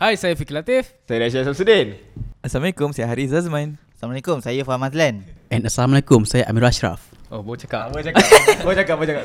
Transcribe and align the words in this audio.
Hai, 0.00 0.16
saya 0.16 0.32
Fikri 0.32 0.56
Latif. 0.56 0.96
Saya 1.04 1.18
Rashid 1.20 1.44
Samsudin. 1.44 1.92
Assalamualaikum, 2.40 2.88
saya 2.88 3.04
Haris 3.04 3.28
Zazman. 3.28 3.76
Assalamualaikum, 3.92 4.40
saya 4.40 4.64
Faham 4.64 4.80
Azlan. 4.80 5.28
And 5.52 5.60
Assalamualaikum, 5.60 6.24
saya 6.24 6.48
Amir 6.48 6.64
Ashraf. 6.64 7.04
Oh, 7.28 7.44
boleh 7.44 7.60
cakap. 7.60 7.92
Apa 7.92 8.00
cakap? 8.00 8.24
Apa 8.64 8.72
cakap? 8.72 8.94
Apa 8.96 9.04
cakap? 9.04 9.24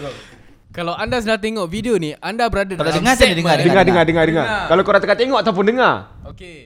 Kalau 0.75 0.91
anda 0.91 1.23
sedang 1.23 1.39
tengok 1.39 1.71
video 1.71 1.95
ni, 1.95 2.11
anda 2.19 2.51
berada 2.51 2.75
Kalau 2.75 2.91
dalam 2.91 2.99
dengar, 2.99 3.15
saya 3.15 3.31
segmen- 3.31 3.39
dengar, 3.39 3.55
Dengar, 3.55 3.83
dengar, 3.87 4.03
dengar, 4.03 4.03
dengar. 4.03 4.25
Dengar. 4.27 4.67
Kalau 4.67 4.81
korang 4.83 4.99
tengah 4.99 5.15
tengok 5.17 5.39
ataupun 5.39 5.63
dengar. 5.63 5.95
Okey. 6.35 6.57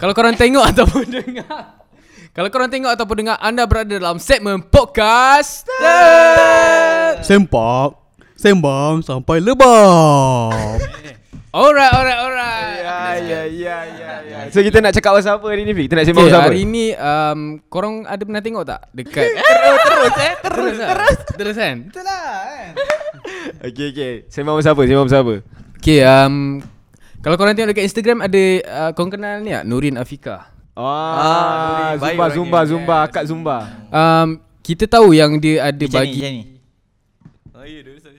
Kalau 0.00 0.12
korang 0.16 0.34
tengok 0.34 0.64
ataupun 0.72 1.04
dengar. 1.04 1.62
Kalau 2.32 2.48
korang 2.48 2.70
tengok 2.72 2.90
ataupun 2.96 3.16
dengar, 3.20 3.36
anda 3.44 3.68
berada 3.68 3.92
dalam 3.92 4.16
segmen 4.16 4.64
podcast. 4.64 5.68
Sempak, 7.20 7.92
sembang 8.40 9.04
sampai 9.04 9.44
lebam. 9.44 10.80
Alright, 11.56 11.88
alright, 11.88 12.20
alright. 12.20 12.76
Ya, 12.84 13.00
ya, 13.16 13.40
ya, 13.48 13.76
ya, 13.88 14.12
ya. 14.28 14.38
So 14.52 14.60
kita 14.60 14.84
nak 14.84 14.92
cakap 14.92 15.16
pasal 15.16 15.40
apa 15.40 15.46
hari 15.48 15.64
ni, 15.64 15.72
Fik? 15.72 15.88
Kita 15.88 15.94
nak 15.96 16.04
sembang 16.04 16.20
Okay, 16.20 16.28
pasal 16.28 16.42
apa? 16.44 16.48
hari 16.52 16.62
ni 16.68 16.86
um, 16.92 17.40
korang 17.72 18.04
ada 18.04 18.20
pernah 18.20 18.42
tengok 18.44 18.64
tak 18.68 18.80
dekat 18.92 19.24
Terus, 19.32 19.80
terus, 19.80 20.12
eh, 20.20 20.34
terus. 20.36 20.52
terus 20.52 20.76
terus, 20.76 21.16
terus 21.32 21.56
kan? 21.56 21.76
Itulah 21.88 22.20
kan. 22.44 22.70
Okey, 23.72 23.86
okey. 23.88 24.12
Sembang 24.28 24.60
pasal 24.60 24.76
apa? 24.76 24.82
Sembang 24.84 25.06
pasal 25.08 25.20
apa? 25.24 25.34
Okay, 25.80 25.98
um, 26.04 26.34
kalau 27.24 27.36
korang 27.40 27.56
tengok 27.56 27.72
dekat 27.72 27.84
Instagram 27.88 28.18
ada 28.20 28.42
uh, 28.60 28.90
korang 28.92 29.12
kenal 29.16 29.40
ni 29.40 29.50
tak? 29.50 29.64
Nurin 29.64 29.96
Afika. 29.96 30.52
Ah, 30.76 31.96
Nuri, 31.96 32.04
baik 32.04 32.04
Zumba, 32.04 32.20
orangnya. 32.20 32.36
Zumba, 32.36 32.60
Zumba, 32.68 32.98
Kak 33.08 33.24
Zumba. 33.24 33.56
Um, 33.88 34.28
kita 34.60 34.84
tahu 34.84 35.16
yang 35.16 35.40
dia 35.40 35.72
ada 35.72 35.84
bagi 35.88 36.20
macam 36.20 36.32
ni. 36.36 36.42
Oh 37.56 37.64
ya, 37.64 37.80
dulu 37.80 37.96
saya 37.96 38.12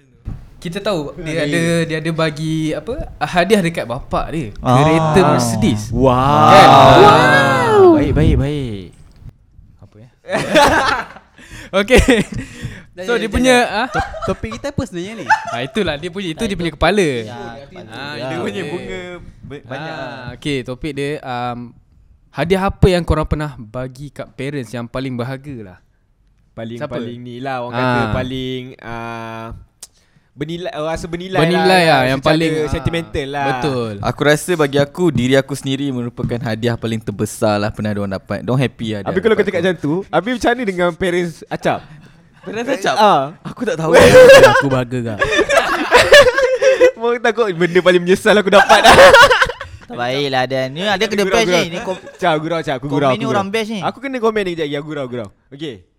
kita 0.67 0.79
tahu 0.81 1.15
dia 1.17 1.41
ada 1.41 1.61
dia 1.83 1.97
ada 1.97 2.11
bagi 2.11 2.71
apa 2.71 2.93
hadiah 3.19 3.61
dekat 3.61 3.83
bapak 3.83 4.25
dia. 4.29 4.47
Ah. 4.59 4.75
Kereta 4.77 5.19
Mercedes. 5.25 5.81
Wow. 5.89 6.11
Kan? 6.49 6.67
wow. 6.67 7.83
Baik, 7.95 8.11
baik, 8.13 8.35
baik. 8.35 8.85
Apa 9.79 9.95
ya? 10.03 10.09
Okay 11.73 12.23
So 12.97 13.13
dia 13.13 13.29
punya 13.29 13.55
ah 13.85 13.87
Topik 14.25 14.57
kita 14.57 14.73
apa 14.73 14.81
sebenarnya 14.83 15.13
ni? 15.21 15.25
ah, 15.25 15.61
itulah 15.61 15.95
dia 15.95 16.09
punya 16.09 16.33
itu 16.33 16.43
dia 16.43 16.57
punya 16.57 16.73
kepala. 16.73 16.97
Ya, 16.99 17.37
Ah, 17.87 18.13
ya. 18.13 18.25
Dia 18.27 18.37
punya 18.41 18.61
okay. 18.61 18.71
bunga 18.73 19.01
ba- 19.39 19.65
banyak. 19.65 19.93
Ah, 19.93 20.27
okay, 20.33 20.57
topik 20.61 20.91
dia 20.91 21.21
um, 21.21 21.71
hadiah 22.27 22.67
apa 22.67 22.87
yang 22.89 23.05
korang 23.05 23.23
pernah 23.23 23.53
bagi 23.55 24.09
kat 24.09 24.33
parents 24.33 24.73
yang 24.73 24.83
paling 24.83 25.13
berharga 25.13 25.55
lah. 25.63 25.77
Paling 26.51 26.81
Siapa? 26.81 26.97
paling 26.97 27.17
ni 27.21 27.37
lah 27.37 27.61
orang 27.61 27.77
kata 27.77 28.01
Ah. 28.01 28.09
paling 28.11 28.61
uh, 28.81 29.47
bernilai 30.37 30.69
uh, 30.69 30.85
rasa 30.85 31.09
bernilai, 31.09 31.41
Bernilai 31.41 31.83
lah, 31.89 32.01
yang 32.05 32.21
secara 32.21 32.29
paling 32.29 32.53
sentimental 32.69 33.27
lah. 33.33 33.45
Betul. 33.57 33.93
Aku 34.05 34.21
rasa 34.21 34.51
bagi 34.53 34.77
aku 34.77 35.09
Diri 35.09 35.33
aku 35.33 35.57
sendiri 35.57 35.89
Merupakan 35.89 36.37
hadiah 36.45 36.77
paling 36.77 37.01
terbesar 37.01 37.57
lah 37.57 37.73
Pernah 37.73 37.97
diorang 37.97 38.13
dapat 38.13 38.45
Diorang 38.45 38.61
happy 38.61 38.87
lah 38.93 39.01
Habis 39.09 39.21
kalau 39.25 39.33
kau 39.33 39.45
cakap 39.45 39.59
macam 39.65 39.75
tu, 39.81 39.93
habis 40.07 40.31
macam 40.37 40.51
ni 40.53 40.63
dengan 40.69 40.89
parents 40.93 41.41
Acap? 41.49 41.81
Pernah 42.45 42.63
cakap 42.63 42.95
Ah. 42.95 43.23
Aku 43.43 43.61
tak 43.67 43.75
tahu 43.75 43.91
aku 43.91 44.67
bahagia 44.71 44.99
kak. 45.03 45.19
Mau 47.01 47.11
takut 47.19 47.51
benda 47.51 47.79
paling 47.83 48.01
menyesal 48.01 48.39
aku 48.39 48.49
dapat. 48.49 48.81
Tak 49.83 49.97
baiklah 49.99 50.47
Dan 50.47 50.73
Ni 50.73 50.81
ada 50.81 51.03
kena 51.05 51.27
best 51.27 51.45
ni 51.45 51.79
Cak, 52.17 52.33
gurau, 52.39 52.59
cak, 52.63 52.79
aku 52.79 52.87
gurau. 52.87 53.11
Komen 53.11 53.19
ni 53.19 53.27
orang 53.27 53.47
best 53.51 53.69
ni. 53.75 53.79
Aku 53.83 53.99
kena 53.99 54.17
komen 54.23 54.47
ni 54.47 54.51
kejap 54.55 54.65
lagi, 54.65 54.75
aku 54.79 54.87
gurau, 54.87 55.05
gurau. 55.11 55.27
Okey. 55.51 55.96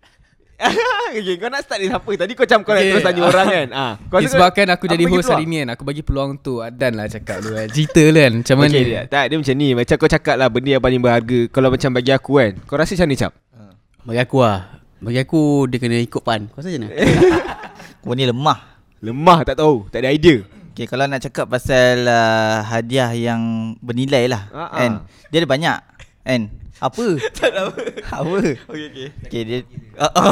okay, 1.15 1.35
kau 1.35 1.47
nak 1.47 1.63
start 1.63 1.79
dari 1.79 1.87
siapa? 1.87 2.11
Tadi 2.13 2.31
kau 2.33 2.43
macam 2.43 2.59
kau 2.61 2.71
nak 2.71 2.81
Okay, 2.81 2.91
terus 2.91 3.03
tanya 3.03 3.19
ah. 3.19 3.29
orang 3.29 3.47
kan? 3.47 3.67
Ah, 3.79 3.93
kau 3.97 4.05
rasa 4.11 4.11
kau- 4.11 4.21
Disebabkan 4.25 4.65
aku 4.69 4.85
jadi 4.85 5.03
host 5.05 5.29
hari 5.29 5.45
ni 5.45 5.55
kan 5.57 5.67
Aku 5.71 5.83
bagi 5.83 6.01
peluang 6.01 6.35
tu 6.37 6.59
Adan 6.59 6.93
lah 6.93 7.07
cakap 7.07 7.39
dulu 7.39 7.55
kan 7.55 7.67
Cerita 7.69 8.03
lah 8.05 8.21
kan 8.21 8.33
Macam 8.37 8.55
mana 8.57 8.69
Okay, 8.69 8.83
dia, 8.83 9.01
tak, 9.07 9.23
dia 9.25 9.37
macam 9.37 9.55
ni 9.55 9.67
Macam 9.71 9.95
kau 9.95 10.09
cakap 10.09 10.35
lah 10.35 10.47
Benda 10.47 10.69
yang 10.69 10.83
paling 10.83 10.99
berharga 10.99 11.39
Kalau 11.47 11.69
macam 11.69 11.89
bagi 11.91 12.11
aku 12.11 12.31
kan 12.35 12.51
Kau 12.63 12.75
rasa 12.75 12.91
macam 12.93 13.07
ni 13.07 13.15
Cap? 13.15 13.33
Bagi 13.99 14.19
aku 14.19 14.37
lah. 14.39 14.59
Bagi 14.99 15.19
aku 15.21 15.41
dia 15.65 15.77
kena 15.77 15.95
ikut 15.95 16.19
pan. 16.19 16.47
Kau 16.47 16.59
rasa 16.59 16.69
macam 16.69 16.81
mana? 16.83 16.95
Kau 18.01 18.11
ni 18.11 18.23
lemah. 18.23 18.59
Lemah 18.99 19.39
tak 19.43 19.55
tahu 19.55 19.87
Tak 19.87 20.03
ada 20.03 20.11
idea 20.11 20.43
Okay, 20.71 20.87
kalau 20.87 21.03
nak 21.05 21.19
cakap 21.19 21.47
pasal 21.47 22.03
uh, 22.03 22.63
hadiah 22.63 23.11
yang 23.11 23.75
bernilai 23.79 24.31
lah, 24.31 24.47
Ah, 24.49 24.59
ah. 24.61 24.67
kan? 24.73 24.91
Dia 25.27 25.43
ada 25.43 25.49
banyak, 25.51 25.77
kan? 26.23 26.41
Apa? 26.79 27.05
Tak 27.37 27.49
tahu 27.51 27.69
Apa? 28.07 28.39
Okay 28.71 28.85
okay 28.87 29.07
Okay, 29.27 29.41
dia... 29.43 29.57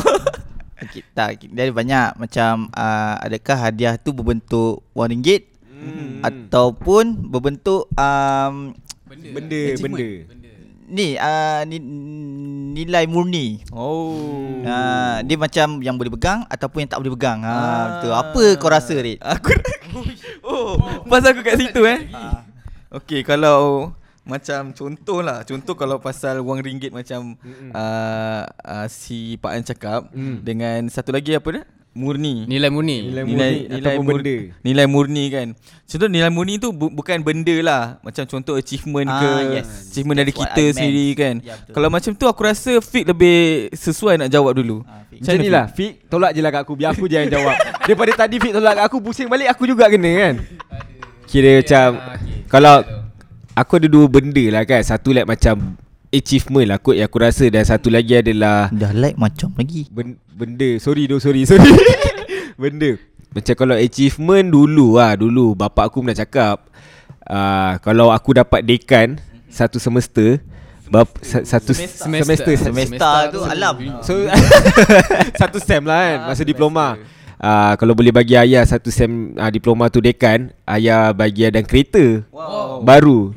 okay, 0.83 1.01
tak, 1.11 1.43
dia 1.43 1.61
ada 1.67 1.73
banyak. 1.75 2.09
Macam, 2.17 2.71
uh, 2.71 3.15
adakah 3.21 3.57
hadiah 3.69 3.95
tu 3.99 4.15
berbentuk 4.15 4.83
wang 4.95 5.11
ringgit? 5.11 5.51
hmm. 5.67 6.23
Ataupun 6.23 7.29
berbentuk 7.29 7.91
um, 7.95 8.73
Benda 9.07 9.61
Benda 9.79 10.07
ni, 10.87 11.19
uh, 11.19 11.61
ni 11.67 11.77
nilai 12.73 13.03
murni. 13.11 13.61
Oh 13.75 14.35
Uh, 14.67 15.23
dia 15.23 15.39
macam 15.39 15.79
yang 15.79 15.95
boleh 15.95 16.11
pegang 16.11 16.43
ataupun 16.51 16.83
yang 16.83 16.91
tak 16.91 16.99
boleh 16.99 17.15
pegang. 17.15 17.39
Ha, 17.39 17.51
ah. 17.55 17.83
betul. 17.87 18.13
Apa 18.19 18.43
kau 18.59 18.67
rasa, 18.67 18.99
Rid? 18.99 19.15
Aku 19.23 19.55
Oh 20.43 20.75
Pasal 21.07 21.31
aku 21.31 21.41
kat 21.47 21.55
situ 21.55 21.87
eh 21.87 22.11
Okay 22.91 23.23
kalau 23.23 23.91
Macam 24.27 24.69
contoh 24.69 25.19
lah 25.19 25.41
Contoh 25.41 25.73
kalau 25.73 25.97
pasal 25.97 26.39
wang 26.39 26.59
ringgit 26.59 26.91
macam 26.91 27.39
uh, 27.71 28.43
uh, 28.45 28.85
Si 28.85 29.35
Pak 29.35 29.51
An 29.51 29.63
cakap 29.63 30.01
Mm. 30.11 30.37
Dengan 30.41 30.79
satu 30.87 31.09
lagi 31.09 31.31
apa 31.31 31.47
dia 31.49 31.63
Murni 31.91 32.45
Nilai 32.45 32.69
murni 32.69 33.09
Nilai 33.09 33.23
nilai 33.23 33.25
murni 33.25 33.57
nilai 33.65 33.79
ataupun 33.81 34.03
mur- 34.05 34.21
benda. 34.21 34.37
Nilai 34.61 34.85
murni 34.85 35.23
kan. 35.27 35.47
Contoh 35.83 36.05
nilai 36.05 36.29
murni 36.29 36.53
tu 36.55 36.69
bu- 36.69 36.93
bukan 36.93 37.17
benda 37.19 37.57
lah. 37.59 37.83
Macam 37.99 38.21
contoh 38.23 38.53
achievement 38.53 39.09
Ah, 39.09 39.17
ke 39.17 39.31
yes. 39.55 39.89
achievement 39.89 40.13
dari 40.15 40.29
That's 40.29 40.37
what 40.37 40.49
kita 40.51 40.63
sendiri 40.75 41.07
kan. 41.15 41.35
Ya, 41.41 41.57
betul. 41.57 41.73
Kalau 41.73 41.89
macam 41.89 42.11
tu 42.13 42.25
aku 42.27 42.41
rasa 42.43 42.77
Fit 42.79 43.01
lebih 43.01 43.37
sesuai 43.73 44.21
nak 44.21 44.29
jawab 44.29 44.53
dulu. 44.53 44.85
Ah, 44.85 45.09
Fik. 45.09 45.25
Macam 45.25 45.33
ni 45.35 45.49
lah 45.49 45.65
Fik 45.67 45.93
Tolak 46.05 46.31
je 46.31 46.39
lah 46.39 46.51
kat 46.51 46.61
aku 46.61 46.73
Biar 46.75 46.89
aku 46.91 47.05
je 47.07 47.15
yang 47.15 47.31
jawab 47.31 47.55
Daripada 47.87 48.11
tadi 48.15 48.35
Fik 48.37 48.53
tolak 48.53 48.73
kat 48.75 48.83
aku 48.85 48.97
Pusing 49.01 49.25
balik 49.25 49.47
aku 49.49 49.63
juga 49.65 49.89
kena 49.89 50.11
kan 50.13 50.35
Kira 51.25 51.51
macam 51.57 51.89
Kalau 52.45 52.75
Aku 53.57 53.81
ada 53.81 53.89
dua 53.89 54.05
benda 54.05 54.45
lah 54.53 54.61
kan. 54.69 54.85
Satu 54.85 55.09
like 55.09 55.25
macam 55.25 55.81
Achievement 56.13 56.69
lah 56.69 56.77
kot 56.77 56.93
Yang 56.93 57.09
aku 57.09 57.17
rasa. 57.25 57.45
Dan 57.49 57.65
satu 57.65 57.89
lagi 57.89 58.13
adalah 58.13 58.69
Dah 58.69 58.93
like 58.93 59.17
macam 59.17 59.49
lagi. 59.57 59.89
ben, 59.89 60.21
Benda. 60.29 60.77
Sorry 60.77 61.09
doh 61.09 61.17
sorry 61.17 61.49
sorry. 61.49 61.65
Benda. 62.61 63.01
Macam 63.33 63.53
kalau 63.57 63.73
achievement 63.73 64.45
dulu 64.53 65.01
lah. 65.01 65.17
Dulu 65.17 65.57
bapak 65.57 65.89
aku 65.89 66.05
pernah 66.05 66.13
cakap 66.13 66.69
uh, 67.25 67.81
Kalau 67.81 68.13
aku 68.13 68.37
dapat 68.37 68.61
dekan 68.61 69.17
Satu 69.49 69.81
semester 69.81 70.37
bap, 70.93 71.09
sa, 71.25 71.41
Satu 71.41 71.73
semester, 71.73 72.53
semester, 72.53 72.53
Semester 72.61 73.17
tu 73.33 73.41
alam. 73.41 73.73
So 74.05 74.21
Satu 75.41 75.57
sem 75.57 75.81
lah 75.81 75.97
kan 75.97 76.17
Masa 76.29 76.45
diploma. 76.45 76.93
Uh, 77.41 77.73
Kalau 77.81 77.97
boleh 77.97 78.13
bagi 78.13 78.37
ayah 78.37 78.61
Satu 78.69 78.93
sem 78.93 79.33
uh, 79.33 79.49
diploma 79.49 79.89
tu 79.89 79.97
dekan 79.97 80.53
Ayah 80.69 81.09
bagi 81.09 81.49
dan 81.49 81.65
kereta. 81.65 82.21
Wow. 82.29 82.85
Baru 82.85 83.33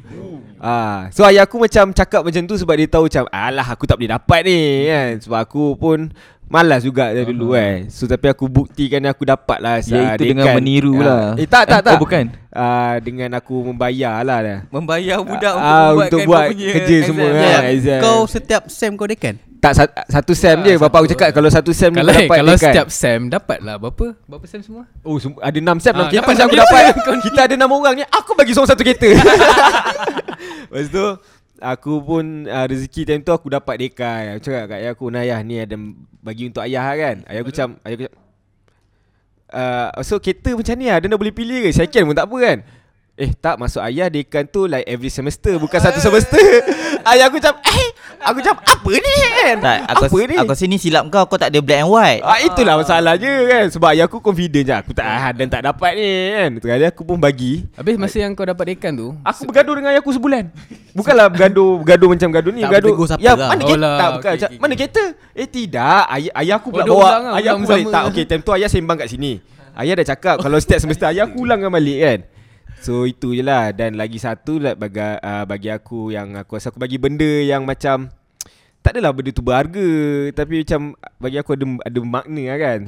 Ah, 0.61 1.09
so 1.09 1.25
ayah 1.25 1.49
aku 1.49 1.57
macam 1.57 1.89
cakap 1.97 2.21
macam 2.21 2.45
tu 2.45 2.53
sebab 2.53 2.77
dia 2.77 2.85
tahu 2.85 3.09
macam 3.09 3.25
alah 3.33 3.65
aku 3.65 3.89
tak 3.89 3.97
boleh 3.97 4.13
dapat 4.13 4.41
ni 4.45 4.61
kan? 4.93 5.11
Sebab 5.25 5.39
aku 5.41 5.65
pun 5.81 6.13
malas 6.51 6.83
juga 6.83 7.09
dari 7.09 7.31
dulu 7.31 7.55
kan. 7.55 7.87
So 7.87 8.05
tapi 8.05 8.27
aku 8.27 8.45
buktikan 8.45 8.99
aku 9.07 9.23
dapat 9.23 9.59
lah 9.59 9.79
Ya, 9.79 10.13
itu 10.13 10.27
dengan 10.27 10.45
dekan. 10.45 10.57
meniru 10.59 10.93
Ah, 10.97 11.01
lah. 11.01 11.25
Eh 11.37 11.47
tak 11.47 11.65
tak 11.65 11.79
Eh, 11.79 11.85
tak. 11.85 11.93
oh, 11.93 12.01
bukan? 12.01 12.25
Ah, 12.51 12.99
dengan 12.99 13.31
aku 13.33 13.55
membayar 13.65 14.21
lah 14.21 14.39
dah. 14.41 14.59
Membayar 14.69 15.19
budak 15.21 15.55
Ah, 15.55 15.95
untuk, 15.95 16.11
untuk 16.11 16.19
membuatkan 16.21 16.51
buat 16.51 16.75
kerja 16.75 16.97
exam. 16.97 17.09
semua 17.09 17.29
Ya. 17.29 17.39
kan. 17.39 17.63
exam. 17.71 18.01
Kau 18.01 18.21
setiap 18.27 18.63
sem 18.67 18.93
kau 18.93 19.07
dekan? 19.07 19.37
tak 19.61 19.77
sa- 19.77 19.93
satu 20.11 20.33
sem 20.33 20.57
je 20.59 20.73
bapak 20.75 20.99
aku 20.99 21.09
cakap 21.11 21.29
kalau 21.31 21.45
satu 21.47 21.69
sem 21.71 21.89
ni 21.89 22.01
Kalau 22.01 22.09
kau 22.09 22.21
dapat 22.23 22.33
kalau 22.35 22.53
dekan. 22.55 22.65
setiap 22.67 22.89
sem 22.89 23.21
dapat 23.29 23.59
lah 23.61 23.77
berapa? 23.77 24.17
Berapa 24.25 24.45
sem 24.45 24.61
semua? 24.61 24.89
Oh 25.01 25.15
sem- 25.17 25.37
ada 25.39 25.53
6 25.55 25.77
sem 25.79 25.93
Ah, 25.93 25.95
dalam 25.95 26.09
kereta 26.09 26.17
dapat 26.19 26.33
macam 26.33 26.47
aku 26.47 26.57
enam 26.57 26.65
dapat. 26.65 26.83
Kita 27.29 27.41
ada 27.45 27.55
6 27.59 27.69
orang 27.71 27.95
ni 27.95 28.05
Aku 28.11 28.31
bagi 28.33 28.51
seorang 28.51 28.71
satu 28.71 28.81
kereta 28.81 29.09
Lepas 30.65 30.87
tu 30.89 31.05
Aku 31.61 32.01
pun 32.01 32.49
uh, 32.49 32.65
rezeki 32.65 33.05
time 33.05 33.21
tu 33.21 33.37
aku 33.37 33.53
dapat 33.53 33.77
dekai 33.77 34.33
Aku 34.33 34.41
cakap 34.49 34.65
kat 34.73 34.79
ayah 34.81 34.93
aku 34.97 35.13
Nah 35.13 35.21
ayah 35.21 35.41
ni 35.45 35.61
ada 35.61 35.77
bagi 36.25 36.49
untuk 36.49 36.65
ayah 36.65 36.89
lah 36.89 36.97
kan. 36.97 37.17
Ayah 37.29 37.41
aku 37.45 37.51
macam 37.53 37.69
Ayah 37.85 37.95
aku 37.95 38.03
macam 38.09 38.15
uh, 39.53 39.89
So 40.01 40.17
kereta 40.17 40.57
macam 40.57 40.75
ni 40.81 40.87
lah 40.89 40.99
Dia 41.05 41.09
nak 41.13 41.21
boleh 41.21 41.35
pilih 41.37 41.69
ke? 41.69 41.71
Second 41.77 42.05
pun 42.09 42.17
tak 42.17 42.27
apa 42.33 42.37
kan 42.41 42.59
Eh 43.21 43.37
tak 43.37 43.61
masuk 43.61 43.85
ayah 43.85 44.09
dekan 44.09 44.49
tu 44.49 44.65
like 44.65 44.89
every 44.89 45.13
semester 45.13 45.61
Bukan 45.61 45.77
satu 45.77 46.01
semester. 46.01 46.41
Ayah 47.13 47.29
aku 47.29 47.37
macam 47.37 47.53
Eh 47.61 47.89
Aku 48.17 48.41
macam 48.41 48.57
apa 48.57 48.91
ni 48.97 49.13
kan? 49.29 49.57
Tak, 49.61 49.79
aku, 49.93 50.05
Apa 50.09 50.19
ni? 50.25 50.37
aku 50.41 50.53
sini 50.57 50.77
silap 50.81 51.05
kau, 51.09 51.29
kau 51.29 51.37
tak 51.37 51.53
ada 51.53 51.61
black 51.61 51.85
and 51.85 51.93
white. 51.93 52.21
Ah 52.21 52.41
itulah 52.41 52.81
masalahnya 52.81 53.33
kan? 53.45 53.65
Sebab 53.69 53.93
ayah 53.93 54.09
aku 54.09 54.25
confident 54.25 54.65
je 54.65 54.73
Aku 54.73 54.97
tak 54.97 55.05
ah, 55.05 55.37
dan 55.37 55.53
tak 55.53 55.69
dapat 55.69 56.01
ni 56.01 56.09
kan? 56.33 56.51
Sekali 56.65 56.85
aku 56.89 57.03
pun 57.05 57.21
bagi. 57.21 57.69
Habis 57.77 58.01
masa 58.01 58.25
yang 58.25 58.33
kau 58.33 58.49
dapat 58.49 58.73
dekan 58.73 58.97
tu 58.97 59.13
Aku 59.21 59.45
bergaduh 59.45 59.75
dengan 59.77 59.93
ayah 59.93 60.01
aku 60.01 60.13
sebulan. 60.17 60.45
Bukanlah 60.97 61.27
bergaduh 61.29 61.73
Bergaduh 61.85 62.09
macam 62.09 62.29
gaduh 62.33 62.53
ni 62.57 62.61
Tak 62.65 62.71
Bergaduh 62.73 62.95
Ya 63.21 63.33
lah. 63.37 63.49
mana 63.53 63.61
Oh 63.61 63.69
kereta 63.69 63.81
lah, 63.85 63.93
Tak 63.93 64.09
bukan 64.11 64.17
okey, 64.17 64.33
macam, 64.33 64.49
okey, 64.49 64.61
Mana 64.65 64.73
okey. 64.73 64.81
kereta 64.81 65.05
Eh 65.37 65.49
tidak. 65.49 66.03
Ayah, 66.09 66.33
ayah 66.41 66.55
aku 66.57 66.69
pula 66.73 66.85
Oh, 66.89 66.89
bawa 66.97 67.05
lah, 67.05 67.21
Ayah 67.37 67.51
aku 67.53 67.65
balik. 67.69 67.87
Tak 67.93 68.03
okay 68.09 68.25
time 68.25 68.41
tu 68.41 68.51
ayah 68.57 68.69
sembang 68.73 68.97
kat 68.97 69.09
sini. 69.13 69.33
Ayah 69.77 69.93
dah 70.01 70.07
cakap 70.09 70.37
Kalau 70.41 70.57
setiap 70.57 70.81
semester 70.81 71.05
Ayah 71.05 71.29
aku 71.29 71.45
ulangkan 71.45 71.69
balik 71.69 72.01
kan 72.01 72.21
So 72.81 73.05
itu 73.05 73.37
je 73.37 73.45
lah. 73.45 73.77
Dan 73.77 74.01
lagi 74.01 74.17
satu 74.17 74.57
lah 74.57 74.73
bagi, 74.73 75.05
uh, 75.05 75.45
bagi 75.45 75.69
aku 75.69 76.11
Yang 76.17 76.41
aku 76.41 76.57
rasa 76.57 76.73
aku 76.73 76.81
bagi 76.81 76.97
benda 76.97 77.29
yang 77.45 77.69
macam 77.69 78.09
Tak 78.81 78.97
adalah 78.97 79.13
benda 79.13 79.37
tu 79.37 79.45
berharga 79.45 79.89
Tapi 80.33 80.65
macam 80.65 80.97
Bagi 81.21 81.37
aku 81.37 81.53
ada 81.53 81.65
ada 81.85 81.99
makna 82.01 82.43
lah 82.49 82.59
kan. 82.59 82.81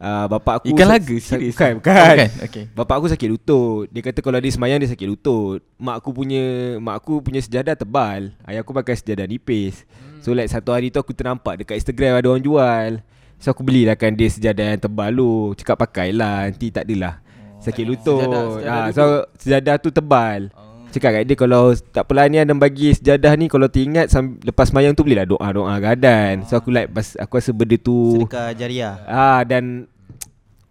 Uh, 0.00 0.26
Bapak 0.32 0.54
aku 0.64 0.72
Ikan 0.72 0.88
laga, 0.88 1.16
serius? 1.20 1.52
Bukan, 1.52 1.76
Oh, 1.76 1.78
bukan. 1.84 2.16
Bukan, 2.16 2.30
okay. 2.40 2.64
Bapak 2.72 2.94
aku 3.04 3.06
sakit 3.12 3.28
lutut. 3.28 3.84
Dia 3.92 4.00
kata 4.00 4.24
kalau 4.24 4.40
dia 4.40 4.48
semayang 4.48 4.80
dia 4.80 4.88
sakit 4.88 5.04
lutut. 5.04 5.60
Mak 5.76 6.00
aku 6.00 6.10
punya 6.16 6.44
Mak 6.80 6.96
aku 7.04 7.20
punya 7.20 7.44
sejadah 7.44 7.76
tebal. 7.76 8.32
Ayah 8.48 8.64
aku 8.64 8.72
pakai 8.72 8.96
sejadah 8.96 9.28
nipis. 9.28 9.84
So 10.24 10.32
like 10.32 10.48
satu 10.48 10.72
hari 10.72 10.88
tu 10.88 10.98
aku 10.98 11.12
ternampak 11.12 11.60
Dekat 11.60 11.76
Instagram 11.84 12.24
ada 12.24 12.32
orang 12.32 12.40
jual. 12.40 13.04
So 13.36 13.52
aku 13.52 13.60
belilah 13.60 13.94
kan 13.94 14.16
dia 14.16 14.32
sejadah 14.32 14.72
yang 14.72 14.80
tebal 14.80 15.12
tu. 15.12 15.52
Cakap 15.60 15.76
pakailah 15.84 16.48
Nanti 16.48 16.72
tak 16.72 16.88
adalah 16.88 17.27
Sakit 17.68 17.84
lutut 17.84 18.18
Sejadah- 18.18 18.48
sejadah 18.54 18.80
ha, 18.80 18.90
So 18.90 19.04
sejadah 19.36 19.74
tu 19.76 19.88
tebal 19.90 20.40
Cakap 20.88 21.10
kat 21.12 21.22
dia 21.22 21.36
kalau 21.36 21.62
tak 21.76 22.02
apalah 22.02 22.24
ni 22.26 22.36
Adam 22.36 22.56
bagi 22.56 22.90
sejadah 22.90 23.32
ni 23.34 23.46
Kalau 23.46 23.68
teringat 23.68 24.08
sam- 24.08 24.40
lepas 24.40 24.72
mayang 24.72 24.92
tu 24.92 25.04
belilah 25.04 25.24
doa-doa 25.24 25.76
gadan 25.78 26.42
So 26.42 26.56
aku 26.56 26.68
like 26.68 26.88
pas, 26.88 27.12
Aku 27.14 27.36
rasa 27.36 27.52
benda 27.52 27.76
tu 27.76 28.16
Sedekah 28.16 28.50
jariah. 28.50 28.96
Ah 29.04 29.44
dan 29.44 29.84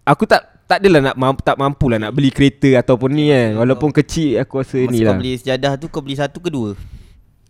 aku 0.03 0.25
tak 0.25 0.41
tak 0.67 0.83
adalah 0.83 0.99
nak 1.01 1.15
mampu, 1.15 1.41
tak 1.41 1.55
mampu 1.55 1.87
lah 1.87 1.95
nak 1.97 2.11
beli 2.11 2.27
kereta 2.27 2.83
ataupun 2.83 3.07
ni 3.09 3.31
kan. 3.31 3.55
Walaupun 3.55 3.87
kecil 3.89 4.35
aku 4.37 4.59
rasa 4.59 4.75
Masa 4.77 4.91
ni 4.91 4.99
kau 4.99 5.07
lah. 5.07 5.15
beli 5.15 5.33
sejadah 5.33 5.73
tu 5.75 5.87
kau 5.87 6.03
beli 6.03 6.19
satu 6.19 6.43
ke 6.43 6.49
dua? 6.49 6.75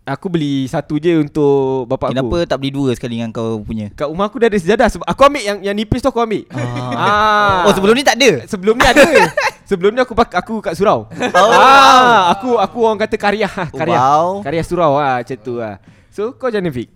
Aku 0.07 0.31
beli 0.31 0.63
satu 0.65 0.95
je 0.95 1.19
untuk 1.19 1.83
bapak 1.85 2.15
Kenapa 2.15 2.31
aku. 2.37 2.47
tak 2.47 2.57
beli 2.57 2.71
dua 2.71 2.95
sekali 2.95 3.19
dengan 3.19 3.27
kau 3.27 3.59
punya? 3.59 3.91
Kat 3.91 4.07
rumah 4.07 4.25
aku 4.25 4.39
dah 4.39 4.47
ada 4.47 4.55
sejadah 4.55 4.87
sebab 4.87 5.03
aku 5.03 5.19
ambil 5.21 5.43
yang 5.43 5.57
yang 5.61 5.75
nipis 5.75 5.99
tu 5.99 6.07
aku 6.07 6.19
ambil. 6.19 6.47
Ah. 6.97 7.67
Oh 7.67 7.71
sebelum 7.71 7.91
ni 7.91 8.01
tak 8.01 8.15
ada? 8.15 8.47
sebelum 8.47 8.73
ni 8.73 8.87
ada. 8.87 9.03
sebelum 9.69 9.91
ni 9.91 9.99
aku 9.99 10.15
pak, 10.15 10.31
aku 10.33 10.57
kat 10.59 10.73
surau. 10.73 11.11
Oh. 11.11 11.51
Ah, 11.51 12.31
aku 12.31 12.55
aku 12.55 12.77
orang 12.81 12.97
kata 12.97 13.15
karya 13.15 13.45
karya. 13.69 13.99
Wow. 13.99 14.39
Karya 14.41 14.63
surau 14.63 14.95
ah 14.95 15.19
macam 15.19 15.37
tu 15.37 15.59
ah. 15.59 15.75
So 16.09 16.31
kau 16.31 16.47
jangan 16.47 16.71
Fik. 16.71 16.87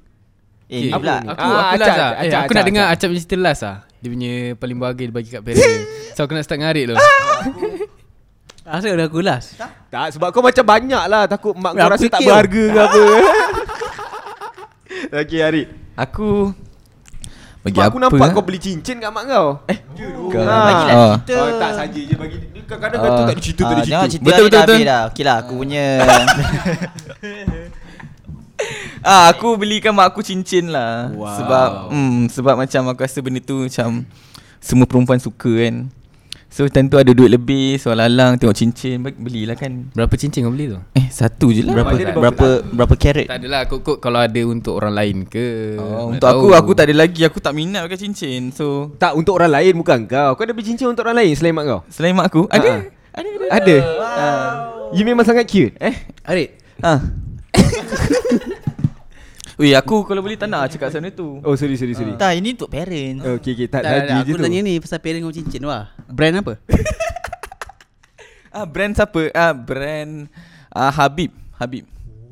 Eh 0.65 0.87
Aku, 0.87 1.03
pula. 1.03 1.19
aku, 1.19 1.35
Ah, 1.35 1.35
aku 1.35 1.51
acap, 1.51 1.77
last 1.77 1.91
lah. 1.91 1.91
acap, 1.91 2.11
Eh, 2.15 2.23
acap, 2.23 2.39
aku 2.39 2.47
nak 2.49 2.55
acap, 2.55 2.69
dengar 2.71 2.85
acap. 2.87 3.07
Cerita 3.11 3.35
last 3.37 3.61
lah. 3.61 3.77
Dia 3.99 4.09
punya 4.09 4.31
paling 4.55 4.77
bahagia 4.79 5.03
dia 5.03 5.13
bagi 5.13 5.29
kat 5.29 5.41
parent 5.43 5.59
dia. 5.59 5.79
So 6.15 6.23
aku 6.23 6.31
nak 6.31 6.43
start 6.43 6.59
ngarik 6.59 6.85
tu. 6.87 6.95
Asal 8.61 8.93
dah 8.93 9.05
aku 9.05 9.19
last 9.19 9.57
Tak 9.87 10.13
sebab 10.13 10.29
kau 10.29 10.39
macam 10.39 10.61
banyak 10.61 11.03
lah 11.05 11.25
takut 11.25 11.53
mak 11.53 11.73
kau 11.73 11.89
rasa 11.89 12.05
tak 12.07 12.21
berharga 12.21 12.63
ke 12.63 12.79
apa. 12.79 13.03
Okey 15.19 15.39
Harid. 15.39 15.67
Aku 15.93 16.53
bagi 17.61 17.77
Mak 17.77 17.83
apa? 17.83 17.89
aku 17.89 17.97
nampak 17.99 18.21
ah? 18.23 18.29
kau 18.31 18.41
beli 18.41 18.57
cincin 18.57 18.97
kat 18.97 19.09
mak 19.09 19.25
kau. 19.27 19.47
Eh, 19.65 19.77
Kau- 20.31 20.41
Ah. 20.41 20.65
Bagilah 20.65 20.93
Ah. 20.93 21.13
cerita. 21.19 21.35
Oh, 21.37 21.49
tak 21.57 21.71
saja 21.75 21.99
je 22.01 22.15
bagi 22.15 22.37
kadang-kadang 22.63 22.99
kata 22.99 23.11
Ah. 23.11 23.17
tak 23.19 23.29
ada 23.29 23.41
cerita 23.41 23.61
tak 23.61 23.67
Ah, 23.67 23.71
ada 23.71 23.81
jangan 23.83 23.89
cerita. 24.03 24.11
cerita 24.11 24.23
Betul, 24.23 24.37
betul, 24.39 24.45
betul, 24.47 24.55
dah 24.55 24.63
betul. 24.63 24.85
dah. 25.11 25.25
Lah 25.25 25.35
aku 25.37 25.53
punya 25.55 25.85
Ah 29.03 29.25
aku 29.27 29.57
belikan 29.57 29.91
mak 29.91 30.07
aku 30.07 30.21
cincin 30.21 30.69
lah. 30.69 31.09
Wow. 31.11 31.33
Sebab 31.35 31.69
hmm 31.89 32.29
sebab 32.29 32.53
macam 32.55 32.81
aku 32.87 33.01
rasa 33.01 33.17
benda 33.19 33.39
tu 33.39 33.65
macam 33.65 34.05
semua 34.59 34.85
perempuan 34.85 35.17
suka 35.17 35.49
kan. 35.59 35.89
So 36.51 36.67
tentu 36.67 36.99
ada 36.99 37.07
duit 37.09 37.31
lebih 37.31 37.79
So 37.79 37.89
lalang 37.91 38.35
tengok 38.35 38.51
cincin 38.51 38.99
Belilah 38.99 39.55
kan 39.55 39.87
Berapa 39.89 40.11
cincin 40.13 40.43
kau 40.43 40.51
beli 40.51 40.67
tu? 40.67 40.83
Eh 40.91 41.07
satu 41.07 41.47
je 41.47 41.63
lah 41.63 41.71
berapa 41.73 41.95
dia 41.95 42.11
berapa 42.11 42.45
berapa 42.67 42.93
karat? 42.93 43.25
Tak 43.25 43.39
adalah 43.39 43.61
kok-kok 43.65 43.97
kalau 43.97 44.19
ada 44.19 44.41
untuk 44.43 44.75
orang 44.75 44.91
lain 44.91 45.17
ke. 45.25 45.79
oh, 45.79 46.11
Untuk 46.11 46.19
tahu. 46.21 46.51
aku 46.51 46.59
Aku 46.59 46.71
tak 46.75 46.91
ada 46.91 46.95
lagi 46.99 47.23
Aku 47.23 47.39
tak 47.39 47.55
minat 47.55 47.87
pakai 47.87 47.95
cincin 47.97 48.51
So 48.51 48.91
Tak 48.95 49.15
untuk 49.15 49.31
orang 49.33 49.47
lain 49.53 49.73
bukan 49.73 50.03
kau. 50.05 50.35
Kau 50.35 50.43
ada 50.43 50.51
beli 50.51 50.67
cincin 50.67 50.91
untuk 50.91 51.07
orang 51.07 51.23
lain 51.23 51.31
selain 51.33 51.55
mak 51.55 51.65
kau? 51.65 51.79
Selain 51.87 52.11
mak 52.11 52.27
aku 52.27 52.43
Ada 52.45 52.67
Ah. 52.67 52.81
Ada 53.11 53.27
ada 53.27 53.47
Ada. 53.49 53.77
You 54.91 55.03
memang 55.03 55.23
sangat 55.23 55.47
cute. 55.47 55.71
Eh 55.77 55.95
Adik 56.21 56.59
Ah. 56.79 56.99
Ui 59.55 59.69
aku 59.71 60.01
kalau 60.01 60.19
boleh 60.19 60.33
tak 60.33 60.49
nak 60.49 60.67
cakap 60.67 60.89
sana 60.89 61.13
tu 61.13 61.37
Oh 61.39 61.53
sorry 61.53 61.77
sorry 61.77 61.93
sorry. 61.93 62.17
Tak 62.17 62.33
ini 62.33 62.57
untuk 62.57 62.65
parents. 62.67 63.21
Oh, 63.21 63.37
Okey 63.37 63.53
okey 63.53 63.67
tak 63.67 63.79
tak, 63.79 63.85
tak, 63.85 63.93
tadi 63.93 64.09
tak, 64.09 64.17
je 64.17 64.21
Aku 64.25 64.33
tu. 64.33 64.41
tanya 64.41 64.59
ni 64.59 64.73
pasal 64.75 64.97
parent 64.97 65.21
kau 65.21 65.29
cincin 65.29 65.61
wah 65.63 65.85
Brand 66.11 66.35
apa? 66.43 66.53
Ah 68.51 68.67
brand 68.67 68.91
siapa? 68.91 69.31
Ah 69.31 69.55
brand 69.55 70.27
ah 70.75 70.91
Habib 70.91 71.31
Habib 71.55 71.87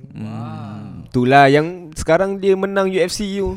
Hmm. 0.10 1.06
Itulah 1.06 1.48
yang 1.48 1.94
sekarang 1.94 2.42
dia 2.42 2.58
menang 2.58 2.90
UFC 2.90 3.40
tu. 3.40 3.56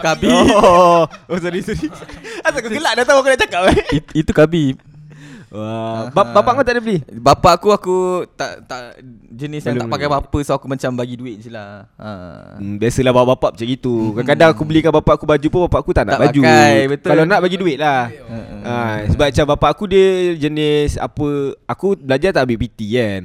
Kabib 0.00 0.30
Oh, 0.30 1.04
oh 1.04 1.38
sorry 1.42 1.60
sorry. 1.60 1.90
Asal 2.46 2.62
kau 2.62 2.70
gelak 2.70 3.02
dah 3.02 3.04
tahu 3.04 3.18
aku 3.20 3.28
nak 3.34 3.40
cakap 3.42 3.62
eh. 3.74 4.00
It, 4.00 4.06
Itu 4.14 4.30
Kabib 4.30 4.78
Wah, 5.54 6.10
bap- 6.10 6.34
bapak 6.34 6.50
kau 6.50 6.64
tak 6.66 6.74
ada 6.74 6.82
beli? 6.82 6.98
Bapak 7.14 7.62
aku 7.62 7.70
aku 7.70 7.96
tak 8.34 8.66
tak 8.66 8.98
jenis 9.30 9.62
yang 9.62 9.78
Belum 9.78 9.86
tak 9.86 9.92
pakai 9.94 10.06
apa-apa 10.10 10.38
so 10.42 10.50
aku 10.50 10.66
macam 10.66 10.90
bagi 10.98 11.14
duit 11.14 11.38
je 11.38 11.46
lah. 11.46 11.86
Ha. 11.94 12.10
Hmm, 12.58 12.74
biasalah 12.74 13.14
bapak-bapak 13.14 13.50
macam 13.54 13.68
itu. 13.70 13.94
Kadang-kadang 14.18 14.50
aku 14.50 14.62
belikan 14.66 14.90
bapak 14.90 15.14
aku 15.14 15.26
baju 15.30 15.46
pun 15.46 15.60
bapak 15.70 15.78
aku 15.78 15.90
tak 15.94 16.04
nak 16.04 16.18
Tak 16.18 16.22
baju. 16.26 16.40
pakai, 16.42 16.74
betul. 16.90 17.08
Kalau 17.14 17.22
nak 17.22 17.38
bagi 17.38 17.56
duit 17.56 17.78
lah. 17.78 18.10
Ha, 18.66 18.74
sebab 19.06 19.26
macam 19.30 19.46
bapak 19.54 19.68
aku 19.78 19.84
dia 19.86 20.06
jenis 20.34 20.98
apa 20.98 21.26
aku 21.70 21.86
belajar 21.94 22.34
tak 22.34 22.42
ambil 22.50 22.58
PT 22.58 22.78
kan. 22.90 23.20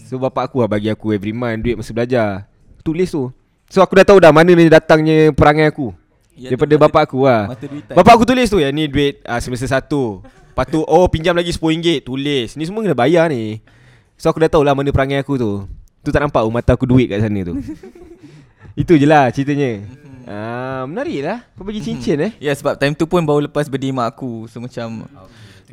So 0.00 0.16
bapak 0.16 0.48
aku 0.48 0.64
lah 0.64 0.68
bagi 0.72 0.88
aku 0.88 1.12
every 1.12 1.36
month 1.36 1.60
duit 1.60 1.76
masa 1.76 1.92
belajar. 1.92 2.48
Tulis 2.80 3.12
tu. 3.12 3.28
So 3.68 3.84
aku 3.84 3.92
dah 3.92 4.08
tahu 4.08 4.24
dah 4.24 4.32
mana 4.32 4.56
ni 4.56 4.72
datangnya 4.72 5.36
perangai 5.36 5.68
aku. 5.68 5.92
Ya, 6.32 6.48
Daripada 6.48 6.74
bapak 6.80 7.12
aku 7.12 7.28
lah. 7.28 7.52
Bapak 7.92 8.12
aku 8.16 8.24
tulis 8.24 8.48
tu 8.48 8.56
ya 8.56 8.72
ni 8.72 8.88
duit 8.88 9.20
uh, 9.22 9.36
semester 9.36 9.68
satu. 9.68 10.24
Lepas 10.54 10.70
tu 10.70 10.86
oh 10.86 11.10
pinjam 11.10 11.34
lagi 11.34 11.50
RM10 11.50 12.06
tulis. 12.06 12.54
Ni 12.54 12.62
semua 12.62 12.86
kena 12.86 12.94
bayar 12.94 13.26
ni. 13.26 13.58
So 14.14 14.30
aku 14.30 14.38
dah 14.38 14.46
tahu 14.46 14.62
lah 14.62 14.70
mana 14.70 14.94
perangai 14.94 15.18
aku 15.18 15.34
tu. 15.34 15.66
Tu 16.06 16.14
tak 16.14 16.22
nampak 16.22 16.46
oh, 16.46 16.54
mata 16.54 16.78
aku 16.78 16.86
duit 16.86 17.10
kat 17.10 17.26
sana 17.26 17.42
tu. 17.42 17.58
Itu 18.86 18.94
je 18.94 19.02
lah 19.02 19.34
ceritanya. 19.34 19.82
Ah, 20.30 20.86
menarik 20.86 21.26
lah. 21.26 21.42
Kau 21.58 21.66
bagi 21.66 21.82
cincin 21.82 22.30
eh. 22.30 22.32
Ya 22.38 22.54
sebab 22.54 22.78
time 22.78 22.94
tu 22.94 23.10
pun 23.10 23.26
baru 23.26 23.50
lepas 23.50 23.66
mak 23.66 24.14
aku 24.14 24.46
So 24.46 24.62
macam 24.62 25.10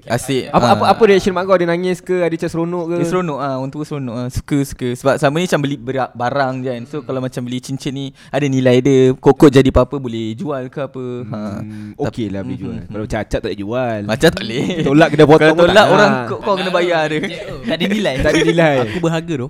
Asyik 0.02 0.50
Apa 0.50 0.66
ah. 0.66 0.74
apa 0.74 0.84
apa 0.90 1.02
reaction 1.06 1.30
mak 1.32 1.46
kau? 1.46 1.54
Dia 1.54 1.70
nangis 1.70 2.02
ke? 2.02 2.22
Ada 2.22 2.34
macam 2.34 2.50
seronok 2.50 2.86
ke? 2.86 2.96
Dia 2.98 3.08
seronok 3.08 3.40
ah, 3.40 3.56
orang 3.62 3.72
tua 3.72 3.84
seronok 3.86 4.16
ah. 4.16 4.28
Suka 4.28 4.58
suka 4.64 4.88
Sebab 4.94 5.16
sama 5.18 5.38
ni 5.38 5.46
macam 5.46 5.62
beli 5.62 5.78
barang 5.78 6.54
je 6.58 6.70
kan 6.70 6.82
So 6.90 6.98
kalau 7.02 7.20
macam 7.20 7.42
beli 7.44 7.60
cincin 7.62 7.94
ni 7.94 8.06
Ada 8.30 8.46
nilai 8.46 8.82
dia 8.82 9.14
Kokot 9.14 9.50
jadi 9.50 9.70
apa-apa 9.70 9.96
boleh 9.96 10.34
jual 10.34 10.64
ke 10.68 10.80
apa 10.82 11.04
ha. 11.30 11.40
Hmm, 11.62 11.94
Okey 11.98 12.28
lah 12.28 12.42
boleh 12.42 12.58
jual. 12.58 12.80
Kalau 12.86 13.04
macam 13.06 13.20
acap 13.22 13.40
tak 13.40 13.50
boleh 13.50 13.60
jual. 13.60 14.00
Macam 14.10 14.30
tak 14.34 14.44
boleh 14.44 14.66
Tolak 14.82 15.08
kena 15.14 15.24
potong 15.24 15.40
Kalau 15.54 15.54
tak 15.54 15.70
tolak 15.70 15.76
nak. 15.76 15.88
orang 15.94 16.12
kau, 16.26 16.38
kau 16.42 16.54
kena 16.58 16.72
bayar 16.72 17.04
dia 17.08 17.20
Tak 17.62 17.76
ada 17.78 17.86
nilai. 17.86 18.16
tak 18.18 18.32
ada 18.34 18.42
nilai. 18.42 18.76
Aku 18.90 19.00
berharga 19.00 19.34
tu 19.38 19.50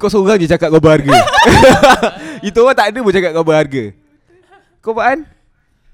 Kau 0.00 0.08
seorang 0.08 0.40
je 0.40 0.48
cakap 0.48 0.72
kau 0.72 0.80
berharga. 0.80 1.12
Itu 2.48 2.64
orang 2.64 2.74
tak 2.74 2.86
ada 2.88 2.98
pun 2.98 3.12
cakap 3.12 3.30
kau 3.36 3.44
berharga. 3.44 3.84
Kau 4.80 4.96
Pak 4.96 5.04
An? 5.04 5.18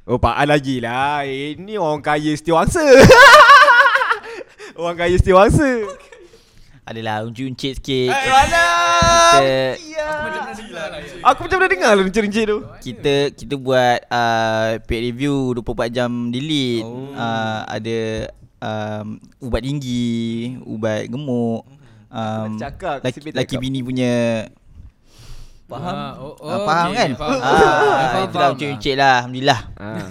Oh 0.06 0.16
Pak 0.16 0.38
An 0.38 0.46
lagi 0.48 0.78
lah. 0.78 1.26
Eh, 1.26 1.58
ni 1.58 1.74
orang 1.74 1.98
kaya 1.98 2.30
setiawangsa. 2.30 2.78
orang 4.78 4.96
kaya 4.96 5.16
setiawangsa. 5.18 5.68
Adalah 6.82 7.20
uncit-uncit 7.20 7.76
sikit. 7.76 8.08
Eh, 8.08 8.32
mana? 8.32 8.64
Kita, 9.36 9.52
Aku 11.20 11.44
macam 11.44 11.56
pernah 11.60 11.68
dengar 11.70 11.92
lah 11.92 12.02
rencik-rencik 12.02 12.44
tu. 12.48 12.58
kita 12.80 13.14
kita 13.30 13.54
buat 13.54 13.98
uh, 14.08 14.80
paid 14.88 15.12
review 15.12 15.52
24 15.52 15.92
jam 15.92 16.10
delete. 16.32 16.80
Oh. 16.80 17.12
Uh, 17.12 17.60
ada 17.68 17.98
um, 18.58 19.06
ubat 19.38 19.60
tinggi, 19.60 20.16
ubat 20.64 21.04
gemuk. 21.06 21.68
Um, 22.08 22.56
Cakap, 22.56 23.04
laki, 23.04 23.20
sipit 23.20 23.36
laki 23.36 23.52
cakap. 23.52 23.60
bini 23.60 23.84
punya 23.84 24.48
Faham? 25.68 25.92
Ah, 25.92 26.12
oh, 26.16 26.32
oh, 26.40 26.48
Ah, 26.48 26.60
faham 26.64 26.88
okey, 26.88 26.96
kan? 26.96 27.10
Faham. 27.12 27.36
Ah, 27.36 27.52
Faham, 27.52 28.24
itulah 28.24 28.32
faham. 28.32 28.52
uncit-uncit 28.56 28.94
lah 28.96 29.14
Alhamdulillah 29.20 29.60
Ah. 29.76 30.08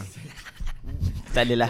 Tak 1.34 1.42
adalah 1.50 1.70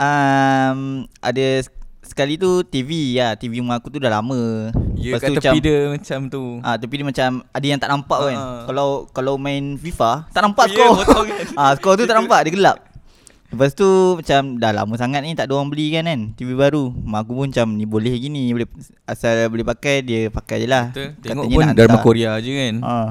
um, 0.00 0.78
Ada 1.20 1.68
sekali 2.00 2.34
tu 2.34 2.64
TV 2.64 3.14
ya 3.14 3.36
TV 3.36 3.60
rumah 3.60 3.76
aku 3.76 3.86
tu 3.86 4.00
dah 4.00 4.10
lama 4.10 4.72
Ya 4.96 5.14
Lepas 5.14 5.20
kat 5.22 5.28
tu 5.30 5.34
tepi 5.38 5.58
dia 5.60 5.78
macam 5.88 6.18
tu 6.26 6.42
Ah, 6.60 6.74
tapi 6.74 6.92
dia 6.94 7.06
macam 7.06 7.28
ada 7.46 7.66
yang 7.66 7.78
tak 7.78 7.88
nampak 7.88 8.18
kan. 8.22 8.36
Ah. 8.36 8.62
Kalau 8.64 8.88
kalau 9.10 9.34
main 9.36 9.76
FIFA 9.76 10.26
tak 10.28 10.42
nampak 10.42 10.64
Ya, 10.66 10.74
skor. 10.74 10.92
potong 10.98 11.26
kan. 11.26 11.46
ah, 11.60 11.72
skor 11.72 11.94
tu 11.94 12.04
tak 12.04 12.16
nampak, 12.16 12.40
dia 12.42 12.52
gelap. 12.52 12.76
Lepas 13.50 13.72
tu 13.72 13.88
macam 14.14 14.40
dah 14.56 14.70
lama 14.72 14.94
sangat 14.94 15.20
ni 15.20 15.34
tak 15.34 15.46
ada 15.46 15.56
orang 15.56 15.66
beli 15.68 15.90
kan 15.90 16.04
kan 16.04 16.20
TV 16.34 16.52
baru. 16.52 16.92
Mak 16.92 17.18
aku 17.20 17.32
pun 17.32 17.46
macam 17.48 17.66
ni 17.72 17.82
boleh 17.82 18.14
gini, 18.14 18.50
boleh 18.50 18.68
asal 19.04 19.48
boleh 19.48 19.64
pakai 19.64 20.02
dia 20.02 20.28
pakai 20.28 20.56
je 20.60 20.66
lah. 20.66 20.90
Betul. 20.90 21.18
Tengok 21.20 21.44
Katanya 21.44 21.56
pun 21.66 21.76
drama. 21.76 21.98
Korea 22.00 22.30
je 22.38 22.50
kan 22.52 22.74
Ah. 22.80 23.08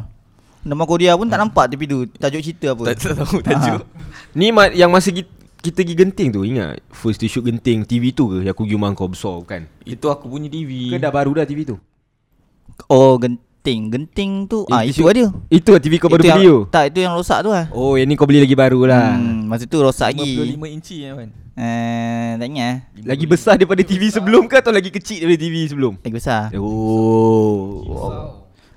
Drama 0.60 0.84
Korea 0.84 1.12
pun 1.16 1.26
tak 1.26 1.40
nampak 1.40 1.66
TV 1.68 1.82
tu. 1.86 2.00
Tajuk 2.06 2.42
cerita 2.42 2.72
apa? 2.72 2.84
Tak 2.86 2.96
tak 3.02 3.14
tahu 3.18 3.40
tajuk 3.42 3.82
Ni 4.38 4.52
ma- 4.52 4.72
yang 4.72 4.92
masa 4.92 5.10
kita, 5.10 5.28
kita 5.60 5.76
pergi 5.78 5.94
genting 5.94 6.30
tu 6.30 6.42
Ingat 6.42 6.80
First 6.90 7.20
day 7.20 7.28
shoot 7.28 7.44
genting 7.44 7.84
TV 7.84 8.10
tu 8.10 8.28
ke 8.28 8.42
Yang 8.42 8.54
aku 8.54 8.64
pergi 8.64 8.76
rumah 8.76 8.90
kau 8.94 9.08
besar 9.08 9.36
kan 9.44 9.68
Itu 9.84 10.08
aku 10.08 10.28
punya 10.28 10.48
TV 10.48 10.90
Ke 10.90 10.98
dah 10.98 11.10
baru 11.10 11.32
dah 11.34 11.44
TV 11.44 11.64
tu 11.64 11.76
Oh 12.88 13.16
gen- 13.16 13.36
genting. 13.60 13.92
Genting 13.92 14.32
tu 14.46 14.64
Eh, 14.64 14.72
ah 14.72 14.82
itu 14.82 15.04
ada. 15.04 15.28
Itu 15.48 15.70
lah 15.70 15.80
TV 15.80 16.00
kau 16.00 16.08
baru 16.08 16.24
beli 16.24 16.48
tu 16.48 16.58
Tak, 16.72 16.84
itu 16.90 17.00
yang 17.02 17.12
rosak 17.12 17.44
tu 17.44 17.52
lah. 17.52 17.68
Oh 17.70 17.94
yang 17.94 18.08
ni 18.08 18.16
kau 18.16 18.24
beli 18.24 18.40
lagi 18.40 18.56
baru 18.56 18.88
lah 18.88 19.14
Hmm, 19.14 19.46
masa 19.46 19.68
tu 19.68 19.78
rosak 19.78 20.10
lagi. 20.10 20.56
55 20.56 20.64
inci 20.72 20.96
ya 21.02 21.12
kan. 21.14 21.30
Eh, 21.54 22.30
tak 22.40 22.48
ingat 22.48 22.66
eh. 22.66 22.78
Lagi 23.04 23.26
besar 23.28 23.60
daripada 23.60 23.84
TV 23.84 24.08
sebelum 24.08 24.48
ke 24.48 24.56
Atau 24.56 24.72
lagi 24.72 24.88
kecil 24.88 25.20
daripada 25.20 25.44
TV 25.44 25.68
sebelum 25.68 26.00
Lagi 26.00 26.16
besar. 26.16 26.56
Oh 26.56 27.84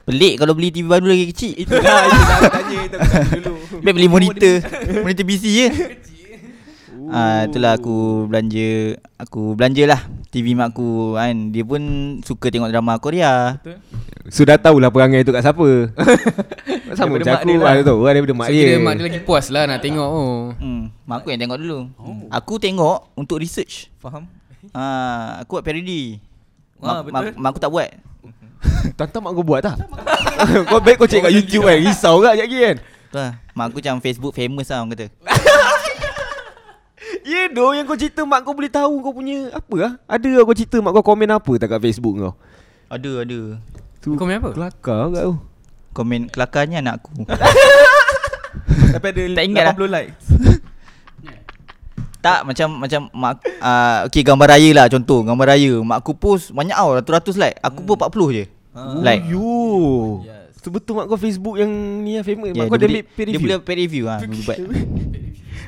Pelik 0.02 0.34
kalau 0.34 0.50
beli 0.52 0.74
TV 0.74 0.82
baru 0.84 1.06
lagi 1.06 1.30
kecil. 1.30 1.54
Itu 1.54 1.78
dah 1.78 2.02
Itu 2.02 2.18
dah 2.18 2.36
aku 2.36 2.50
tanya 2.50 2.78
Itu 2.82 2.96
aku 2.98 3.06
tanya 3.06 3.38
dulu 3.38 3.78
Biar 3.78 3.94
beli 3.94 4.08
monitor. 4.08 4.54
monitor 4.98 5.24
PC 5.24 5.44
je. 5.46 5.66
Ah, 7.12 7.44
itulah 7.44 7.76
aku 7.76 8.24
belanja 8.24 8.96
aku 9.20 9.52
belanjalah 9.52 10.00
TV 10.32 10.56
mak 10.56 10.72
aku 10.72 11.20
kan. 11.20 11.52
Dia 11.52 11.60
pun 11.60 11.82
suka 12.24 12.48
tengok 12.48 12.72
drama 12.72 12.96
Korea. 12.96 13.60
Sudah 14.32 14.56
tahulah 14.56 14.88
perangai 14.88 15.20
tu 15.20 15.34
kat 15.34 15.42
siapa 15.42 15.66
Sama 16.96 17.18
macam 17.18 17.26
mak 17.26 17.42
aku 17.42 17.48
dia 17.52 17.58
lah. 17.60 17.74
Tahu 17.84 18.00
lah 18.00 18.12
daripada 18.16 18.34
mak 18.38 18.46
So 18.48 18.54
dia 18.54 18.78
mak 18.78 18.92
dia 18.96 19.04
lagi 19.10 19.20
puas 19.20 19.46
lah 19.50 19.66
nak 19.68 19.82
tengok 19.82 20.08
oh. 20.08 20.56
Hmm, 20.56 20.88
mak 21.04 21.20
aku 21.20 21.28
yang 21.36 21.40
tengok 21.44 21.58
dulu. 21.60 21.78
Aku 22.32 22.54
tengok 22.56 23.12
untuk 23.12 23.36
research. 23.36 23.92
Faham? 24.00 24.24
Ah, 24.72 25.44
aku 25.44 25.60
buat 25.60 25.64
parody. 25.68 26.16
Ah, 26.80 27.04
Mak, 27.04 27.12
mak, 27.12 27.20
betul. 27.28 27.40
mak 27.44 27.48
aku 27.52 27.60
tak 27.60 27.70
buat. 27.70 27.88
Tantang 28.98 29.20
mak 29.20 29.32
kau 29.36 29.44
buat 29.44 29.60
tak? 29.60 29.76
kau 30.70 30.80
baik 30.80 30.96
kau 30.96 31.10
cek 31.10 31.28
kat 31.28 31.32
YouTube 31.34 31.66
kan 31.66 31.76
Risau 31.76 32.22
kan 32.22 32.38
lagi 32.38 32.56
kan 32.56 32.76
Tu 33.12 33.18
lah. 33.20 33.32
Mak 33.52 33.64
aku 33.68 33.78
macam 33.84 34.00
Facebook 34.00 34.32
famous 34.32 34.72
lah 34.72 34.80
orang 34.80 34.96
kata. 34.96 35.06
Ya 37.22 37.30
yeah, 37.34 37.46
doh 37.46 37.70
yang 37.70 37.84
kau 37.84 37.94
cerita 37.94 38.22
mak 38.22 38.42
kau 38.42 38.52
boleh 38.52 38.68
tahu 38.68 38.98
kau 38.98 39.12
punya 39.12 39.50
Apa 39.50 39.74
lah 39.76 39.92
Ada 40.06 40.30
lah 40.32 40.42
kau 40.42 40.52
cerita 40.52 40.76
mak 40.78 40.92
kau 40.92 41.04
komen 41.04 41.28
apa 41.28 41.52
tak 41.56 41.68
kat 41.68 41.80
Facebook 41.82 42.14
kau 42.16 42.32
Ada, 42.88 43.22
ada. 43.22 43.40
tu 43.98 44.14
Komen 44.14 44.36
apa? 44.36 44.50
Kelakar 44.50 45.02
kat 45.08 45.22
tu 45.22 45.34
Komen 45.92 46.20
kelakarnya 46.26 46.80
anak 46.80 47.00
aku. 47.00 47.28
Tapi 48.94 49.06
ada 49.06 49.22
Tak 49.34 49.44
ingat 49.44 49.64
lah. 49.66 49.74
80 49.76 49.92
likes. 49.92 50.24
tak 52.18 52.46
macam 52.46 52.78
macam 52.78 53.10
mak 53.10 53.34
uh, 53.58 54.06
okey 54.06 54.22
gambar 54.22 54.46
raya 54.48 54.70
lah 54.72 54.86
contoh 54.86 55.26
gambar 55.26 55.46
raya 55.48 55.74
mak 55.82 56.00
aku 56.00 56.14
post 56.14 56.54
banyak 56.54 56.70
tau 56.70 56.94
ratus-ratus 56.94 57.34
like 57.34 57.58
aku 57.58 57.82
pun 57.82 57.98
40 57.98 58.30
je 58.32 58.44
Ah. 58.72 58.94
like 58.96 59.26
Yo 59.26 60.22
Yes. 60.22 60.54
Tu 60.62 60.70
betul 60.70 60.94
mak 60.94 61.04
kau 61.04 61.18
Facebook 61.18 61.58
yang 61.58 61.68
ni 61.98 62.14
lah 62.14 62.22
famous 62.22 62.54
Yeah, 62.54 62.62
Mak 62.62 62.70
kau 62.70 62.78
dia 62.78 62.86
dia 62.86 62.88
boleh, 62.88 63.02
ambil 63.02 63.12
peer 63.12 63.26
dia 63.26 63.34
review 63.34 63.42
boleh 63.42 63.58
paid 63.60 63.78
review 63.82 64.04
ha, 64.08 64.14
boleh 64.22 64.44
buat. 64.46 64.58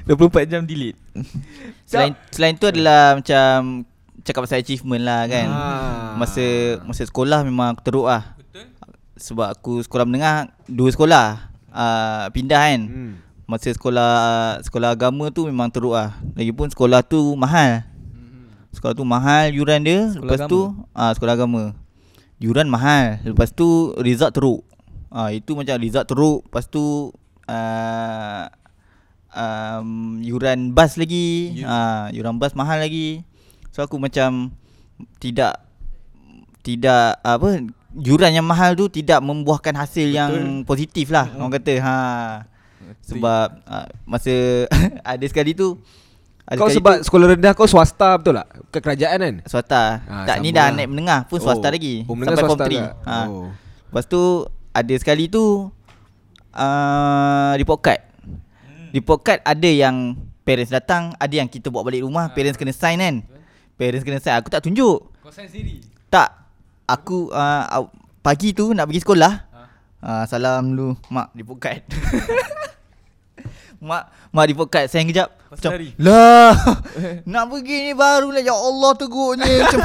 24 0.05 0.51
jam 0.53 0.63
delete. 0.69 1.01
Selain 1.89 2.13
selain 2.29 2.55
tu 2.57 2.69
adalah 2.69 3.17
macam 3.17 3.85
cakap 4.25 4.41
pasal 4.49 4.61
achievement 4.61 5.05
lah 5.05 5.29
kan. 5.29 5.47
Ah. 5.49 6.13
Masa 6.17 6.45
masa 6.85 7.05
sekolah 7.05 7.45
memang 7.45 7.77
aku 7.77 7.83
teruk 7.85 8.07
lah. 8.09 8.37
Betul. 8.41 8.67
Sebab 9.21 9.49
aku 9.53 9.73
sekolah 9.85 10.05
menengah 10.09 10.53
dua 10.69 10.89
sekolah. 10.93 11.53
Uh, 11.75 12.25
pindah 12.33 12.61
kan. 12.61 12.81
hmm. 12.85 13.13
Masa 13.45 13.69
sekolah 13.77 14.13
sekolah 14.65 14.97
agama 14.97 15.29
tu 15.29 15.45
memang 15.45 15.69
teruk 15.69 15.93
lah. 15.93 16.17
Lagipun 16.33 16.73
sekolah 16.73 17.05
tu 17.05 17.37
mahal. 17.37 17.85
Sekolah 18.73 18.97
tu 18.97 19.05
mahal 19.05 19.53
yuran 19.53 19.85
dia. 19.85 20.09
Sekolah 20.11 20.25
lepas 20.25 20.41
tu 20.49 20.61
ah 20.97 21.13
sekolah 21.13 21.35
agama. 21.37 21.65
Yuran 22.41 22.67
mahal. 22.69 23.21
Lepas 23.23 23.53
tu 23.53 23.93
result 24.01 24.33
teruk. 24.33 24.61
Ah 25.13 25.31
itu 25.31 25.53
macam 25.53 25.77
result 25.77 26.09
teruk. 26.09 26.41
Lepas 26.49 26.65
tu 26.67 27.13
uh, 27.47 28.45
um, 29.35 29.89
yuran 30.19 30.71
bas 30.71 30.95
lagi. 30.95 31.53
You- 31.55 31.67
Ah 31.67 32.09
yuran 32.09 32.37
bas 32.37 32.53
mahal 32.53 32.79
lagi. 32.79 33.27
So 33.71 33.83
aku 33.83 33.99
macam 33.99 34.55
tidak 35.19 35.59
tidak 36.61 37.19
apa 37.21 37.61
yuran 37.95 38.33
yang 38.33 38.45
mahal 38.45 38.73
tu 38.73 38.89
tidak 38.89 39.19
membuahkan 39.21 39.75
hasil 39.77 40.07
Betul. 40.07 40.17
yang 40.17 40.33
positif 40.63 41.11
lah 41.11 41.29
orang 41.33 41.53
kata 41.53 41.75
ha 41.79 41.97
sebab 43.03 43.47
uh, 43.65 43.87
masa 44.05 44.65
ada 45.05 45.25
sekali 45.25 45.53
tu 45.53 45.77
ada 46.43 46.57
Kau 46.57 46.69
sebab 46.69 47.01
tu, 47.01 47.05
sekolah 47.05 47.27
rendah 47.31 47.53
kau 47.53 47.65
swasta 47.65 48.15
betul 48.15 48.37
tak? 48.37 48.49
Ke 48.69 48.79
kerajaan 48.79 49.19
kan? 49.19 49.35
swasta 49.45 50.05
Ah, 50.05 50.25
tak 50.25 50.39
ni 50.39 50.51
dah 50.51 50.69
lah. 50.69 50.77
naik 50.77 50.89
menengah 50.89 51.21
pun 51.25 51.39
swasta 51.39 51.67
Oh. 51.67 51.73
lagi 51.73 51.95
Oh, 52.03 52.15
sampai 52.15 52.35
form 52.39 52.51
swasta 52.51 52.65
3 52.67 52.71
tak? 52.71 52.93
ha 53.03 53.19
Oh. 53.27 53.49
lepas 53.89 54.05
tu 54.07 54.23
ada 54.71 54.95
sekali 54.95 55.25
tu 55.27 55.45
uh, 56.53 57.53
report 57.55 57.81
card 57.81 58.01
report 58.95 59.19
card 59.21 59.41
ada 59.43 59.67
yang 59.67 60.15
parents 60.47 60.71
datang 60.71 61.11
ada 61.19 61.35
yang 61.35 61.51
kita 61.51 61.67
bawa 61.67 61.83
balik 61.83 62.07
rumah 62.07 62.31
parents 62.31 62.55
kena 62.55 62.71
sign 62.71 63.03
kan? 63.03 63.17
Parents 63.75 64.07
kena 64.07 64.23
sign. 64.23 64.39
Aku 64.39 64.47
tak 64.47 64.63
tunjuk. 64.63 65.11
Kau 65.19 65.35
sign 65.35 65.51
sendiri. 65.51 65.83
Tak. 66.07 66.31
Aku 66.85 67.27
uh, 67.29 67.91
Pagi 68.21 68.55
tu 68.55 68.71
nak 68.71 68.87
pergi 68.87 69.03
sekolah. 69.03 69.33
Uh, 69.99 70.25
Salam 70.29 70.69
dulu 70.71 70.89
Mak 71.09 71.33
report 71.33 71.59
card 71.59 71.81
Mak 73.89 74.05
Mak 74.31 74.45
report 74.47 74.69
card 74.69 74.87
Sayang 74.87 75.09
kejap. 75.09 75.33
Hari. 75.49 75.97
Lah 75.97 76.53
Nak 77.33 77.45
pergi 77.49 77.89
ni 77.89 77.93
baru 77.97 78.29
lah. 78.31 78.43
Ya 78.45 78.53
Allah 78.53 78.93
teguknya 78.95 79.49
Macam 79.65 79.81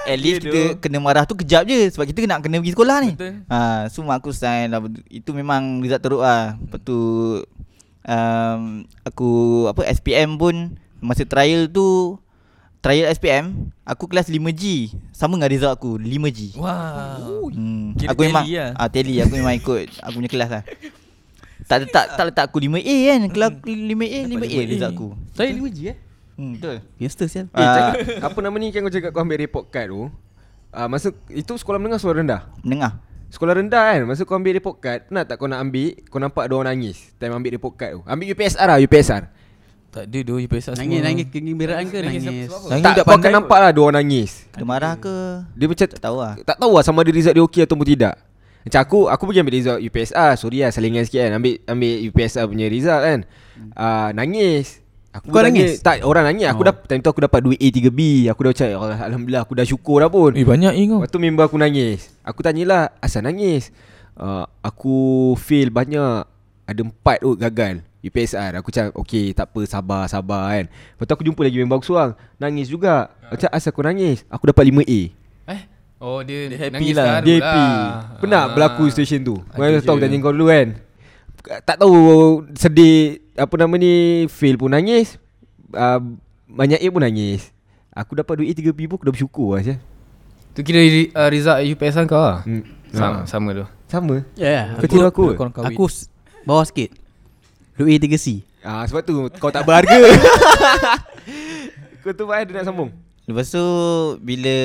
At 0.00 0.16
least 0.16 0.42
Ya, 0.42 0.48
kita 0.48 0.60
doh. 0.60 0.70
kena 0.80 0.98
marah 0.98 1.22
tu 1.22 1.36
kejap 1.36 1.68
je. 1.68 1.86
Sebab 1.92 2.08
kita 2.08 2.24
nak 2.24 2.42
kena 2.42 2.58
pergi 2.58 2.72
sekolah 2.72 2.96
ni. 3.04 3.10
Betul. 3.14 3.46
ha, 3.46 3.84
So 3.86 4.00
mak 4.02 4.24
aku 4.24 4.32
sign 4.32 4.72
lah. 4.72 4.80
Itu 5.06 5.36
memang 5.36 5.78
result 5.84 6.00
teruk 6.02 6.24
lah. 6.24 6.56
Lepas 6.56 6.80
tu 6.82 6.98
um, 8.10 8.82
Aku 9.04 9.30
Apa 9.66 9.86
SPM 9.88 10.34
pun 10.34 10.74
Masa 10.98 11.22
trial 11.22 11.66
tu 11.66 12.18
Trial 12.80 13.06
SPM 13.08 13.70
Aku 13.84 14.04
kelas 14.04 14.26
5G 14.26 14.90
Sama 15.10 15.36
dengan 15.36 15.48
result 15.48 15.72
aku 15.72 15.94
5G 15.96 16.56
Wow. 16.56 17.48
hmm. 17.48 17.94
Kira 17.94 18.08
Aku 18.10 18.20
memang 18.22 18.44
lah. 18.44 18.74
ah, 18.74 18.88
Tally. 18.88 19.20
Aku 19.20 19.32
memang 19.32 19.54
ikut 19.54 19.94
Aku 20.04 20.18
punya 20.18 20.28
kelas 20.28 20.50
lah. 20.50 20.62
Tak 21.62 21.76
letak 21.80 22.04
tak 22.16 22.24
letak 22.26 22.44
aku 22.46 22.58
5A 22.58 22.82
kan. 23.06 23.20
Kelas 23.28 23.50
5A 23.62 24.18
5A 24.26 24.58
result 24.66 24.90
aku. 24.90 25.08
Saya 25.30 25.52
5G 25.52 25.78
eh? 25.86 25.96
Hmm, 26.34 26.56
Betul. 26.56 26.76
Youngster 26.96 27.28
sial. 27.28 27.46
Eh, 27.46 27.60
Ah. 27.60 27.92
apa 28.18 28.38
nama 28.40 28.56
ni 28.56 28.72
kan 28.72 28.80
kau 28.80 28.88
cakap 28.88 29.12
kau 29.12 29.20
ambil 29.20 29.38
report 29.38 29.68
card 29.68 29.86
tu? 29.86 30.08
Uh, 30.72 30.88
Masa 30.88 31.12
itu 31.28 31.52
sekolah 31.52 31.76
menengah 31.76 32.00
sekolah 32.00 32.16
rendah? 32.16 32.40
Menengah 32.60 32.96
Sekolah 33.30 33.54
rendah 33.56 33.94
kan? 33.94 34.00
Masa 34.04 34.26
kau 34.26 34.34
ambil 34.34 34.58
report 34.58 34.76
card 34.78 35.06
Pernah 35.06 35.22
tak 35.22 35.38
kau 35.38 35.46
nak 35.46 35.62
ambil 35.62 35.94
Kau 36.10 36.18
nampak 36.18 36.50
ada 36.50 36.54
orang 36.58 36.74
nangis 36.74 37.14
Time 37.14 37.30
ambil 37.30 37.54
report 37.54 37.78
card 37.78 37.92
tu. 37.96 38.00
Ambil 38.02 38.26
UPSR 38.34 38.66
lah 38.66 38.78
UPSR 38.82 39.22
Tak 39.90 40.04
ada 40.10 40.18
doh 40.20 40.38
UPSR 40.42 40.74
Nangis 40.74 40.98
nangis 40.98 41.26
kegembiraan 41.30 41.84
ke 41.86 41.98
Nangis 42.02 42.22
nangis? 42.26 42.48
apa? 42.50 42.82
tak, 42.82 42.94
kau 43.06 43.14
akan 43.14 43.30
nampak 43.30 43.58
lah 43.62 43.70
Dua 43.70 43.84
orang 43.86 44.02
nangis. 44.02 44.50
Dia 44.50 44.66
marah 44.66 44.94
ke? 44.98 45.14
Dia 45.54 45.66
macam 45.70 45.86
Tak 45.86 46.00
tahu 46.02 46.16
lah. 46.18 46.34
Tak 46.42 46.56
tahu 46.58 46.72
lah 46.74 46.82
sama 46.82 47.06
ada 47.06 47.10
result 47.14 47.34
dia 47.38 47.44
okey 47.46 47.62
ataupun 47.62 47.86
tidak. 47.86 48.14
Macam 48.60 48.80
aku 48.82 48.98
Aku 49.08 49.22
pergi 49.30 49.40
ambil 49.46 49.54
result 49.56 49.78
UPSR 49.78 50.30
Sorry 50.34 50.58
lah 50.66 50.70
salingan 50.74 51.06
sikit 51.06 51.22
kan. 51.22 51.32
Ambil 51.38 51.54
ambil 51.70 51.94
UPSR 52.10 52.44
punya 52.50 52.66
result 52.66 53.00
kan. 53.00 53.18
Uh, 53.78 54.10
Nangis 54.10 54.82
Aku 55.10 55.26
Kau 55.28 55.42
nangis? 55.42 55.74
nangis? 55.74 55.82
Tak 55.82 56.06
orang 56.06 56.24
nangis. 56.24 56.46
Aku 56.46 56.62
Oh. 56.62 56.66
dah 56.66 56.74
Time 56.80 57.02
tu 57.02 57.10
aku 57.10 57.20
dapat 57.20 57.40
2A 57.42 57.66
3B 57.68 58.00
Aku 58.28 58.40
dah 58.40 58.50
macam 58.52 58.66
"Allah, 58.70 58.98
Alhamdulillah 59.04 59.42
aku 59.42 59.54
dah 59.54 59.66
syukur 59.66 59.98
dah 59.98 60.06
pun. 60.06 60.30
Eh 60.32 60.44
banyak 60.44 60.70
eh 60.72 60.84
kau. 60.86 60.98
Lepas 60.98 61.10
tu 61.10 61.18
member 61.18 61.44
aku 61.44 61.56
nangis. 61.56 62.14
Aku 62.22 62.40
tanyalah 62.40 62.94
Asal 62.96 63.22
nangis? 63.22 63.74
Uh, 64.12 64.46
Aku 64.60 64.94
fail 65.36 65.68
banyak. 65.68 66.22
Ada 66.62 66.80
empat 66.80 67.16
tu 67.20 67.34
gagal. 67.34 67.82
UPSR 68.00 68.56
Aku 68.56 68.70
macam 68.70 68.86
Okay 68.96 69.30
tak 69.30 69.50
apa 69.50 69.60
Sabar 69.66 70.02
sabar 70.06 70.48
kan. 70.48 70.64
Lepas 70.70 71.04
tu 71.04 71.12
aku 71.12 71.24
jumpa 71.26 71.42
lagi 71.42 71.58
member 71.58 71.76
aku 71.76 71.86
seorang. 71.86 72.14
Nangis 72.36 72.66
juga. 72.66 73.10
Macam 73.26 73.48
asal 73.50 73.70
aku 73.70 73.82
nangis? 73.82 74.22
Aku 74.26 74.46
dapat 74.46 74.64
5A 74.64 75.00
Eh? 75.46 75.60
Oh 75.98 76.24
dia, 76.24 76.48
Dia 76.48 76.58
happy 76.62 76.86
lah. 76.90 77.20
terharu 77.20 77.26
Dia 77.26 77.36
happy. 77.36 77.66
Pernah 78.16 78.40
Ah. 78.40 78.48
berlaku 78.48 78.82
situation 78.88 79.20
tu? 79.20 79.36
Kau 79.42 79.60
Ada 79.60 79.82
tahu 79.82 79.98
tanya 79.98 80.16
kau 80.16 80.32
dulu 80.32 80.48
kan. 80.48 80.68
Tak 81.60 81.76
tahu 81.76 81.96
Sedih 82.54 83.19
Apa 83.36 83.54
nama 83.60 83.74
ni 83.78 84.26
Fail 84.26 84.58
pun 84.58 84.70
nangis 84.70 85.16
uh, 85.74 86.00
Banyak 86.50 86.82
A 86.82 86.86
pun 86.90 87.02
nangis 87.02 87.54
Aku 87.94 88.14
dapat 88.14 88.42
2A 88.42 88.52
3B 88.54 88.90
pun 88.90 88.96
Aku 88.98 89.06
dah 89.06 89.14
bersyukur 89.14 89.58
lah 89.58 89.62
Syah. 89.62 89.78
Tu 90.54 90.60
kira 90.66 90.82
uh, 91.14 91.28
result 91.30 91.58
UPSR 91.62 92.04
kau 92.10 92.18
lah 92.18 92.42
hmm. 92.42 92.62
Sama, 92.90 93.22
Ah. 93.22 93.24
sama 93.26 93.48
tu 93.54 93.64
Sama 93.86 94.14
Ya 94.34 94.46
yeah, 94.46 94.62
Kau 94.78 94.88
tiru 94.90 95.06
aku 95.06 95.38
Korang 95.38 95.54
kahwin. 95.54 95.74
Aku 95.74 95.86
s- 95.86 96.10
bawah 96.42 96.66
sikit 96.66 96.90
2A 97.78 98.02
3C 98.02 98.42
Ah 98.60 98.84
sebab 98.84 99.00
tu 99.08 99.14
kau 99.40 99.48
tak 99.48 99.64
berharga. 99.64 99.96
kau 102.04 102.12
tu 102.12 102.28
ada 102.28 102.44
nak 102.52 102.68
sambung. 102.68 102.92
Lepas 103.24 103.48
tu 103.48 103.64
Bila 104.20 104.56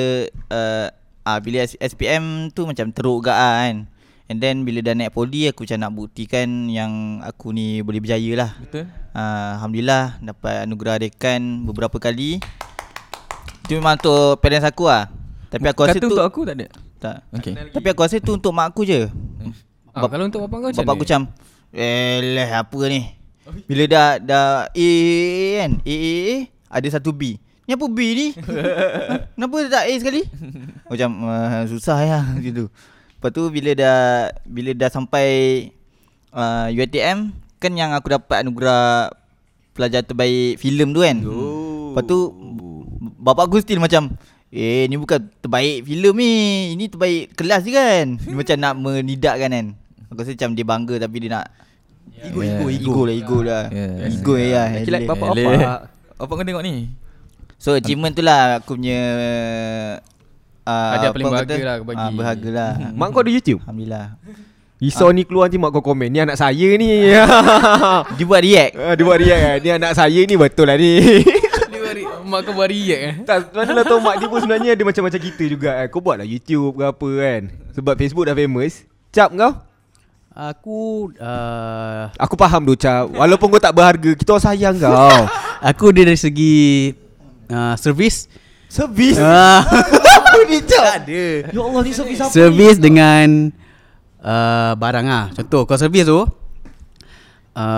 uh, 0.52 0.86
ah, 1.24 1.38
Bila 1.40 1.64
SPM 1.64 2.52
tu 2.52 2.68
macam 2.68 2.92
teruk 2.92 3.24
gak 3.24 3.38
ah, 3.38 3.56
kan 3.64 3.76
And 4.26 4.38
then 4.38 4.62
bila 4.62 4.82
dah 4.82 4.90
naik 4.92 5.10
poli 5.10 5.46
Aku 5.46 5.62
macam 5.62 5.78
nak 5.78 5.92
buktikan 5.92 6.66
Yang 6.66 6.92
aku 7.22 7.54
ni 7.54 7.78
boleh 7.78 8.02
berjaya 8.02 8.32
lah 8.34 8.50
Betul. 8.58 8.90
uh, 9.12 9.50
Alhamdulillah 9.54 10.18
Dapat 10.18 10.66
anugerah 10.66 10.96
dekan 10.98 11.62
Beberapa 11.62 11.94
kali 11.96 12.42
Itu 13.62 13.78
memang 13.78 13.94
untuk 13.96 14.38
parents 14.38 14.66
aku 14.66 14.84
lah 14.84 15.06
Tapi 15.46 15.66
aku 15.66 15.80
rasa 15.80 15.94
Kata 15.94 16.02
tu 16.02 16.10
untuk 16.10 16.26
aku 16.26 16.40
tak 16.42 16.54
ada. 16.54 16.66
tak. 16.98 17.16
Okay. 17.32 17.54
Tapi 17.70 17.86
aku 17.86 18.00
rasa 18.02 18.18
tu 18.18 18.34
untuk 18.34 18.50
mak 18.50 18.74
aku 18.74 18.82
je 18.82 19.06
ah, 19.94 20.02
Bap- 20.02 20.10
Kalau 20.10 20.26
untuk 20.26 20.42
bapak 20.42 20.58
kau 20.58 20.68
macam 20.68 20.82
Bapak 20.82 20.92
aku 20.92 21.04
macam 21.06 21.22
Eh 21.70 22.18
leh 22.34 22.50
apa 22.50 22.80
ni 22.90 23.00
Bila 23.64 23.82
dah 23.86 24.08
dah 24.18 24.46
A 24.66 24.90
kan 25.56 25.72
A 25.80 25.94
A 25.94 26.12
A 26.18 26.36
Ada 26.74 26.98
satu 26.98 27.14
B 27.14 27.38
Ni 27.62 27.72
apa 27.72 27.86
B 27.86 27.98
ni? 28.10 28.26
Kenapa 29.34 29.54
tak 29.66 29.86
A 29.86 29.92
sekali 29.94 30.22
Macam 30.86 31.10
uh, 31.22 31.62
susah 31.66 31.98
ya 32.00 32.20
gitu 32.42 32.66
Lepas 33.16 33.30
tu 33.32 33.42
bila 33.48 33.70
dah 33.72 33.98
bila 34.44 34.70
dah 34.72 34.88
sampai 34.88 35.28
uh, 36.30 36.68
UiTM 36.68 37.32
kan 37.56 37.72
yang 37.72 37.90
aku 37.90 38.12
dapat 38.12 38.44
anugerah 38.44 39.10
pelajar 39.72 40.00
terbaik 40.00 40.56
filem 40.56 40.92
tu 40.92 41.00
kan. 41.00 41.16
Oh. 41.24 41.92
Lepas 41.92 42.04
tu 42.04 42.18
bapak 43.18 43.48
aku 43.48 43.58
still 43.58 43.80
macam 43.80 44.12
Eh 44.46 44.86
ni 44.86 44.94
bukan 44.94 45.26
terbaik 45.42 45.82
filem 45.82 46.14
ni 46.14 46.32
Ini 46.72 46.86
terbaik 46.86 47.34
kelas 47.34 47.66
je 47.66 47.74
kan 47.74 48.14
Dia 48.14 48.30
macam 48.30 48.56
nak 48.56 48.74
menidakkan 48.78 49.50
kan 49.50 49.66
Aku 50.06 50.22
rasa 50.22 50.38
macam 50.38 50.54
dia 50.54 50.62
bangga 50.62 50.94
tapi 51.02 51.16
dia 51.18 51.30
nak 51.34 51.46
Ego, 52.16 52.40
Yeah. 52.40 52.62
ego, 52.62 52.66
ego, 52.70 53.02
lah, 53.02 53.14
ego 53.18 53.38
lah 53.42 53.64
Yeah. 53.68 54.06
Ego 54.06 54.34
ya 54.38 54.62
Laki 54.70 54.90
like 54.94 55.04
bapak 55.04 55.28
Eleh. 55.34 55.46
apa? 55.50 55.72
Apa 56.16 56.30
kau 56.30 56.46
tengok 56.46 56.62
ni? 56.62 56.88
So 57.58 57.74
achievement 57.74 58.14
tu 58.14 58.22
lah 58.22 58.62
aku 58.62 58.78
punya 58.78 59.00
uh, 60.66 60.90
Hadiah 60.92 61.10
paling 61.10 61.26
berharga 61.26 61.48
kata? 61.48 61.62
lah 61.62 61.74
aku 61.74 61.86
bagi. 61.86 62.02
Ah, 62.02 62.10
berharga 62.10 62.48
lah 62.50 62.70
Mak 62.98 63.08
kau 63.08 63.22
ada 63.22 63.30
YouTube? 63.30 63.60
Alhamdulillah. 63.62 64.06
Risau 64.76 65.08
ni 65.08 65.24
keluar 65.24 65.48
nanti 65.48 65.56
mak 65.56 65.72
kau 65.72 65.80
komen 65.80 66.10
Ni 66.10 66.20
anak 66.20 66.36
saya 66.36 66.68
ni. 66.76 67.08
Dia 68.16 68.24
buat 68.24 68.42
react. 68.42 68.72
Ah, 68.76 68.92
Dia 68.92 69.04
buat 69.04 69.16
react 69.16 69.40
kan 69.40 69.56
Ni 69.58 69.70
anak 69.72 69.92
saya 69.94 70.20
ni 70.20 70.34
betul 70.34 70.66
lah 70.66 70.76
ni. 70.76 70.92
Dia 71.72 71.78
buat 71.80 71.94
re- 71.94 72.08
Mak 72.20 72.40
kau 72.42 72.52
buat 72.52 72.68
react 72.68 73.00
eh. 73.00 73.14
Tak 73.22 73.36
mana 73.52 73.70
lah 73.72 73.84
tahu 73.84 73.98
mak 73.98 74.18
dia 74.18 74.26
pun 74.26 74.36
sebenarnya 74.36 74.72
Dia 74.74 74.84
macam-macam 74.84 75.20
kita 75.22 75.44
juga 75.46 75.70
kan 75.72 75.86
Kau 75.88 76.00
buat 76.00 76.16
lah 76.18 76.26
YouTube 76.26 76.74
ke 76.74 76.84
apa 76.84 77.08
kan? 77.16 77.40
Sebab 77.72 77.94
Facebook 77.94 78.24
dah 78.26 78.36
famous. 78.36 78.84
Cap 79.08 79.30
kau? 79.30 79.52
Aku 80.36 81.08
uh, 81.16 82.12
Aku 82.14 82.36
faham 82.36 82.60
tu 82.62 82.76
Cap. 82.76 83.08
Walaupun 83.08 83.48
kau 83.48 83.56
tak 83.58 83.72
berharga 83.72 84.12
Kita 84.12 84.36
orang 84.36 84.44
sayang 84.44 84.76
kau. 84.76 84.92
Aku 85.64 85.88
dia 85.88 86.04
dari 86.04 86.20
segi 86.20 86.92
uh, 87.48 87.72
Servis 87.74 88.28
Servis 88.66 89.16
uh, 89.22 89.60
Apa 89.62 90.38
ni 90.44 90.58
Cap 90.60 90.84
ada. 91.00 91.24
Ya 91.46 91.60
Allah 91.60 91.80
ni 91.80 91.92
servis 91.92 92.18
apa 92.18 92.30
Servis 92.30 92.76
dengan 92.76 93.54
uh, 94.18 94.72
Barang 94.74 95.06
lah 95.06 95.24
Contoh 95.32 95.64
Kalau 95.64 95.78
servis 95.78 96.04
tu 96.04 96.18
uh, 96.18 96.26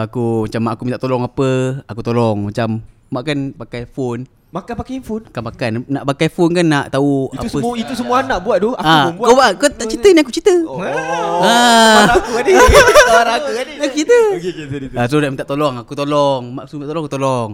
Aku 0.04 0.44
Macam 0.44 0.60
mak 0.60 0.72
aku 0.74 0.82
minta 0.84 0.98
tolong 0.98 1.22
apa 1.22 1.48
Aku 1.84 2.00
tolong. 2.00 2.48
Macam 2.48 2.80
Mak 3.08 3.22
kan 3.22 3.38
pakai 3.54 3.82
phone. 3.84 4.28
Makan 4.48 4.74
pakai 4.74 4.92
handphone? 4.96 5.24
Kan 5.28 5.44
makan 5.44 5.70
Nak 5.86 6.04
pakai 6.08 6.28
phone 6.28 6.52
kan 6.54 6.64
nak 6.64 6.88
tahu 6.88 7.28
Itu 7.30 7.36
apa 7.38 7.48
semua 7.50 7.72
itu 7.76 7.92
semua 7.92 8.16
anak 8.20 8.40
buat 8.40 8.56
tu 8.58 8.72
Aku 8.72 8.80
Ah, 8.80 9.04
pun 9.06 9.12
buat. 9.14 9.28
kau 9.28 9.36
buat. 9.36 9.50
Kau 9.54 9.68
tak 9.70 9.86
cerita 9.86 10.08
ni? 10.08 10.18
aku 10.18 10.32
cerita. 10.32 10.52
Oh, 10.64 10.80
Ah. 10.80 12.08
aku 12.10 12.32
ni 12.42 12.52
Kawan 12.56 13.28
aku 13.36 13.50
kan 13.50 13.66
Aku 13.78 13.92
cerita. 13.94 14.18
Okey 14.30 14.50
okey 14.50 14.64
sorry 14.66 14.86
Ah, 14.96 15.04
so 15.04 15.20
dia 15.20 15.28
minta 15.28 15.44
tolong 15.44 15.76
Aku 15.78 15.92
tolong. 15.92 16.42
Mak 16.50 16.64
suruh 16.64 16.80
minta 16.80 16.90
tolong 16.90 17.04
Aku 17.04 17.12
tolong 17.12 17.48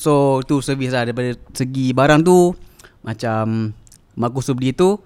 So 0.00 0.40
tu 0.48 0.64
servis 0.64 0.88
lah 0.88 1.04
Daripada 1.04 1.36
segi 1.52 1.92
barang 1.92 2.24
tu. 2.24 2.56
Macam 3.04 3.76
Mak 4.16 4.32
aku 4.32 4.40
suruh 4.40 4.56
beli 4.56 4.72
tu 4.72 4.96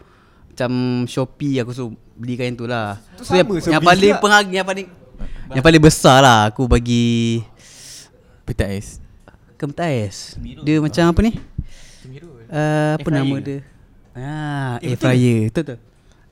Macam 0.55 1.03
Shopee 1.11 1.59
Aku 1.67 1.75
suruh 1.75 1.91
belikan 2.15 2.55
yang 2.55 2.59
tu 2.59 2.67
lah. 2.71 3.03
Tu 3.19 3.27
So 3.27 3.35
yang, 3.35 3.51
sama 3.51 3.59
yang 3.59 3.83
servis 3.83 3.89
paling 3.91 4.15
Yang 4.55 4.67
paling 4.71 4.87
Yang 5.51 5.65
paling 5.67 5.83
besar 5.83 6.23
lah 6.23 6.41
Aku 6.55 6.71
bagi 6.71 7.43
Petak 8.47 8.71
ais. 8.71 9.03
Kemtais 9.59 10.39
Dia 10.63 10.79
macam 10.79 11.11
apa 11.11 11.21
ni? 11.27 11.33
Uh, 12.47 12.95
Apa 12.95 13.09
Air 13.11 13.15
nama 13.19 13.37
dia? 13.43 13.59
Ah, 14.15 14.79
air 14.79 14.95
fryer. 14.95 15.51
Betul 15.51 15.75
tu 15.75 15.77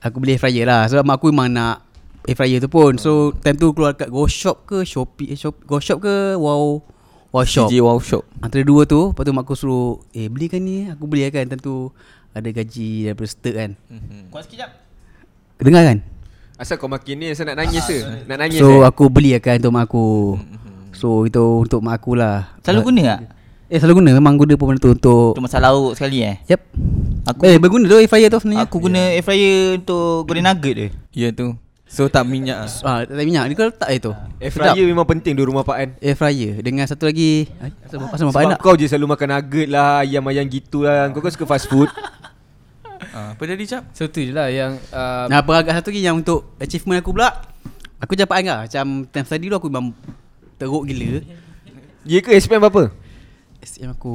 Aku 0.02 0.23
beli 0.23 0.38
air 0.38 0.42
fryer 0.42 0.66
lah. 0.66 0.87
Sebab 0.87 1.02
mak 1.02 1.19
aku 1.19 1.35
memang 1.35 1.50
nak 1.50 1.83
Air 2.23 2.38
fryer 2.38 2.62
tu 2.62 2.71
pun. 2.71 2.95
So 2.95 3.35
time 3.42 3.59
tu 3.59 3.75
keluar 3.75 3.99
kat 3.99 4.07
Go 4.07 4.31
Shop 4.31 4.62
ke 4.62 4.87
Shopee 4.87 5.35
eh, 5.35 5.38
shop, 5.38 5.59
Go 5.66 5.83
Shop 5.83 5.99
ke? 5.99 6.38
Wow 6.38 6.92
Wow 7.33 7.45
Shop 7.45 7.67
CJ 7.67 7.81
Wow 7.81 7.99
Shop. 7.99 8.23
Antara 8.39 8.61
dua 8.61 8.85
tu 8.85 9.09
Lepas 9.09 9.25
tu 9.25 9.33
mak 9.33 9.43
aku 9.43 9.57
suruh 9.57 10.05
Eh 10.12 10.29
belikan 10.29 10.61
ni? 10.61 10.85
Aku 10.87 11.09
beli 11.09 11.25
kan? 11.27 11.49
Time 11.49 11.59
tu 11.59 11.89
Ada 12.31 12.49
gaji 12.49 13.09
daripada 13.09 13.29
start 13.29 13.55
kan. 13.55 13.71
Kuat 14.29 14.45
sekejap. 14.45 14.69
Dengar 15.59 15.83
kan? 15.83 15.99
Asal 16.57 16.77
kau 16.77 16.89
makin 16.89 17.17
ni 17.17 17.27
Asal 17.33 17.49
nak 17.49 17.57
nangis 17.59 17.85
ke? 17.85 17.99
Nak 18.29 18.37
nangis 18.39 18.61
So 18.61 18.69
eh? 18.69 18.85
aku 18.85 19.09
beli 19.09 19.33
kan 19.39 19.57
untuk 19.59 19.73
mak 19.73 19.89
aku. 19.89 20.37
So 20.93 21.25
itu 21.25 21.41
untuk 21.65 21.80
mak 21.80 22.00
aku 22.00 22.13
lah. 22.15 22.52
Selalu 22.61 22.93
guna 22.93 23.02
tak? 23.17 23.21
Eh 23.73 23.80
selalu 23.80 24.04
guna. 24.04 24.11
Memang 24.13 24.37
guna 24.37 24.52
pun 24.54 24.67
benda 24.69 24.80
tu 24.80 24.93
untuk 24.93 25.33
Untuk 25.33 25.45
masak 25.45 25.65
lauk 25.65 25.97
sekali 25.97 26.21
eh? 26.21 26.37
Yep 26.47 26.61
Aku- 27.23 27.45
Eh 27.47 27.56
berguna 27.56 27.89
tu 27.89 27.97
air 27.97 28.09
fryer 28.09 28.28
tu 28.28 28.37
sebenarnya. 28.39 28.69
Aku 28.69 28.76
guna 28.76 29.00
air 29.13 29.25
fryer 29.25 29.80
untuk 29.80 30.28
goreng 30.28 30.45
nugget 30.45 30.75
je 30.76 30.89
Ya 31.17 31.28
tu. 31.33 31.56
So 31.93 32.09
tak 32.09 32.25
minyak 32.25 32.57
ah. 32.57 32.71
Ah, 32.83 32.99
tak 33.05 33.21
minyak. 33.21 33.45
Dia 33.45 33.55
kau 33.55 33.69
letak 33.69 33.89
je 33.91 33.99
tu. 34.00 34.13
Air 34.41 34.49
fryer 34.49 34.85
memang 34.89 35.05
penting 35.05 35.37
di 35.37 35.45
rumah 35.45 35.61
Pak 35.61 35.76
An 35.76 35.89
Air 36.00 36.17
fryer 36.17 36.57
dengan 36.59 36.89
satu 36.89 37.05
lagi 37.05 37.52
asal 37.85 38.00
asal 38.09 38.25
bapak 38.26 38.41
Sebab 38.41 38.49
nak. 38.49 38.59
kau 38.59 38.75
je 38.75 38.89
selalu 38.89 39.13
makan 39.13 39.28
nugget 39.31 39.69
lah 39.69 40.00
Ayam-ayam 40.00 40.49
gitu 40.49 40.83
lah 40.83 41.13
Kau 41.13 41.21
kan 41.21 41.28
suka 41.28 41.45
fast 41.45 41.69
food 41.69 41.93
Ah, 43.13 43.37
apa 43.37 43.45
jadi 43.45 43.61
cap? 43.69 43.83
So 43.93 44.09
tu 44.09 44.19
je 44.19 44.33
lah 44.33 44.49
yang 44.49 44.81
uh, 44.89 45.28
Nah, 45.28 45.45
peragak 45.45 45.76
satu 45.76 45.93
lagi 45.93 46.00
yang 46.00 46.17
untuk 46.17 46.49
achievement 46.57 46.97
aku 46.97 47.13
pula. 47.13 47.45
Aku 48.00 48.17
dapat 48.17 48.41
kan 48.41 48.65
macam 48.65 48.85
time 49.05 49.26
study 49.28 49.47
dulu 49.47 49.57
aku 49.59 49.69
memang 49.69 49.93
teruk 50.57 50.89
gila. 50.89 51.21
Ya 52.02 52.19
ke 52.19 52.33
SPM 52.33 52.57
berapa? 52.59 52.89
SM 53.61 53.93
aku 53.93 54.15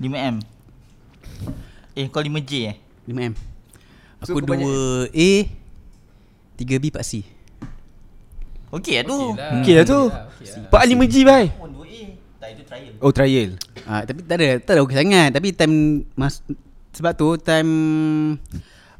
5M 0.00 0.40
Eh 1.92 2.08
kau 2.08 2.18
5J 2.18 2.50
eh 2.64 2.76
5M. 3.04 3.36
So, 4.24 4.32
Aku 4.32 4.40
kau 4.40 4.48
banyak- 4.48 4.64
2A 5.12 5.30
3B 6.60 6.92
4C. 6.92 7.24
Okey 8.70 8.94
lah. 9.00 9.04
Tu. 9.08 9.18
Okey 9.60 9.72
lah 9.74 9.84
tu 9.84 10.00
Pak 10.70 10.80
An 10.86 10.88
5G 10.94 11.16
bhai. 11.26 11.46
Oh 11.58 11.68
2A 11.68 12.00
Tak 12.38 12.48
itu 12.54 12.62
trial. 12.64 12.92
Oh 13.02 13.12
trial. 13.12 13.50
Ah, 13.88 14.02
tapi 14.06 14.20
tak 14.22 14.36
ada 14.38 14.48
tak 14.62 14.72
ada 14.76 14.80
okey 14.86 14.96
sangat. 14.96 15.30
Tapi 15.34 15.48
time 15.56 15.76
mas 16.14 16.44
sebab 16.94 17.12
tu 17.18 17.28
time 17.40 17.70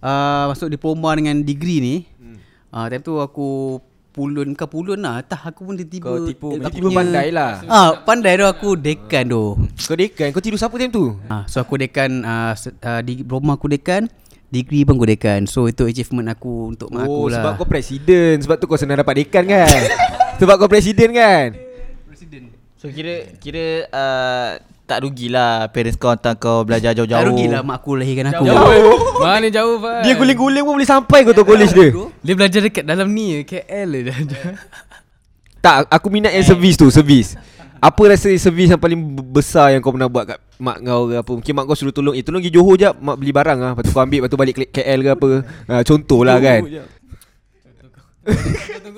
uh, 0.02 0.44
masuk 0.50 0.70
diploma 0.70 1.14
dengan 1.14 1.38
degree 1.42 1.80
ni 1.82 1.96
hmm. 2.06 2.38
uh, 2.70 2.86
time 2.86 3.02
tu 3.02 3.18
aku 3.18 3.78
pulun 4.10 4.58
ke 4.58 4.66
pulun 4.66 4.98
lah 5.00 5.22
Entah 5.22 5.38
aku 5.38 5.62
pun 5.62 5.78
tiba-tiba 5.78 6.10
Kau 6.10 6.26
tipu- 6.26 6.58
eh, 6.58 6.66
aku 6.66 6.76
Tiba 6.82 6.90
pandai 6.90 7.28
lah. 7.30 7.62
Ah, 7.70 7.90
pandai 8.02 8.34
tu 8.36 8.46
aku 8.46 8.74
dekan 8.74 9.24
tu. 9.30 9.44
Kau 9.86 9.94
dekan 9.94 10.28
Kau 10.34 10.42
tidur 10.42 10.58
siapa 10.58 10.74
time 10.76 10.90
tu? 10.90 11.14
Ah, 11.30 11.46
so 11.46 11.62
aku 11.62 11.78
dekan 11.78 12.26
uh, 12.26 12.52
uh, 12.58 13.00
di 13.06 13.22
diploma 13.22 13.54
aku 13.54 13.70
dekan, 13.70 14.10
degree 14.50 14.82
pun 14.82 14.98
aku 14.98 15.06
dekan. 15.06 15.46
So 15.46 15.64
itu 15.64 15.86
achievement 15.86 16.28
aku 16.28 16.74
untuk 16.74 16.90
mak 16.90 17.06
aku 17.06 17.14
Oh 17.14 17.26
lah. 17.30 17.38
sebab 17.38 17.52
kau 17.56 17.66
presiden. 17.66 18.42
Sebab 18.42 18.56
tu 18.58 18.66
kau 18.66 18.74
senang 18.74 18.98
dapat 18.98 19.22
dekan 19.24 19.46
kan? 19.46 19.80
Sebab 20.42 20.54
kau 20.58 20.66
presiden 20.66 21.14
kan? 21.14 21.54
So 22.80 22.88
kira 22.88 23.28
Kira 23.36 23.84
uh, 23.92 24.50
Tak 24.84 25.04
rugilah 25.04 25.68
Parents 25.68 26.00
kau 26.00 26.08
hantar 26.08 26.34
kau 26.34 26.64
belajar 26.64 26.96
jauh-jauh. 26.96 27.20
Tak 27.20 27.28
rugilah 27.30 27.60
mak 27.62 27.78
aku 27.78 27.94
lahirkan 27.94 28.32
aku. 28.34 28.44
Jauh. 28.48 28.98
Mana 29.22 29.46
jauh 29.46 29.78
Fai? 29.78 30.02
Dia 30.02 30.18
guling-guling 30.18 30.64
pun 30.66 30.74
boleh 30.74 30.88
sampai 30.88 31.22
kau 31.22 31.30
tu 31.30 31.44
college 31.44 31.70
dia. 31.70 31.88
Dia 32.24 32.34
belajar 32.34 32.60
dekat 32.64 32.82
dalam 32.82 33.06
ni 33.12 33.38
je, 33.38 33.40
KL 33.46 33.88
je 33.94 34.00
dia. 34.08 34.16
Tak 35.60 35.92
aku 35.92 36.08
minat 36.08 36.32
yang 36.32 36.42
servis 36.42 36.80
tu 36.80 36.88
Servis 36.88 37.36
Apa 37.80 38.12
rasa 38.12 38.28
servis 38.36 38.68
yang 38.68 38.76
paling 38.76 39.00
besar 39.32 39.72
Yang 39.72 39.88
kau 39.88 39.96
pernah 39.96 40.12
buat 40.12 40.24
kat 40.28 40.38
mak 40.60 40.84
kau 40.84 41.08
ke 41.08 41.14
apa? 41.16 41.30
Mungkin 41.32 41.52
mak 41.56 41.64
kau 41.64 41.76
suruh 41.76 41.94
tolong 41.96 42.12
Eh 42.12 42.20
tolong 42.20 42.44
pergi 42.44 42.52
Johor 42.52 42.76
jap 42.76 42.94
Mak 43.00 43.16
beli 43.16 43.32
barang 43.32 43.58
lah 43.58 43.72
Lepas 43.72 43.84
tu 43.88 43.92
kau 43.96 44.04
ambil 44.04 44.18
Lepas 44.20 44.30
tu 44.30 44.38
balik 44.38 44.54
KL 44.68 44.98
ke 45.00 45.10
apa. 45.16 45.28
Ha, 45.64 45.74
Contoh 45.80 46.20
lah 46.20 46.36
kan. 46.36 46.60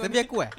Tapi 0.03 0.17
aku 0.19 0.43
eh. 0.43 0.51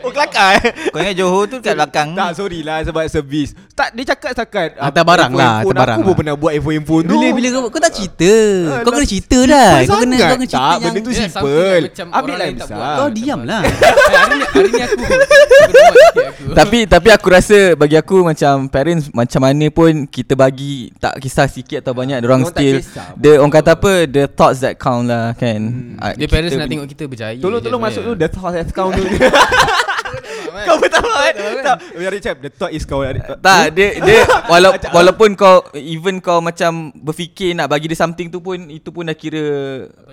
Oh 0.00 0.10
kelakar 0.10 0.56
eh? 0.58 0.72
Kau 0.88 0.98
ingat 0.98 1.14
Johor 1.14 1.44
tu 1.44 1.60
kat 1.60 1.74
belakang? 1.78 2.16
Tak 2.16 2.32
sorry 2.34 2.60
lah 2.60 2.80
sebab 2.80 3.04
servis 3.06 3.52
Tak 3.72 3.92
dia 3.92 4.08
cakap 4.08 4.32
setakat 4.32 4.68
Hantar 4.74 5.04
barang 5.04 5.32
lah, 5.32 5.52
hantar 5.60 5.76
barang 5.76 5.96
Aku 5.96 6.02
pun 6.02 6.08
lah. 6.08 6.16
pernah 6.16 6.34
buat 6.34 6.52
iPhone 6.52 6.74
handphone 6.74 7.04
tu 7.04 7.14
Bila 7.14 7.28
bila 7.32 7.48
kau, 7.50 7.62
kau 7.68 7.80
tak 7.80 7.92
cerita. 7.92 8.32
Ah, 8.66 8.78
kau 8.80 8.90
kena 8.90 9.06
cerita 9.06 9.38
dah. 9.44 9.70
Simple 9.78 9.86
Kau 9.86 9.98
kena 10.00 10.16
kau 10.16 10.36
kena 10.36 10.46
cerita 10.46 10.64
Tak 10.64 10.72
yang 10.72 10.82
benda 10.82 11.00
tu 11.00 11.12
simple. 11.12 11.80
Ambil 12.08 12.32
lah 12.32 12.40
lain 12.40 12.54
besar 12.56 12.78
kau 12.96 13.08
diam 13.10 13.40
lah. 13.44 13.62
Eh, 14.12 14.18
Hari 14.52 14.70
ni 14.70 14.82
aku 14.82 15.04
tapi 16.52 16.84
tapi 16.84 17.08
aku 17.08 17.26
rasa 17.30 17.72
bagi 17.72 17.96
aku 17.96 18.20
macam 18.22 18.68
parents 18.68 19.08
macam 19.10 19.40
mana 19.40 19.66
pun 19.70 20.04
kita 20.04 20.36
bagi 20.36 20.92
tak 20.98 21.16
kisah 21.16 21.48
sikit 21.48 21.80
atau 21.80 21.96
banyak 21.96 22.20
orang 22.20 22.44
still 22.44 22.76
the 23.16 23.40
orang 23.40 23.48
kata 23.50 23.72
apa? 23.72 24.04
The 24.04 24.28
thoughts 24.28 24.60
that 24.60 24.76
count 24.76 25.08
lah 25.08 25.32
kan. 25.32 25.60
Ah, 25.96 26.12
Dia 26.12 26.28
parents 26.28 26.52
nak 26.52 26.68
tengok 26.68 26.86
kita 26.86 27.04
berjaya 27.06 27.38
Tolong 27.38 27.58
je 27.58 27.66
tolong 27.66 27.80
masuk 27.80 28.02
tu. 28.04 28.12
The 28.14 28.28
thought 28.28 28.54
account 28.54 28.92
tu 28.94 29.04
Kau 30.52 30.76
betul 30.76 31.02
kan 31.02 31.34
Tak 31.62 31.76
Biar 31.92 32.12
Richard 32.12 32.36
The 32.38 32.50
thought 32.50 32.72
is 32.72 32.84
kau 32.84 33.00
Tak 33.40 33.72
dia 33.72 33.98
dia 33.98 34.22
wala, 34.52 34.76
walaupun 34.90 35.32
kau 35.32 35.64
even 35.74 36.18
kau 36.18 36.38
macam 36.38 36.92
berfikir 36.94 37.52
nak 37.52 37.68
bagi 37.68 37.86
dia 37.86 37.96
something 37.96 38.28
tu 38.28 38.38
pun 38.38 38.58
itu 38.68 38.88
pun 38.88 39.04
dah 39.04 39.16
kira 39.16 39.44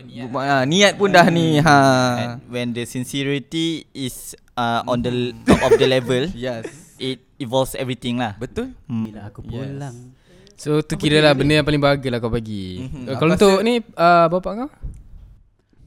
niat, 0.01 0.27
ha, 0.31 0.63
niat 0.63 0.93
pun 0.95 1.09
dah 1.09 1.27
ni 1.27 1.59
ha. 1.59 1.77
And 2.15 2.31
when 2.47 2.71
the 2.71 2.83
sincerity 2.83 3.85
is 3.91 4.33
uh, 4.55 4.81
on 4.85 4.99
the 4.99 5.11
top 5.43 5.59
of 5.63 5.71
the 5.75 5.85
level, 5.85 6.23
Yes. 6.35 6.65
it 6.97 7.19
involves 7.35 7.75
everything 7.75 8.19
lah. 8.19 8.35
Betul? 8.35 8.71
Hmm. 8.87 9.07
Bila 9.07 9.27
aku 9.27 9.39
pulang. 9.41 10.15
So 10.59 10.83
tu 10.83 10.99
kira 10.99 11.23
lah 11.23 11.31
benda 11.31 11.55
yang 11.55 11.67
paling 11.67 11.79
bahagia 11.79 12.11
lah 12.11 12.19
kau 12.19 12.27
bagi 12.27 12.83
Mhm. 12.83 13.05
Eh, 13.07 13.15
Kalau 13.15 13.31
untuk 13.35 13.59
ni 13.63 13.79
uh, 13.79 14.27
bapak 14.27 14.51
kau 14.55 14.69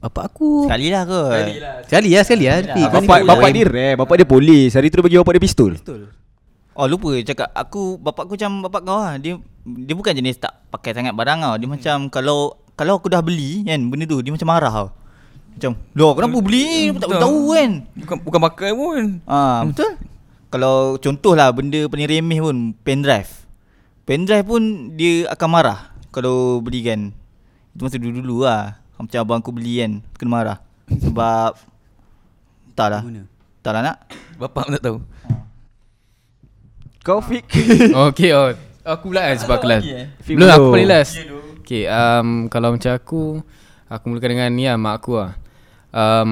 Bapak 0.03 0.35
aku. 0.35 0.67
Sekali 0.67 0.91
lah 0.91 1.07
kot. 1.07 1.31
Sekali 1.87 2.09
lah 2.11 2.23
sekali 2.27 2.45
lah. 2.51 2.59
Ni 2.75 2.83
Bapak, 2.91 3.23
pula. 3.23 3.31
bapak 3.31 3.49
dia 3.55 3.63
rare 3.63 3.95
Bapak 3.95 4.15
dia 4.19 4.27
polis. 4.27 4.75
Hari 4.75 4.91
tu 4.91 4.99
dia 4.99 5.05
bagi 5.07 5.17
bapak 5.23 5.33
dia 5.39 5.43
pistol. 5.47 5.71
Oh 6.75 6.89
lupa 6.89 7.15
cakap 7.23 7.53
aku 7.55 8.01
bapak 8.01 8.27
aku 8.27 8.35
macam 8.35 8.51
bapak 8.67 8.81
kau 8.83 8.99
lah. 8.99 9.15
Dia 9.15 9.39
dia 9.63 9.93
bukan 9.95 10.11
jenis 10.11 10.43
tak 10.43 10.59
pakai 10.75 10.91
sangat 10.91 11.15
barang 11.15 11.39
tau. 11.39 11.55
Dia 11.55 11.69
macam 11.71 11.95
kalau 12.11 12.39
Kalau 12.75 12.97
aku 12.99 13.07
dah 13.07 13.21
beli 13.21 13.61
kan 13.69 13.79
Benda 13.85 14.09
tu 14.09 14.17
Dia 14.19 14.33
macam 14.33 14.49
marah 14.49 14.73
tau. 14.73 14.89
Macam 15.55 15.71
Loh 15.95 16.11
kenapa 16.17 16.37
beli? 16.43 16.89
Tak 16.97 17.07
Betul. 17.07 17.21
tahu 17.23 17.39
kan. 17.55 17.71
Bukan 17.95 18.15
bukan 18.27 18.39
pakai 18.51 18.69
pun. 18.75 19.03
Ah 19.23 19.63
Betul. 19.63 19.91
Kalau 20.51 20.99
contoh 20.99 21.33
lah 21.37 21.55
Benda 21.55 21.87
paling 21.87 22.11
remeh 22.11 22.43
pun 22.43 22.75
Pendrive 22.83 23.31
Pendrive 24.03 24.43
pun 24.43 24.91
Dia 24.99 25.31
akan 25.31 25.47
marah 25.47 25.95
Kalau 26.11 26.59
beli 26.59 26.83
kan 26.83 27.15
Itu 27.71 27.87
masa 27.87 27.97
dulu-dulu 27.97 28.43
lah 28.43 28.82
Macam 29.03 29.19
abang 29.19 29.39
aku 29.43 29.51
beli 29.51 29.83
kan 29.83 29.91
Kena 30.15 30.29
marah. 30.31 30.57
Sebab 30.87 31.59
Entahlah. 32.73 33.01
Guna. 33.05 33.23
Entahlah 33.61 33.81
nak. 33.85 33.97
Bapak 34.41 34.63
pun 34.65 34.73
tak 34.73 34.83
tahu. 34.83 34.97
Kau 37.03 37.19
Fik. 37.19 37.45
Okay 38.11 38.31
oh. 38.33 38.55
Aku 38.83 39.11
pula 39.11 39.29
kan 39.29 39.37
sebab 39.37 39.55
aku 39.61 39.67
last. 39.69 39.85
Lagi, 39.85 39.93
eh? 39.95 40.07
Belum 40.33 40.49
aku 40.49 40.67
paling 40.73 40.89
last. 40.89 41.11
Okay 41.63 41.83
um, 41.87 42.51
Kalau 42.51 42.75
macam 42.75 42.91
aku 42.91 43.21
Aku 43.87 44.03
mulakan 44.11 44.29
dengan 44.35 44.51
ni 44.51 44.67
lah 44.67 44.75
Mak 44.75 44.95
aku 44.99 45.11
lah. 45.21 45.31
Um, 45.93 46.31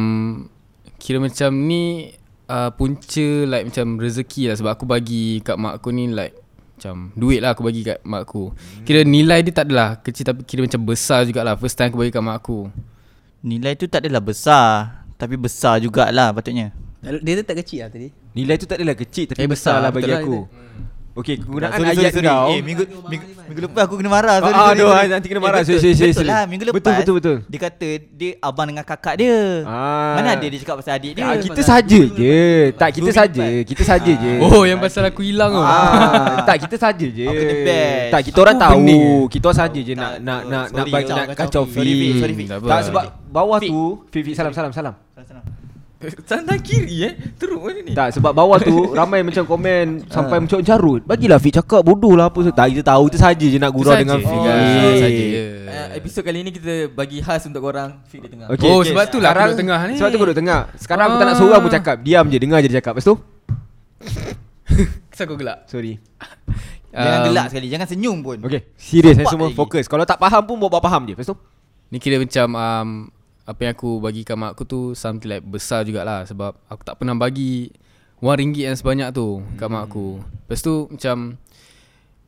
Kira 0.99 1.21
macam 1.21 1.51
ni 1.55 2.11
uh, 2.51 2.69
Punca 2.75 3.29
like 3.47 3.71
macam 3.71 4.01
rezeki 4.01 4.51
lah. 4.51 4.55
Sebab 4.59 4.71
aku 4.75 4.85
bagi 4.89 5.39
kat 5.39 5.55
mak 5.55 5.79
aku 5.79 5.95
ni 5.95 6.11
like 6.11 6.35
Macam 6.81 7.13
duit 7.13 7.37
lah 7.45 7.53
aku 7.53 7.61
bagi 7.61 7.85
kat 7.85 8.01
mak 8.01 8.25
aku. 8.25 8.49
Kira 8.81 9.05
nilai 9.05 9.45
dia 9.45 9.53
tak 9.53 9.69
adalah 9.69 10.01
kecil 10.01 10.25
Tapi 10.25 10.41
kira 10.49 10.65
macam 10.65 10.81
besar 10.81 11.29
jugalah. 11.29 11.53
First 11.53 11.77
time 11.77 11.93
aku 11.93 12.01
bagi 12.01 12.09
kat 12.09 12.25
mak 12.25 12.41
aku. 12.41 12.73
Nilai 13.45 13.77
tu 13.77 13.85
tak 13.85 14.01
adalah 14.01 14.17
besar 14.25 15.05
Tapi 15.13 15.37
besar 15.37 15.77
jugalah 15.77 16.33
patutnya. 16.33 16.73
Dia 17.05 17.37
tu 17.37 17.45
tak 17.45 17.61
kecil 17.61 17.85
lah 17.85 17.93
tadi. 17.93 18.09
Nilai 18.33 18.57
tu 18.57 18.65
tak 18.65 18.81
adalah 18.81 18.97
kecil 18.97 19.29
Tapi 19.29 19.37
Eh, 19.37 19.45
besar, 19.45 19.77
besar, 19.77 19.85
lah 19.85 19.89
bagi 19.93 20.09
betul 20.09 20.17
lah 20.17 20.25
aku 20.25 20.39
Okey 21.11 21.35
kegunaan 21.37 21.75
sorry, 21.75 21.83
ayat 21.85 21.95
sorry, 21.97 22.11
sorry. 22.13 22.23
kau 22.25 22.47
Eh 22.47 22.59
minggu, 22.61 22.83
minggu, 23.03 23.25
minggu 23.43 23.61
lepas 23.61 23.81
aku 23.83 23.99
kena 23.99 24.07
marah 24.09 24.35
sorry, 24.39 24.55
Ah, 24.55 24.71
aduh, 24.71 24.87
sorry. 24.87 25.07
nanti 25.11 25.27
kena 25.27 25.41
marah. 25.41 25.59
betul, 25.59 25.75
Sorry, 25.75 25.91
sorry, 25.91 25.99
Betul 26.07 26.15
sorry. 26.15 26.29
lah 26.29 26.43
minggu 26.47 26.63
lepas 26.63 26.77
Betul, 26.79 26.93
betul, 26.95 27.13
betul. 27.13 27.37
Dia 27.45 27.59
kata 27.61 27.89
Dia 28.09 28.31
abang 28.39 28.65
dengan 28.65 28.83
kakak 28.83 29.15
dia 29.17 29.35
Ah. 29.61 30.15
Mana 30.15 30.27
ada 30.33 30.45
dia 30.45 30.57
cakap 30.57 30.75
pasal 30.79 30.93
adik 30.95 31.11
dia 31.11 31.21
Ah, 31.21 31.35
kita 31.35 31.61
saja 31.61 31.99
je 32.07 32.39
Tak 32.73 32.89
kita 32.93 33.11
saja 33.11 33.43
Kita 33.61 33.83
saja 33.83 34.11
je 34.13 34.31
Oh 34.39 34.63
yang 34.63 34.79
pasal 34.79 35.03
aku 35.05 35.19
hilang 35.21 35.51
tu 35.51 35.59
Ah, 35.59 36.39
tak 36.47 36.63
kita 36.63 36.75
saja 36.75 37.03
je. 37.05 37.27
Aku 37.27 37.43
the 37.43 37.57
best. 37.61 38.09
Tak 38.09 38.21
kita 38.23 38.37
orang 38.39 38.57
tahu. 38.57 38.79
Kita 39.27 39.45
orang 39.45 39.59
saja 39.59 39.79
je 39.79 39.93
nak 39.93 40.11
nak 40.17 40.39
nak 40.47 40.65
nak 40.71 40.85
kacau, 41.33 41.63
Fik. 41.65 41.83
Sorry, 42.17 42.33
Fik. 42.33 42.47
Fik. 42.47 42.63
tak 42.63 42.79
sebab 42.87 43.03
bawah 43.27 43.59
tu 43.59 43.99
Fik 44.07 44.23
Fik 44.23 44.33
salam 44.33 44.55
salam 44.55 44.71
salam. 44.71 44.95
Sana 46.29 46.57
kiri 46.57 46.97
eh. 47.03 47.13
Teruk 47.35 47.61
mana 47.61 47.79
ni. 47.79 47.91
Tak 47.91 48.13
sebab 48.13 48.31
bawah 48.31 48.57
tu 48.57 48.73
ramai 48.97 49.21
macam 49.21 49.43
komen 49.43 50.07
sampai 50.07 50.37
macam 50.39 50.59
carut. 50.59 51.01
Bagilah 51.03 51.37
Fik 51.37 51.53
cakap 51.55 51.81
bodoh 51.81 52.13
lah 52.13 52.27
apa. 52.27 52.41
Tak 52.47 52.65
kita 52.69 52.83
tahu 52.83 53.03
kita 53.07 53.17
saja 53.19 53.45
je 53.45 53.57
nak 53.57 53.69
gurau 53.69 53.91
Itu 53.91 54.01
dengan. 54.01 54.17
Fik. 54.17 54.33
Oh, 54.33 54.93
saja 54.95 55.23
je. 55.23 55.43
Uh, 55.61 55.87
episod 55.95 56.21
kali 56.21 56.41
ni 56.41 56.51
kita 56.51 56.89
bagi 56.89 57.19
khas 57.19 57.45
untuk 57.45 57.61
korang 57.61 58.01
Fik 58.05 58.19
di 58.19 58.29
tengah. 58.29 58.47
Okey, 58.49 58.65
Oh, 58.65 58.79
okey. 58.79 58.91
sebab 58.91 59.05
tu 59.07 59.17
lah 59.17 59.31
duduk 59.31 59.57
tengah 59.57 59.79
ni. 59.85 59.95
Sebab 59.95 60.09
tu 60.09 60.15
aku 60.15 60.25
duduk 60.25 60.39
tengah. 60.39 60.59
Sekarang 60.75 61.05
aku 61.07 61.15
tak 61.15 61.25
nak 61.25 61.31
Ah. 61.31 61.39
seorang 61.39 61.59
pun 61.59 61.71
cakap. 61.71 61.95
Diam 62.01 62.25
je, 62.25 62.37
dengar 62.37 62.57
je 62.59 62.67
dia 62.67 62.77
cakap. 62.77 62.93
Lepas 62.93 63.05
tu? 63.05 63.15
Kenapa 65.11 65.23
aku 65.27 65.35
gelak 65.37 65.57
Sorry. 65.65 65.93
Jangan 66.89 67.19
Um, 67.21 67.25
gelak 67.29 67.45
sekali 67.47 67.67
Jangan 67.69 67.87
senyum 67.87 68.17
pun 68.19 68.37
Okey, 68.41 68.61
serius 68.75 69.13
saya 69.13 69.23
Nampak 69.23 69.31
semua 69.31 69.47
lagi. 69.47 69.55
fokus. 69.55 69.85
Kalau 69.85 70.03
tak 70.03 70.17
faham 70.17 70.43
pun 70.43 70.55
buat-buat 70.57 70.81
faham 70.81 71.01
je. 71.05 71.13
Lepas 71.13 71.23
tu? 71.25 71.35
Ni 71.87 71.97
kira 71.97 72.17
macam 72.17 72.47
um, 72.51 72.89
Apa 73.43 73.59
yang 73.61 73.73
aku 73.73 73.97
bagi 73.97 74.21
kat 74.21 74.33
mak 74.33 74.53
aku 74.53 74.63
tu 74.63 74.81
Something 74.93 75.29
like 75.29 75.43
besar 75.43 75.81
jugalah 75.81 76.23
Sebab 76.23 76.55
aku 76.65 76.81
tak 76.81 76.95
pernah 76.95 77.13
bagi 77.13 77.73
Wang 78.19 78.37
ringgit 78.37 78.65
yang 78.65 78.75
sebanyak 78.75 79.09
tu 79.11 79.41
Kat 79.55 79.65
mak 79.65 79.87
aku. 79.87 80.21
Lepas 80.21 80.59
tu 80.59 80.85
macam 80.87 81.41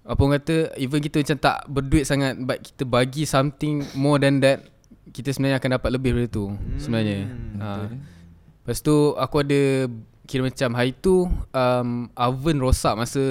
Apa 0.01 0.19
orang 0.19 0.33
kata 0.37 0.55
Even 0.75 0.99
kita 0.99 1.21
macam 1.21 1.37
tak 1.39 1.57
berduit 1.67 2.03
sangat 2.03 2.33
But 2.39 2.63
kita 2.63 2.83
bagi 2.83 3.23
something 3.23 3.85
more 3.93 4.17
than 4.17 4.41
that 4.41 4.65
Kita 5.07 5.29
sebenarnya 5.29 5.57
akan 5.57 5.71
dapat 5.73 5.89
lebih 5.91 6.09
daripada 6.11 6.29
tu 6.31 6.45
Sebenarnya. 6.75 7.29
ha. 7.57 7.87
Lepas 8.59 8.79
tu 8.79 8.95
aku 9.13 9.35
ada 9.39 9.85
Kira 10.23 10.41
macam 10.41 10.69
hari 10.73 10.95
tu 10.95 11.27
um, 11.29 11.89
Oven 12.11 12.57
rosak 12.57 12.95
masa 12.95 13.21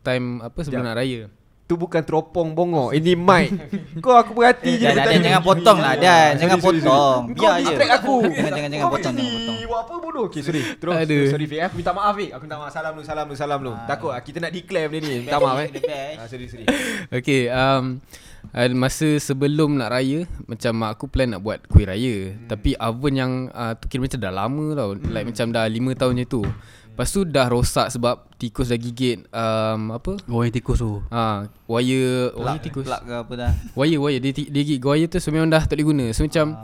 Time 0.00 0.38
apa 0.38 0.62
sebelum 0.62 0.84
Sekejap. 0.84 0.86
nak 0.86 0.96
raya 0.96 1.20
Tu 1.66 1.74
bukan 1.74 1.98
teropong 1.98 2.54
bongok. 2.54 2.94
Ini 2.94 3.18
mic. 3.18 3.50
Kau 4.04 4.14
aku 4.14 4.38
perhati 4.38 4.78
je. 4.78 4.86
Dan, 4.86 5.02
dari 5.02 5.02
dan, 5.02 5.06
tadi. 5.18 5.26
jangan 5.26 5.42
potong 5.42 5.78
lah 5.82 5.94
Dan 5.98 6.30
Jangan 6.38 6.58
potong 6.62 7.22
Kau 7.34 7.42
Biar 7.42 7.58
je 7.58 7.62
distract 7.66 7.92
aku. 7.98 8.16
Jangan 8.38 8.52
jangan 8.54 8.70
jangan 8.70 8.86
Kau 8.86 8.94
potong 8.94 9.12
macam 9.12 9.26
Jangan 9.26 9.34
ni. 9.34 9.46
potong 9.50 9.56
Buat 9.66 9.80
apa 9.82 9.94
bodoh? 9.98 10.24
Okay, 10.30 10.42
sorry. 10.46 10.62
Terus. 10.78 10.94
Aduh. 10.94 11.26
Sorry, 11.26 11.46
Fik. 11.50 11.58
Aku 11.66 11.74
minta 11.82 11.90
maaf, 11.90 12.14
Fik. 12.14 12.30
Aku 12.38 12.42
minta 12.46 12.56
maaf. 12.62 12.70
Salam 12.70 12.90
dulu, 12.94 13.02
salam 13.02 13.24
dulu, 13.26 13.36
salam 13.36 13.58
dulu. 13.58 13.74
Takut 13.90 14.14
ah, 14.14 14.22
kita 14.22 14.38
nak 14.38 14.52
declare 14.54 14.86
benda 14.86 15.10
ni. 15.10 15.16
Minta 15.26 15.38
maaf 15.42 15.58
eh. 15.66 15.68
Ah, 16.22 16.26
sorry, 16.30 16.46
sorry. 16.46 16.66
Okay 17.10 17.50
um, 17.50 17.98
uh, 18.54 18.68
Masa 18.74 19.18
sebelum 19.18 19.74
nak 19.74 19.90
raya 19.94 20.24
Macam 20.46 20.72
mak 20.78 20.90
aku 20.98 21.04
plan 21.10 21.28
nak 21.30 21.42
buat 21.42 21.66
kuih 21.66 21.86
raya 21.88 22.34
hmm. 22.34 22.46
Tapi 22.46 22.78
oven 22.78 23.14
yang 23.18 23.32
uh, 23.50 23.74
tu 23.74 23.90
kira 23.90 24.06
macam 24.06 24.20
dah 24.22 24.32
lama 24.34 24.66
tau 24.76 24.90
hmm. 24.94 25.10
Like 25.10 25.26
macam 25.28 25.46
dah 25.50 25.64
5 25.66 26.00
tahun 26.00 26.14
je 26.22 26.26
tu 26.28 26.42
Lepas 26.96 27.12
tu 27.12 27.28
dah 27.28 27.44
rosak 27.52 27.92
sebab 27.92 28.24
tikus 28.40 28.72
dah 28.72 28.80
gigit 28.80 29.20
um, 29.28 29.92
Apa? 29.92 30.16
Oh 30.32 30.40
yang 30.40 30.48
tikus 30.48 30.80
tu. 30.80 31.04
Ha, 31.12 31.44
wire 31.68 32.32
Wire 32.32 32.32
Plug, 32.32 32.56
tikus. 32.64 32.88
plug 32.88 33.02
ke 33.04 33.12
apa 33.12 33.32
dah? 33.36 33.52
Wire 33.76 34.00
wire. 34.00 34.16
Dia, 34.16 34.32
dia 34.32 34.62
gigit 34.64 34.80
wire 34.80 35.04
tu 35.04 35.20
so 35.20 35.28
memang 35.28 35.52
dah 35.52 35.60
tak 35.60 35.76
boleh 35.76 35.92
guna. 35.92 36.04
So 36.16 36.24
macam 36.24 36.56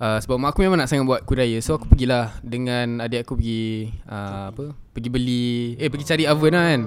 uh, 0.00 0.16
Sebab 0.24 0.40
mak 0.40 0.56
aku 0.56 0.64
memang 0.64 0.80
nak 0.80 0.88
sangat 0.88 1.04
buat 1.04 1.20
kuih 1.28 1.44
raya 1.44 1.60
So 1.60 1.76
aku 1.76 1.92
pergilah 1.92 2.40
Dengan 2.40 3.04
adik 3.04 3.28
aku 3.28 3.36
pergi 3.36 3.92
uh, 4.08 4.48
Apa? 4.48 4.72
Pergi 4.96 5.08
beli 5.12 5.76
Eh 5.76 5.92
pergi 5.92 6.08
cari 6.08 6.24
oven 6.24 6.56
lah 6.56 6.64
kan. 6.72 6.82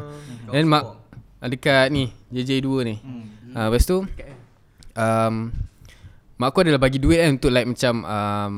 Dan 0.49 0.65
mak 0.65 0.83
ah, 1.45 1.45
Dekat 1.45 1.93
ni 1.93 2.09
JJ2 2.33 2.69
ni. 2.89 2.95
Uh, 3.53 3.69
Lepas 3.69 3.85
tu 3.85 4.01
um, 4.97 5.33
Mak 6.41 6.47
aku 6.49 6.65
adalah 6.65 6.81
bagi 6.81 6.97
duit 6.97 7.21
kan 7.21 7.37
Untuk 7.37 7.53
like 7.53 7.69
macam 7.69 7.93
um, 8.01 8.53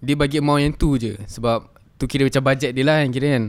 Dia 0.00 0.16
bagi 0.16 0.40
amount 0.40 0.64
yang 0.64 0.72
tu 0.72 0.96
je. 0.96 1.20
Sebab 1.28 1.68
Tu 2.02 2.10
kira 2.10 2.26
macam 2.26 2.42
budget 2.42 2.74
dia 2.74 2.82
lah 2.82 2.98
kan 2.98 3.10
kira 3.14 3.28
kan. 3.38 3.44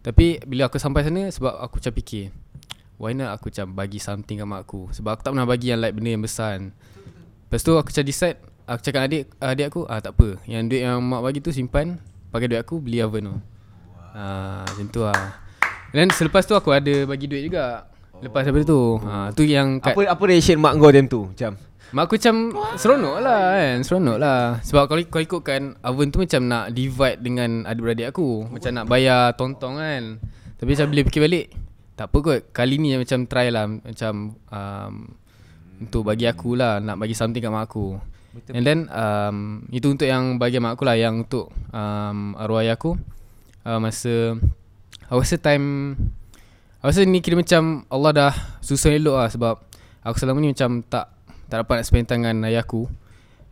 Tapi 0.00 0.40
bila 0.48 0.72
aku 0.72 0.80
sampai 0.80 1.04
sana 1.04 1.28
Sebab 1.28 1.60
aku 1.60 1.76
macam 1.76 1.92
fikir 1.92 2.32
Why 2.96 3.12
not 3.12 3.36
aku 3.36 3.52
macam 3.52 3.76
bagi 3.76 4.00
something 4.00 4.40
kat 4.40 4.48
mak 4.48 4.64
aku? 4.64 4.88
Sebab 4.96 5.20
aku 5.20 5.22
tak 5.28 5.36
pernah 5.36 5.44
bagi 5.44 5.68
yang 5.68 5.84
like 5.84 5.92
benda 5.92 6.16
yang 6.16 6.24
besar 6.24 6.56
kan. 6.56 6.72
Lepas 7.44 7.60
tu 7.60 7.76
aku 7.76 7.92
macam 7.92 8.04
decide 8.08 8.40
Aku 8.64 8.80
cakap 8.80 9.04
adik, 9.04 9.28
adik 9.36 9.66
aku? 9.68 9.84
Ah 9.84 10.00
tak 10.00 10.16
apa. 10.16 10.40
Yang 10.48 10.62
duit 10.72 10.82
yang 10.88 11.04
mak 11.04 11.20
bagi 11.20 11.44
tu 11.44 11.52
simpan 11.52 12.00
Pakai 12.32 12.48
duit 12.48 12.60
aku 12.64 12.80
beli 12.80 13.04
oven 13.04 13.28
tu. 13.28 13.36
Ah, 14.16 14.64
Macam 14.64 14.88
tu 14.88 15.04
lah. 15.04 15.44
Dan 15.92 16.08
selepas 16.08 16.48
tu 16.48 16.56
aku 16.56 16.72
ada 16.72 17.04
bagi 17.04 17.28
duit 17.28 17.44
juga. 17.44 17.92
Lepas 18.24 18.48
daripada 18.48 18.64
tu 18.64 18.98
ah, 19.04 19.28
Tu 19.36 19.52
yang 19.52 19.78
kat 19.84 19.92
Apa 19.92 20.16
apa 20.16 20.22
reaction 20.24 20.56
mak 20.58 20.80
kau 20.80 20.90
time 20.90 21.06
tu? 21.12 21.28
Macam 21.28 21.60
Mak 21.88 22.04
aku 22.04 22.20
macam 22.20 22.52
seronok 22.76 23.16
lah 23.24 23.56
kan 23.56 23.76
Seronok 23.80 24.18
lah. 24.20 24.60
Sebab 24.60 24.92
kalau 24.92 25.00
kau 25.08 25.24
ikutkan 25.24 25.80
Oven 25.80 26.12
tu 26.12 26.20
macam 26.20 26.44
nak 26.44 26.76
divide 26.76 27.24
dengan 27.24 27.64
adik-beradik 27.64 28.12
aku. 28.12 28.44
Macam 28.44 28.70
nak 28.76 28.84
bayar 28.92 29.32
tong-tong 29.40 29.80
kan. 29.80 30.20
Tapi 30.60 30.76
macam 30.76 30.86
bila 30.92 31.00
fikir 31.08 31.20
balik 31.24 31.46
Tak 31.96 32.12
apa 32.12 32.16
kot. 32.20 32.40
Kali 32.52 32.76
ni 32.76 32.92
macam 32.92 33.24
try 33.24 33.48
lah 33.48 33.64
Macam 33.64 34.36
um, 34.36 34.94
Untuk 35.80 36.04
bagi 36.04 36.28
aku 36.28 36.60
lah 36.60 36.76
Nak 36.76 37.00
bagi 37.00 37.16
something 37.16 37.40
kat 37.40 37.48
mak 37.48 37.72
aku. 37.72 37.96
And 38.52 38.64
then 38.68 38.92
um, 38.92 39.64
Itu 39.72 39.88
untuk 39.88 40.04
yang 40.12 40.36
bagi 40.36 40.60
mak 40.60 40.76
aku 40.76 40.84
lah 40.84 40.92
Yang 40.92 41.24
untuk 41.24 41.46
um, 41.72 42.36
arwah 42.36 42.68
ayah 42.68 42.76
aku. 42.76 43.00
Uh, 43.64 43.80
Masa 43.80 44.36
Aku 45.08 45.24
rasa 45.24 45.40
time 45.40 45.96
Aku 46.84 46.92
rasa 46.92 47.08
ni 47.08 47.24
kira 47.24 47.40
macam 47.40 47.88
Allah 47.88 48.12
dah 48.12 48.32
susun 48.60 48.92
elok 48.92 49.16
lah 49.16 49.28
Sebab 49.32 49.54
Aku 50.04 50.20
selama 50.20 50.44
ni 50.44 50.52
macam 50.52 50.84
tak 50.84 51.17
Tak 51.48 51.64
dapat 51.64 51.80
nak 51.80 51.86
spend 51.88 52.06
time 52.08 52.22
dengan 52.24 52.48
ayah 52.48 52.64
aku. 52.64 52.84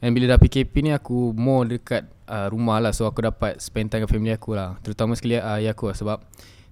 And 0.04 0.12
bila 0.12 0.36
dah 0.36 0.38
PKP 0.40 0.84
ni 0.84 0.92
aku 0.92 1.32
more 1.32 1.64
dekat 1.64 2.04
uh, 2.28 2.52
rumah 2.52 2.78
lah. 2.78 2.92
So 2.92 3.08
aku 3.08 3.24
dapat 3.24 3.58
spend 3.58 3.88
time 3.88 4.04
dengan 4.04 4.12
family 4.12 4.32
aku 4.36 4.52
lah. 4.52 4.76
Terutama 4.84 5.16
sekali 5.16 5.40
uh, 5.40 5.56
ayah 5.56 5.72
aku 5.72 5.88
lah 5.88 5.96
Sebab 5.96 6.18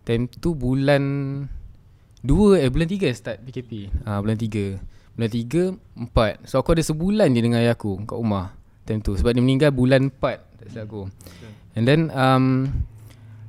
Time 0.04 0.28
tu 0.28 0.52
bulan 0.52 1.02
2 2.20 2.60
eh 2.60 2.68
bulan 2.68 2.88
3 2.88 3.08
start 3.16 3.40
PKP 3.40 3.88
Ah 4.04 4.16
uh, 4.16 4.18
Bulan 4.20 4.36
3 4.36 5.16
Bulan 5.16 5.30
3 5.32 6.44
4 6.44 6.48
So 6.48 6.60
aku 6.60 6.76
ada 6.76 6.84
sebulan 6.84 7.32
je 7.32 7.40
dengan 7.40 7.64
ayah 7.64 7.72
aku 7.72 8.04
Kat 8.04 8.20
rumah 8.20 8.52
Time 8.84 9.00
tu. 9.00 9.16
Sebab 9.16 9.32
dia 9.32 9.40
meninggal 9.40 9.72
bulan 9.72 10.12
4 10.12 10.20
Tak 10.60 10.66
silap 10.68 10.84
aku. 10.92 11.02
And 11.72 11.88
then 11.88 12.12
um, 12.12 12.68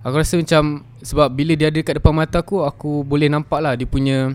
Aku 0.08 0.16
rasa 0.16 0.40
macam 0.40 0.88
Sebab 1.04 1.28
bila 1.36 1.60
dia 1.60 1.68
ada 1.68 1.80
kat 1.84 2.00
depan 2.00 2.16
mata 2.16 2.40
aku 2.40 2.64
Aku 2.64 3.04
boleh 3.04 3.28
nampak 3.28 3.60
lah 3.60 3.76
Dia 3.76 3.84
punya 3.84 4.32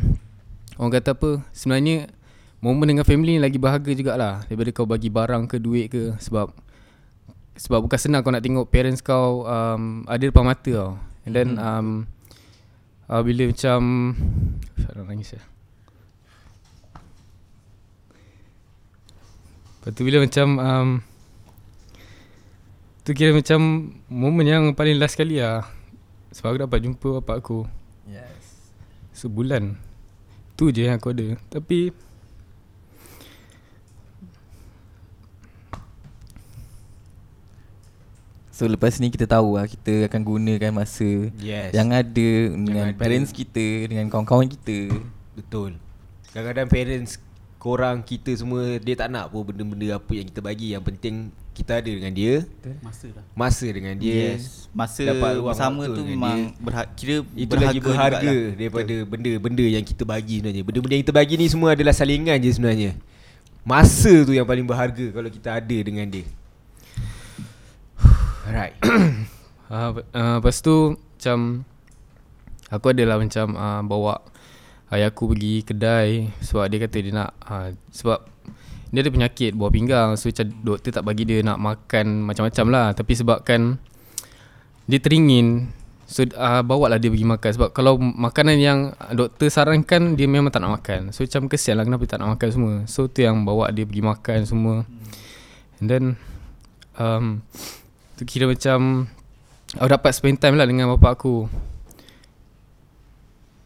Orang 0.77 0.93
kata 0.93 1.17
apa 1.17 1.41
Sebenarnya 1.57 2.13
Momen 2.61 2.93
dengan 2.93 3.09
family 3.09 3.37
ni 3.37 3.41
lagi 3.41 3.57
bahagia 3.57 3.97
jugalah 3.97 4.45
Daripada 4.45 4.69
kau 4.77 4.85
bagi 4.85 5.09
barang 5.09 5.49
ke 5.49 5.57
duit 5.57 5.89
ke. 5.89 6.13
Sebab 6.21 6.53
Sebab 7.57 7.81
bukan 7.89 7.97
senang 7.97 8.21
kau 8.21 8.29
nak 8.29 8.45
tengok 8.45 8.69
parents 8.69 9.01
kau 9.01 9.49
um, 9.49 10.05
Ada 10.05 10.29
depan 10.29 10.45
mata 10.45 10.69
tau. 10.69 11.01
And 11.25 11.33
then 11.33 11.49
um, 11.57 12.05
uh, 13.09 13.25
Bila 13.25 13.49
macam 13.49 13.81
Syarah 14.77 15.05
nangis 15.09 15.41
ya. 15.41 15.43
Lepas 19.81 19.97
tu 19.97 20.05
bila 20.05 20.21
macam 20.21 20.47
um, 20.61 20.89
Tu 23.09 23.17
kira 23.17 23.33
macam 23.33 23.89
Momen 24.13 24.45
yang 24.45 24.65
paling 24.77 25.01
last 25.01 25.17
kali 25.17 25.41
lah. 25.41 25.65
Sebab 26.37 26.49
aku 26.53 26.59
dapat 26.69 26.79
jumpa 26.85 27.09
bapak 27.25 27.37
aku. 27.41 27.65
Yes. 28.05 28.71
Sebulan. 29.17 29.81
Tu 30.61 30.69
je 30.77 30.87
yang 30.87 31.01
aku 31.01 31.17
ada. 31.17 31.41
Tapi 31.49 32.10
So 38.61 38.69
lepas 38.69 39.01
ni 39.01 39.09
kita 39.09 39.25
tahu 39.25 39.57
lah 39.57 39.65
Kita 39.65 40.05
akan 40.05 40.21
gunakan 40.21 40.69
masa 40.69 41.33
Yes. 41.41 41.73
Yang 41.73 41.89
ada 41.97 42.31
Dengan 42.61 42.87
ada. 42.93 43.01
parents 43.01 43.33
kita 43.33 43.89
Dengan 43.89 44.13
kawan-kawan 44.13 44.53
kita. 44.53 44.93
Betul. 45.33 45.81
Kadang-kadang 46.29 46.69
parents 46.69 47.17
korang 47.57 48.05
kita 48.05 48.37
semua 48.37 48.77
dia 48.77 48.97
tak 48.97 49.09
nak 49.09 49.33
pun 49.33 49.45
benda-benda 49.45 49.97
apa 49.97 50.13
yang 50.13 50.29
kita 50.29 50.41
bagi 50.41 50.73
yang 50.73 50.85
penting 50.85 51.33
kita 51.57 51.81
ada 51.81 51.89
dengan 51.93 52.13
dia. 52.13 52.45
Masa 52.81 53.13
lah. 53.13 53.25
Masa 53.37 53.67
dengan 53.69 53.95
dia. 53.97 54.37
Yes. 54.37 54.69
Masa 54.73 55.03
dapat 55.05 55.41
bersama 55.41 55.83
tu 55.85 56.03
memang 56.05 56.57
berha- 56.57 56.89
kira 56.93 57.21
itu 57.37 57.53
lagi 57.57 57.81
berharga 57.81 58.37
daripada 58.57 58.95
benda-benda 59.05 59.65
yang 59.67 59.85
kita 59.85 60.05
bagi 60.05 60.41
sebenarnya. 60.41 60.63
Benda-benda 60.65 60.95
yang 60.97 61.05
kita 61.05 61.15
bagi 61.17 61.35
ni 61.37 61.47
semua 61.49 61.73
adalah 61.73 61.93
salingan 61.93 62.37
je 62.39 62.51
sebenarnya. 62.53 62.91
Masa 63.61 64.13
tu 64.25 64.33
yang 64.33 64.49
paling 64.49 64.65
berharga 64.65 65.07
kalau 65.13 65.29
kita 65.29 65.61
ada 65.61 65.77
dengan 65.81 66.09
dia 66.09 66.25
alright. 68.51 68.75
Uh, 69.71 70.03
uh, 70.19 70.43
lepas 70.43 70.67
tu 70.67 70.99
macam 70.99 71.63
aku 72.75 72.91
adalah 72.91 73.23
macam 73.23 73.55
uh, 73.55 73.87
bawa 73.87 74.19
ayah 74.91 75.15
aku 75.15 75.31
pergi 75.31 75.63
kedai 75.63 76.27
sebab 76.43 76.67
dia 76.67 76.79
kata 76.83 76.99
dia 76.99 77.15
nak 77.15 77.31
uh, 77.47 77.71
sebab 77.95 78.19
dia 78.91 79.07
ada 79.07 79.15
penyakit 79.15 79.55
buah 79.55 79.71
pinggang 79.71 80.19
so 80.19 80.27
macam 80.27 80.51
doktor 80.67 80.91
tak 80.91 81.07
bagi 81.07 81.23
dia 81.23 81.39
nak 81.47 81.63
makan 81.63 82.27
macam-macam 82.27 82.67
lah. 82.67 82.87
Tapi 82.99 83.13
sebabkan 83.15 83.79
dia 84.91 84.99
teringin 84.99 85.71
so 86.11 86.27
uh, 86.27 86.67
bawa 86.67 86.91
lah 86.91 86.99
dia 86.99 87.15
pergi 87.15 87.31
makan. 87.31 87.51
Sebab 87.55 87.71
kalau 87.71 87.95
makanan 88.03 88.59
yang 88.59 88.91
doktor 89.15 89.55
sarankan 89.55 90.19
dia 90.19 90.27
memang 90.27 90.51
tak 90.51 90.67
nak 90.67 90.83
makan. 90.83 91.15
So 91.15 91.23
macam 91.23 91.47
kesian 91.47 91.79
lah 91.79 91.87
kenapa 91.87 92.11
tak 92.11 92.19
nak 92.19 92.35
makan 92.35 92.49
semua. 92.51 92.75
So 92.91 93.07
tu 93.07 93.23
yang 93.23 93.47
bawa 93.47 93.71
dia 93.71 93.87
pergi 93.87 94.03
makan 94.03 94.39
semua. 94.51 94.83
And 95.79 95.87
then 95.87 96.05
um, 96.99 97.47
tu 98.21 98.29
kira 98.29 98.45
macam 98.45 99.09
Aku 99.81 99.89
dapat 99.89 100.13
spend 100.13 100.37
time 100.37 100.61
lah 100.61 100.69
dengan 100.69 100.93
bapak 100.93 101.17
aku. 101.17 101.49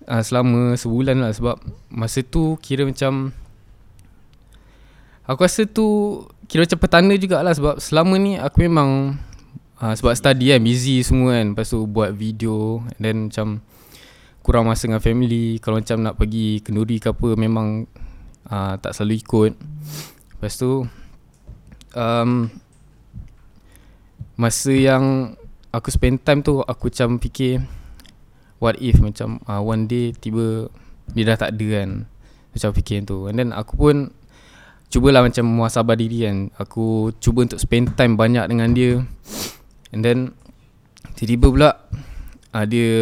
Uh, 0.06 0.22
Selama 0.22 0.78
sebulan 0.78 1.18
lah 1.18 1.34
sebab 1.34 1.58
Masa 1.90 2.22
tu 2.22 2.54
kira 2.62 2.86
macam 2.86 3.34
Aku 5.26 5.42
rasa 5.42 5.66
tu 5.66 6.20
Kira 6.46 6.62
macam 6.62 6.78
petanda 6.78 7.18
jugalah 7.18 7.50
sebab 7.50 7.82
Selama 7.82 8.14
ni 8.14 8.38
aku 8.38 8.62
memang 8.62 9.18
uh, 9.82 9.94
Sebab 9.98 10.14
study 10.14 10.54
kan 10.54 10.62
busy 10.62 11.02
semua 11.02 11.42
kan. 11.42 11.58
Lepas 11.58 11.74
tu 11.74 11.82
buat 11.90 12.14
video 12.14 12.86
And 12.94 13.02
then 13.02 13.18
macam 13.26 13.66
Kurang 14.44 14.68
masa 14.68 14.86
dengan 14.86 15.00
family. 15.00 15.56
Kalau 15.58 15.80
macam 15.80 15.98
nak 16.04 16.20
pergi 16.20 16.62
kenduri 16.62 17.00
ke 17.00 17.10
apa 17.10 17.32
Memang 17.34 17.88
uh, 18.52 18.76
tak 18.76 18.92
selalu 18.92 19.24
ikut. 19.24 19.52
Lepas 20.36 20.52
tu 20.60 20.84
um, 21.96 22.30
Masa 24.35 24.75
yang 24.75 25.38
aku 25.70 25.94
spend 25.94 26.23
time 26.27 26.42
tu 26.42 26.59
aku 26.59 26.90
macam 26.90 27.23
fikir 27.23 27.62
what 28.59 28.75
if 28.83 28.99
macam 28.99 29.38
uh, 29.47 29.62
one 29.62 29.87
day 29.87 30.11
tiba 30.11 30.66
dia 31.14 31.23
dah 31.31 31.38
tak 31.38 31.55
ada 31.55 31.66
kan? 31.83 31.90
Macam 32.51 32.70
fikir 32.75 33.07
tu. 33.07 33.31
And 33.31 33.38
then 33.38 33.51
aku 33.55 33.79
pun 33.79 33.97
cubalah 34.90 35.23
macam 35.23 35.47
muhasabah 35.47 35.94
diri 35.94 36.27
kan. 36.27 36.51
Aku 36.59 37.14
cuba 37.23 37.47
untuk 37.47 37.62
spend 37.62 37.94
time 37.94 38.18
banyak 38.18 38.47
dengan 38.51 38.75
dia. 38.75 39.03
And 39.94 40.03
then 40.03 40.35
tiba-tiba 41.14 41.47
pula 41.55 41.70
uh, 42.51 42.64
dia 42.66 42.94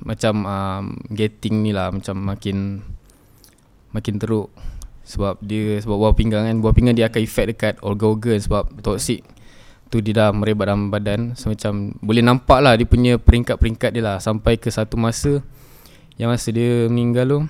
macam 0.00 0.34
um, 0.48 0.84
getting 1.12 1.66
ni 1.66 1.76
lah. 1.76 1.92
Macam 1.92 2.16
makin 2.16 2.80
makin 3.92 4.16
teruk. 4.16 4.48
Sebab 5.04 5.36
dia 5.44 5.76
sebab 5.84 5.96
buah 6.00 6.14
pinggang 6.16 6.48
kan. 6.48 6.56
Buah 6.64 6.72
pinggang 6.72 6.96
dia 6.96 7.12
akan 7.12 7.20
effect 7.20 7.48
dekat 7.52 7.74
organ-organ 7.84 8.40
sebab 8.40 8.72
toxic 8.80 9.20
tu 9.96 10.04
dia 10.04 10.12
dah 10.12 10.28
merebat 10.36 10.68
dalam 10.68 10.92
badan. 10.92 11.32
So 11.32 11.48
macam 11.48 11.96
boleh 12.04 12.20
nampak 12.20 12.60
lah 12.60 12.76
dia 12.76 12.84
punya 12.84 13.16
peringkat-peringkat 13.16 13.96
dia 13.96 14.04
lah. 14.04 14.16
Sampai 14.20 14.60
ke 14.60 14.68
satu 14.68 15.00
masa 15.00 15.40
yang 16.20 16.28
masa 16.28 16.52
dia 16.52 16.88
meninggal 16.92 17.24
tu 17.24 17.40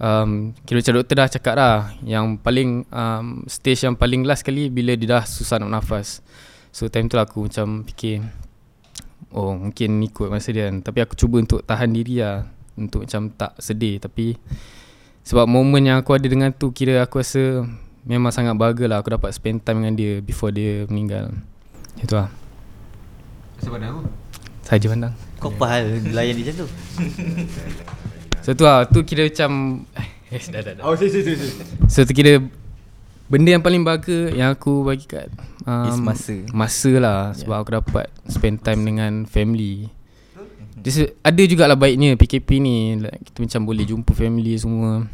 um, 0.00 0.52
kira 0.68 0.84
macam 0.84 0.94
doktor 1.00 1.16
dah 1.16 1.28
cakap 1.28 1.54
lah 1.56 1.76
yang 2.04 2.36
paling 2.40 2.84
um, 2.92 3.44
stage 3.48 3.84
yang 3.84 3.96
paling 3.96 4.24
last 4.24 4.44
kali 4.44 4.68
bila 4.68 4.92
dia 4.92 5.20
dah 5.20 5.24
susah 5.24 5.56
nak 5.60 5.80
nafas. 5.80 6.20
So 6.74 6.90
time 6.92 7.08
tu 7.08 7.16
lah 7.16 7.24
aku 7.24 7.48
macam 7.48 7.86
fikir 7.86 8.20
oh 9.32 9.54
mungkin 9.54 9.98
ni 10.02 10.12
kot 10.12 10.28
masa 10.28 10.52
dia 10.52 10.68
kan. 10.68 10.84
Tapi 10.84 10.98
aku 11.00 11.16
cuba 11.16 11.40
untuk 11.40 11.64
tahan 11.64 11.90
diri 11.94 12.20
lah 12.20 12.44
untuk 12.76 13.08
macam 13.08 13.32
tak 13.32 13.56
sedih. 13.56 14.02
Tapi 14.02 14.36
sebab 15.24 15.48
momen 15.48 15.88
yang 15.88 15.96
aku 16.04 16.16
ada 16.20 16.26
dengan 16.28 16.52
tu 16.52 16.68
kira 16.74 17.00
aku 17.00 17.22
rasa 17.22 17.64
memang 18.04 18.30
sangat 18.30 18.54
bahagia 18.54 18.86
lah 18.86 19.00
aku 19.00 19.16
dapat 19.16 19.32
spend 19.32 19.64
time 19.64 19.84
dengan 19.84 19.94
dia 19.96 20.12
before 20.20 20.52
dia 20.52 20.84
meninggal. 20.86 21.32
Itu 21.98 22.14
lah. 22.14 22.28
Siapa 23.60 23.80
nak 23.80 23.88
aku? 23.90 24.00
Saja 24.64 24.86
pandang. 24.88 25.14
Kau 25.40 25.52
fahal 25.52 26.00
layan 26.12 26.40
dia 26.40 26.52
macam 26.52 26.64
tu 26.64 26.68
So 28.44 28.52
tu 28.52 28.64
lah, 28.64 28.84
tu 28.84 29.04
kira 29.04 29.28
macam 29.28 29.84
eh, 30.28 30.40
dah, 30.52 30.60
dah, 30.60 30.72
dah. 30.76 30.84
Oh, 30.84 30.96
si 30.96 31.08
si 31.08 31.20
si. 31.20 31.32
So 31.88 32.04
tu 32.04 32.12
kira 32.12 32.40
benda 33.24 33.56
yang 33.56 33.64
paling 33.64 33.80
bahagia 33.80 34.36
yang 34.36 34.52
aku 34.52 34.84
bagi 34.84 35.08
kat 35.08 35.32
um, 35.64 35.88
Is 35.88 36.00
masa. 36.00 36.36
Masa 36.52 36.92
lah 37.00 37.32
sebab 37.32 37.56
aku 37.64 37.70
dapat 37.72 38.06
spend 38.28 38.60
time 38.60 38.84
dengan 38.84 39.24
family. 39.24 39.88
Dia 40.76 40.92
se- 40.92 41.12
ada 41.24 41.40
jugalah 41.40 41.76
baiknya 41.76 42.12
PKP 42.20 42.60
ni 42.60 43.00
like, 43.00 43.32
Kita 43.32 43.40
macam 43.40 43.60
boleh 43.64 43.88
jumpa 43.88 44.12
family 44.12 44.52
semua 44.60 45.08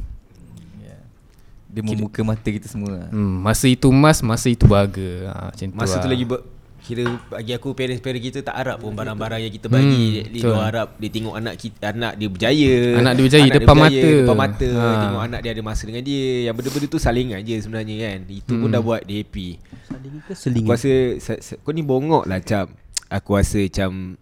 Dia 1.71 1.83
membuka 1.83 2.21
mata 2.21 2.45
kita 2.45 2.67
semua. 2.67 3.07
Hmm, 3.09 3.41
Masa 3.41 3.67
itu 3.67 3.87
mas, 3.89 4.19
masa 4.21 4.47
itu 4.47 4.65
bahagia. 4.65 5.31
Ha, 5.31 5.51
Macam 5.51 5.67
Masa 5.73 5.97
tu 5.97 6.05
lah. 6.05 6.13
lagi 6.13 6.25
ber, 6.25 6.41
Kira 6.81 7.05
bagi 7.29 7.53
aku 7.53 7.71
parents-parents 7.71 8.25
kita 8.25 8.39
tak 8.41 8.57
harap 8.57 8.81
pun 8.81 8.91
barang-barang 8.91 9.37
yang 9.39 9.53
kita 9.53 9.69
bagi. 9.69 10.05
Hmm, 10.17 10.33
Dia 10.33 10.43
betul. 10.43 10.57
harap 10.57 10.89
dia 10.97 11.11
tengok 11.13 11.35
anak 11.37 11.55
kita 11.55 11.85
anak 11.87 12.13
dia 12.17 12.27
berjaya. 12.27 12.75
Anak 12.97 13.13
dia 13.13 13.23
berjaya, 13.23 13.49
depan 13.53 13.77
mata. 13.77 14.11
Depan 14.17 14.37
mata. 14.39 14.69
Ha. 14.73 14.87
Tengok 14.99 15.23
anak 15.23 15.41
dia 15.41 15.51
ada 15.53 15.63
masa 15.63 15.83
dengan 15.85 16.03
dia. 16.03 16.27
Yang 16.43 16.55
benda-benda 16.57 16.87
tu 16.89 16.99
salingan 16.99 17.41
je 17.43 17.57
sebenarnya 17.61 17.95
kan. 18.01 18.19
Itu 18.27 18.53
pun 18.55 18.65
Hmm. 18.65 18.73
dah 18.73 18.81
buat 18.81 19.01
dia 19.05 19.17
happy. 19.21 19.49
Saling 19.87 20.13
ke 20.17 20.21
Aku 20.25 20.33
selingan? 20.35 20.71
rasa 20.73 20.93
sa, 21.21 21.33
sa, 21.39 21.53
Kau 21.59 21.71
ni 21.71 21.85
bongok 21.85 22.25
lah 22.25 22.41
Cap. 22.41 22.67
Aku 23.07 23.31
rasa 23.35 23.61
macam 23.61 24.17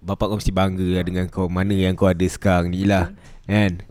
Bapak 0.00 0.26
kau 0.26 0.36
mesti 0.36 0.52
bangga 0.52 0.88
lah 0.90 1.04
dengan 1.04 1.24
kau 1.26 1.46
Mana 1.46 1.72
yang 1.72 1.92
kau 1.92 2.06
ada 2.06 2.24
sekarang 2.24 2.68
ni 2.68 2.84
lah 2.84 3.12
Kan 3.44 3.84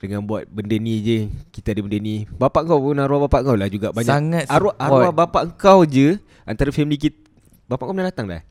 Dengan 0.00 0.24
buat 0.24 0.48
benda 0.48 0.72
ni 0.74 0.98
je 0.98 1.18
Kita 1.50 1.70
ada 1.70 1.80
benda 1.80 1.96
ni. 1.96 2.24
Bapak 2.26 2.64
kau 2.64 2.80
pun 2.80 2.96
arwah 2.96 3.20
bapak 3.22 3.40
kau 3.42 3.52
lah 3.52 3.68
juga 3.68 3.92
banyak. 3.92 4.08
Sangat 4.08 4.44
arwah, 4.46 4.72
support. 4.72 4.90
arwah 4.98 5.12
bapak 5.14 5.42
kau 5.54 5.84
je 5.84 6.16
Antara 6.42 6.70
family 6.70 6.96
kita 6.96 7.20
Bapak 7.66 7.84
kau 7.84 7.92
pernah 7.92 8.08
datang 8.08 8.26
dah? 8.26 8.42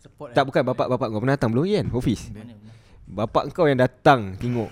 Support 0.00 0.30
Tak 0.30 0.44
bukan. 0.44 0.62
Bapak-bapak 0.64 1.06
kau 1.08 1.18
pernah 1.18 1.34
datang 1.34 1.50
belum? 1.50 1.66
Kan 1.66 1.86
Office. 1.92 2.22
Bapak 3.04 3.50
kau 3.50 3.66
yang 3.66 3.76
datang 3.76 4.38
Tengok. 4.38 4.70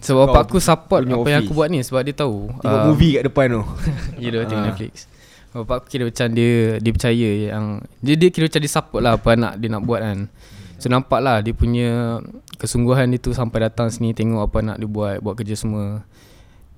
Sebab 0.00 0.16
Kau 0.18 0.26
bapak 0.26 0.42
aku 0.46 0.58
support 0.58 1.00
apa 1.00 1.10
yang 1.10 1.20
office. 1.20 1.38
aku 1.38 1.52
buat 1.52 1.68
ni 1.68 1.80
Sebab 1.80 2.00
dia 2.00 2.14
tahu 2.16 2.48
Tengok 2.56 2.80
um, 2.80 2.86
movie 2.88 3.12
kat 3.14 3.24
depan 3.24 3.46
tu. 3.50 3.62
Ya 4.18 4.28
dia 4.28 4.40
tengok 4.42 4.56
Ah. 4.56 4.66
Netflix. 4.66 4.94
Bapak 5.48 5.74
aku 5.76 5.86
kira 5.88 6.02
macam 6.04 6.26
dia 6.30 6.52
Dia 6.76 6.90
percaya 6.90 7.28
yang 7.52 7.64
Dia, 7.98 8.14
dia 8.14 8.28
kira 8.28 8.44
macam 8.46 8.60
dia 8.60 8.72
support 8.72 9.00
lah 9.00 9.12
Apa 9.14 9.28
anak 9.32 9.52
dia 9.56 9.68
nak 9.68 9.82
buat 9.82 10.00
kan. 10.00 10.18
So 10.76 10.86
nampak 10.86 11.20
lah 11.20 11.38
Dia 11.38 11.52
punya 11.52 12.18
Kesungguhan 12.58 13.08
dia 13.14 13.22
tu 13.22 13.30
Sampai 13.30 13.64
datang 13.64 13.88
sini 13.88 14.10
Tengok 14.12 14.50
apa 14.50 14.56
anak 14.60 14.76
dia 14.82 14.88
buat 14.90 15.22
Buat 15.22 15.34
kerja 15.38 15.54
semua 15.54 16.02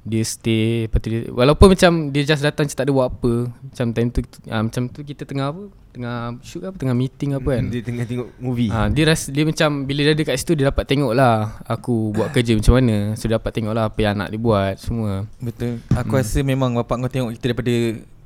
Dia 0.05 0.23
stay 0.23 0.87
lepas 0.87 1.01
dia, 1.01 1.33
Walaupun 1.33 1.73
macam 1.73 1.93
Dia 2.13 2.23
just 2.29 2.45
datang 2.45 2.69
Macam 2.69 2.77
tak 2.77 2.87
ada 2.87 2.93
buat 2.93 3.09
apa 3.09 3.33
Macam 3.49 3.87
time 3.97 4.09
tu 4.13 4.21
uh, 4.23 4.63
Macam 4.63 4.83
tu 4.93 5.01
kita 5.01 5.25
tengah 5.25 5.51
apa 5.51 5.65
Tengah 5.91 6.17
shoot 6.45 6.61
ke 6.63 6.67
apa 6.71 6.77
Tengah 6.79 6.97
meeting 6.97 7.31
apa 7.35 7.49
kan 7.51 7.65
Dia 7.67 7.83
tengah 7.83 8.05
tengok 8.07 8.29
movie 8.39 8.71
Ha, 8.71 8.87
dia 8.93 9.05
rasa 9.11 9.35
dia 9.35 9.43
macam 9.43 9.89
bila 9.89 10.01
dia 10.07 10.15
ada 10.15 10.23
kat 10.23 10.37
situ 10.39 10.53
dia 10.55 10.71
dapat 10.71 10.85
tengok 10.87 11.13
lah 11.17 11.59
aku 11.67 12.15
buat 12.15 12.31
kerja 12.35 12.55
macam 12.55 12.79
mana. 12.79 13.19
So 13.19 13.27
dia 13.27 13.43
dapat 13.43 13.51
tengok 13.51 13.75
lah 13.75 13.85
apa 13.91 13.99
yang 13.99 14.13
anak 14.21 14.29
dia 14.31 14.39
buat 14.39 14.75
semua. 14.79 15.27
Betul. 15.43 15.83
Aku 15.91 16.15
hmm. 16.15 16.21
rasa 16.23 16.39
memang 16.47 16.71
bapak 16.79 16.95
kau 17.03 17.11
tengok 17.11 17.31
kita 17.35 17.45
daripada 17.51 17.75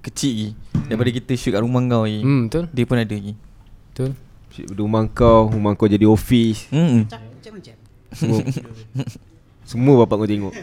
kecil 0.04 0.32
lagi. 0.36 0.48
Daripada 0.92 1.10
kita 1.16 1.32
shoot 1.40 1.56
kat 1.56 1.62
rumah 1.64 1.80
kau 1.88 2.04
lagi. 2.04 2.20
Hmm 2.20 2.40
betul. 2.52 2.64
Dia 2.68 2.84
pun 2.84 2.96
ada 3.00 3.14
lagi. 3.16 3.34
Betul. 3.88 4.10
Rumah 4.54 5.02
kau 5.10 5.50
Rumah 5.50 5.72
kau 5.74 5.88
jadi 5.90 6.06
office 6.06 6.68
Hmm. 6.68 7.08
Semua 8.14 8.40
Semua 9.70 9.94
bapak 10.00 10.16
kau 10.16 10.28
tengok 10.28 10.54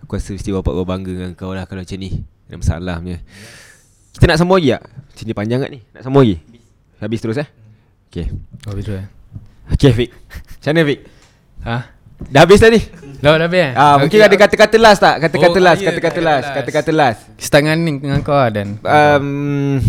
Aku 0.00 0.12
rasa 0.12 0.30
mesti 0.30 0.50
bapak 0.50 0.72
kau 0.72 0.84
bangga 0.84 1.10
dengan 1.10 1.32
kau 1.32 1.50
lah 1.50 1.64
Kalau 1.64 1.80
macam 1.80 1.96
ni 1.96 2.10
Ada 2.46 2.56
masalah 2.56 2.96
punya 2.98 3.18
Kita 4.12 4.24
nak 4.26 4.36
sambung 4.36 4.58
lagi 4.58 4.70
tak? 4.70 4.82
Sini 5.14 5.32
panjang 5.32 5.60
kat 5.60 5.70
ni 5.70 5.80
Nak 5.90 6.02
sambung 6.02 6.22
lagi? 6.22 6.36
Habis 6.98 7.20
terus 7.20 7.38
eh? 7.38 7.48
Okay 8.06 8.26
Oh 8.64 8.72
betul. 8.72 8.98
eh. 8.98 9.06
Okay 9.70 9.90
Fik 9.90 10.10
Macam 10.54 10.70
mana 10.70 10.82
Fik? 10.84 11.00
Ha? 11.64 11.76
Dah 12.24 12.40
habis 12.42 12.60
dah 12.60 12.70
ni? 12.70 12.80
Dah 13.18 13.34
dah 13.34 13.48
habis 13.48 13.60
eh? 13.60 13.72
Ah, 13.74 13.96
Mungkin 13.96 14.18
ada 14.20 14.36
kata-kata 14.36 14.76
last 14.76 15.00
tak? 15.00 15.16
Kata-kata 15.18 15.58
Oh, 15.58 15.64
last 15.64 15.80
ya, 15.80 15.88
Kata-kata 15.88 16.12
kata-kata 16.14 16.20
last 16.22 16.44
last. 16.44 16.54
Kata-kata 16.54 16.90
last 16.92 17.20
Start 17.40 17.60
dengan 17.62 17.78
ni 17.80 17.90
dengan 17.98 18.20
kau 18.20 18.32
lah 18.32 18.48
dan. 18.48 18.68
um, 18.78 19.80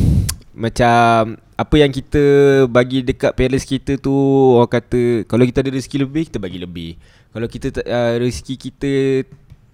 Macam 0.54 1.38
Apa 1.56 1.80
yang 1.80 1.88
kita 1.88 2.24
Bagi 2.68 3.00
dekat 3.00 3.32
parents 3.32 3.64
kita 3.64 3.96
tu 3.96 4.12
Orang 4.60 4.68
kata 4.68 5.24
Kalau 5.24 5.44
kita 5.48 5.64
ada 5.64 5.72
rezeki 5.72 6.04
lebih 6.04 6.24
Kita 6.28 6.38
bagi 6.38 6.60
lebih. 6.60 7.00
Kalau 7.32 7.48
kita 7.48 7.80
uh, 7.80 8.20
Rezeki 8.20 8.56
kita 8.60 8.92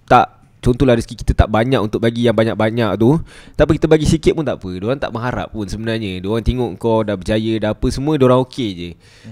Tak 0.05 0.27
Contohlah 0.61 0.93
rezeki 0.93 1.25
kita 1.25 1.33
tak 1.33 1.49
banyak 1.49 1.81
Untuk 1.81 1.97
bagi 1.97 2.29
yang 2.29 2.37
banyak-banyak 2.37 2.93
tu 3.01 3.17
Tak 3.57 3.65
apa 3.65 3.71
kita 3.73 3.89
bagi 3.89 4.05
sikit 4.05 4.37
pun 4.37 4.45
tak 4.45 4.61
apa. 4.61 4.69
Diorang 4.77 5.01
tak 5.01 5.09
mengharap 5.09 5.49
pun 5.49 5.65
sebenarnya. 5.65 6.21
Diorang 6.21 6.45
tengok 6.45 6.77
kau 6.77 7.01
dah 7.01 7.17
berjaya 7.17 7.57
Dah 7.57 7.73
apa 7.73 7.87
semua 7.89 8.13
Diorang 8.13 8.45
okey 8.45 8.69
je. 8.77 8.89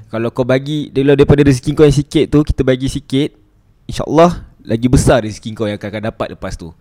Kalau 0.10 0.34
kau 0.34 0.42
bagi 0.42 0.90
daripada 0.90 1.46
rezeki 1.46 1.78
kau 1.78 1.86
yang 1.86 1.94
sikit 1.94 2.34
tu 2.34 2.42
Kita 2.42 2.66
bagi 2.66 2.90
sikit 2.90 3.30
InsyaAllah 3.86 4.50
Lagi 4.66 4.90
besar 4.90 5.22
rezeki 5.22 5.54
kau 5.54 5.70
yang 5.70 5.78
akan, 5.78 6.10
dapat 6.10 6.34
lepas 6.34 6.58
tu. 6.58 6.74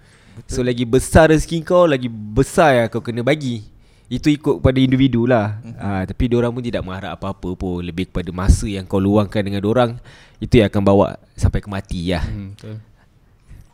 So 0.48 0.64
lagi 0.64 0.88
besar 0.88 1.28
rezeki 1.28 1.60
kau 1.68 1.84
Lagi 1.84 2.08
besar 2.08 2.72
yang 2.72 2.88
kau 2.88 3.04
kena 3.04 3.20
bagi 3.20 3.77
Itu 4.08 4.32
ikut 4.32 4.58
pada 4.58 4.80
individu 4.80 5.28
lah 5.28 5.60
ha, 5.76 6.02
Tapi 6.02 6.32
diorang 6.32 6.48
pun 6.48 6.64
tidak 6.64 6.80
mengharap 6.80 7.12
apa-apa 7.14 7.52
pun 7.52 7.84
Lebih 7.84 8.08
kepada 8.08 8.32
masa 8.32 8.64
yang 8.64 8.88
kau 8.88 8.96
luangkan 8.96 9.44
dengan 9.44 9.60
diorang 9.60 10.00
Itu 10.40 10.58
yang 10.58 10.72
akan 10.72 10.80
bawa 10.80 11.08
Sampai 11.36 11.60
ke 11.60 11.68
mati 11.68 12.08
lah 12.08 12.24
Hmm, 12.24 12.56
betul. 12.56 12.76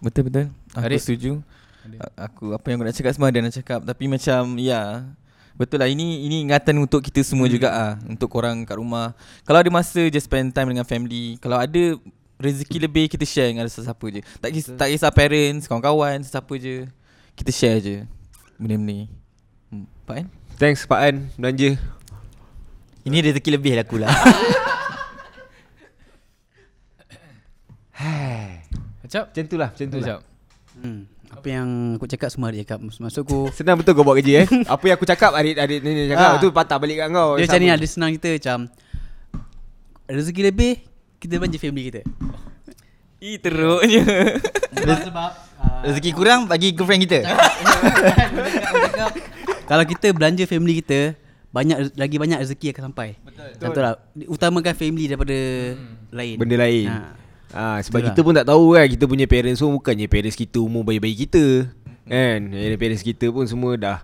Betul 0.03 0.23
betul. 0.29 0.47
Aku 0.75 0.85
Adik. 0.85 1.01
setuju. 1.01 1.31
A- 1.97 2.29
Aku 2.29 2.51
apa 2.51 2.67
yang 2.67 2.77
aku 2.77 2.87
nak 2.89 2.97
cakap 2.97 3.13
semua 3.15 3.31
ada 3.31 3.39
nak 3.41 3.55
cakap 3.55 3.81
tapi 3.81 4.05
macam 4.05 4.59
ya 4.59 5.07
Betul 5.55 5.79
lah 5.79 5.87
ini 5.87 6.27
ini 6.27 6.43
ingatan 6.43 6.75
untuk 6.77 6.99
kita 6.99 7.23
semua 7.23 7.47
juga 7.47 7.71
ah 7.71 7.93
untuk 8.05 8.27
korang 8.27 8.67
kat 8.67 8.75
rumah. 8.75 9.15
Kalau 9.47 9.63
ada 9.63 9.71
masa 9.71 10.03
just 10.11 10.27
spend 10.27 10.51
time 10.51 10.75
dengan 10.75 10.83
family. 10.83 11.39
Kalau 11.39 11.55
ada 11.55 11.83
rezeki 12.43 12.83
lebih 12.83 13.07
kita 13.07 13.23
share 13.23 13.55
dengan 13.55 13.71
sesiapa 13.71 14.03
je. 14.11 14.21
Tak 14.43 14.51
kisah, 14.51 14.75
tak 14.75 14.91
kisah 14.91 15.15
parents, 15.15 15.71
kawan-kawan, 15.71 16.19
sesiapa 16.21 16.53
je. 16.59 16.91
Kita 17.39 17.55
share 17.55 17.79
je 17.79 17.97
benda-benda 18.59 18.83
ni. 18.83 19.07
Pak 20.05 20.17
An? 20.17 20.27
Thanks 20.55 20.85
Pak 20.85 21.01
An 21.01 21.17
Belanja 21.35 21.77
Ini 23.05 23.17
rezeki 23.23 23.51
lebih 23.53 23.73
lah 23.75 23.85
aku 23.85 23.97
lah. 23.99 24.09
Macam 29.01 29.23
Macam 29.29 29.45
tu 29.45 29.57
lah 29.57 29.69
Macam 29.71 29.87
tu 29.89 29.99
lah 30.01 30.21
Hmm. 30.75 31.07
Apa 31.31 31.47
yang 31.49 31.95
aku 31.97 32.05
cakap 32.05 32.29
semua 32.29 32.51
dia 32.51 32.67
cakap. 32.67 32.83
Maksud 32.83 33.23
aku 33.23 33.47
Senang 33.57 33.79
betul 33.79 33.95
kau 33.95 34.03
buat 34.03 34.19
kerja 34.19 34.43
eh 34.43 34.49
Apa 34.75 34.85
yang 34.85 34.97
aku 34.99 35.07
cakap 35.07 35.31
Adik 35.33 35.55
adik 35.55 35.81
ni 35.81 36.11
cakap 36.11 36.35
Ah. 36.35 36.43
Tu 36.43 36.51
patah 36.51 36.77
balik 36.77 36.99
kat 36.99 37.09
kau 37.09 37.39
dia 37.39 37.47
macam 37.47 37.59
ni 37.59 37.69
lah 37.71 37.79
dia 37.79 37.89
senang 37.89 38.11
kita 38.13 38.29
macam 38.35 38.59
rezeki 40.05 40.43
lebih 40.45 40.73
kita 41.17 41.41
belanja 41.41 41.57
family 41.57 41.83
kita. 41.89 42.03
Ih 43.17 43.41
teruknya. 43.41 44.05
Sebab, 44.77 44.99
sebab 45.09 45.31
uh, 45.57 45.81
rezeki 45.89 46.11
kurang 46.13 46.45
bagi 46.45 46.77
girlfriend 46.77 47.01
kita. 47.01 47.25
Kalau 49.65 49.85
kita 49.85 50.13
belanja 50.13 50.45
family 50.45 50.81
kita 50.85 51.17
banyak 51.55 51.95
lagi 51.95 52.17
banyak 52.19 52.39
rezeki 52.43 52.75
akan 52.75 52.91
sampai. 52.91 53.15
Betul. 53.23 53.49
Betul 53.63 53.83
lah. 53.87 53.95
Utamakan 54.27 54.75
family 54.75 55.07
daripada 55.07 55.39
lain. 56.11 56.37
Benda 56.39 56.57
lain 56.59 56.87
Ha. 56.91 56.99
ha. 57.55 57.79
Sebab 57.79 58.03
Betul 58.03 58.09
kita 58.11 58.21
pun 58.27 58.35
tak 58.35 58.47
tahu 58.51 58.75
kan 58.75 58.87
Kita 58.91 59.05
punya 59.07 59.27
parents 59.31 59.63
pun 59.63 59.79
Bukannya 59.79 60.11
parents 60.11 60.35
kita 60.35 60.59
Umur 60.59 60.83
bayi-bayi 60.83 61.15
kita 61.15 61.71
Kan 62.03 62.51
Yang 62.51 62.79
Parents 62.83 63.05
kita 63.07 63.31
pun 63.31 63.47
semua 63.47 63.79
dah 63.79 64.03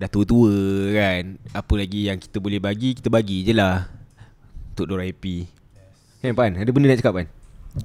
Dah 0.00 0.08
tua-tua 0.08 0.56
kan 0.96 1.36
Apa 1.52 1.72
lagi 1.76 2.08
yang 2.08 2.16
kita 2.16 2.40
boleh 2.40 2.56
bagi 2.56 2.96
Kita 2.96 3.12
bagi 3.12 3.44
je 3.44 3.52
lah 3.52 3.84
Untuk 4.72 4.88
diorang 4.88 5.04
happy 5.04 5.44
Kan 6.24 6.32
Pan 6.32 6.56
Ada 6.56 6.70
benda 6.72 6.88
nak 6.88 6.98
cakap 7.04 7.12
Pan 7.12 7.26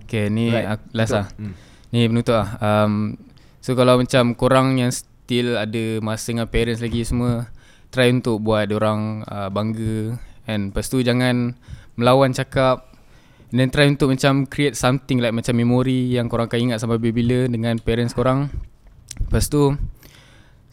Okay 0.08 0.32
ni 0.32 0.47
Right. 0.47 0.67
right. 0.71 0.82
last 0.95 1.12
lah 1.12 1.28
Hmm. 1.36 1.52
Ni 1.91 2.08
penutup 2.08 2.39
lah 2.39 2.49
um, 2.63 3.19
So 3.60 3.76
kalau 3.76 3.99
macam 3.99 4.39
korang 4.39 4.80
yang 4.80 4.95
still 5.24 5.56
ada 5.56 6.04
masa 6.04 6.36
dengan 6.36 6.52
parents 6.52 6.84
lagi 6.84 7.08
semua 7.08 7.48
Try 7.94 8.10
untuk 8.10 8.42
buat 8.42 8.74
orang 8.74 9.22
uh, 9.30 9.54
bangga. 9.54 10.18
And 10.50 10.74
lepas 10.74 10.90
tu 10.90 11.06
jangan 11.06 11.54
melawan 11.94 12.34
cakap. 12.34 12.90
And 13.54 13.62
then 13.62 13.70
try 13.70 13.86
untuk 13.86 14.10
macam 14.10 14.50
create 14.50 14.74
something 14.74 15.22
like 15.22 15.30
macam 15.30 15.54
memory 15.54 16.10
Yang 16.10 16.34
korang 16.34 16.50
akan 16.50 16.60
ingat 16.74 16.82
sampai 16.82 16.98
bila-bila 16.98 17.46
dengan 17.46 17.78
parents 17.78 18.18
korang. 18.18 18.50
Lepas 19.30 19.46
tu 19.46 19.78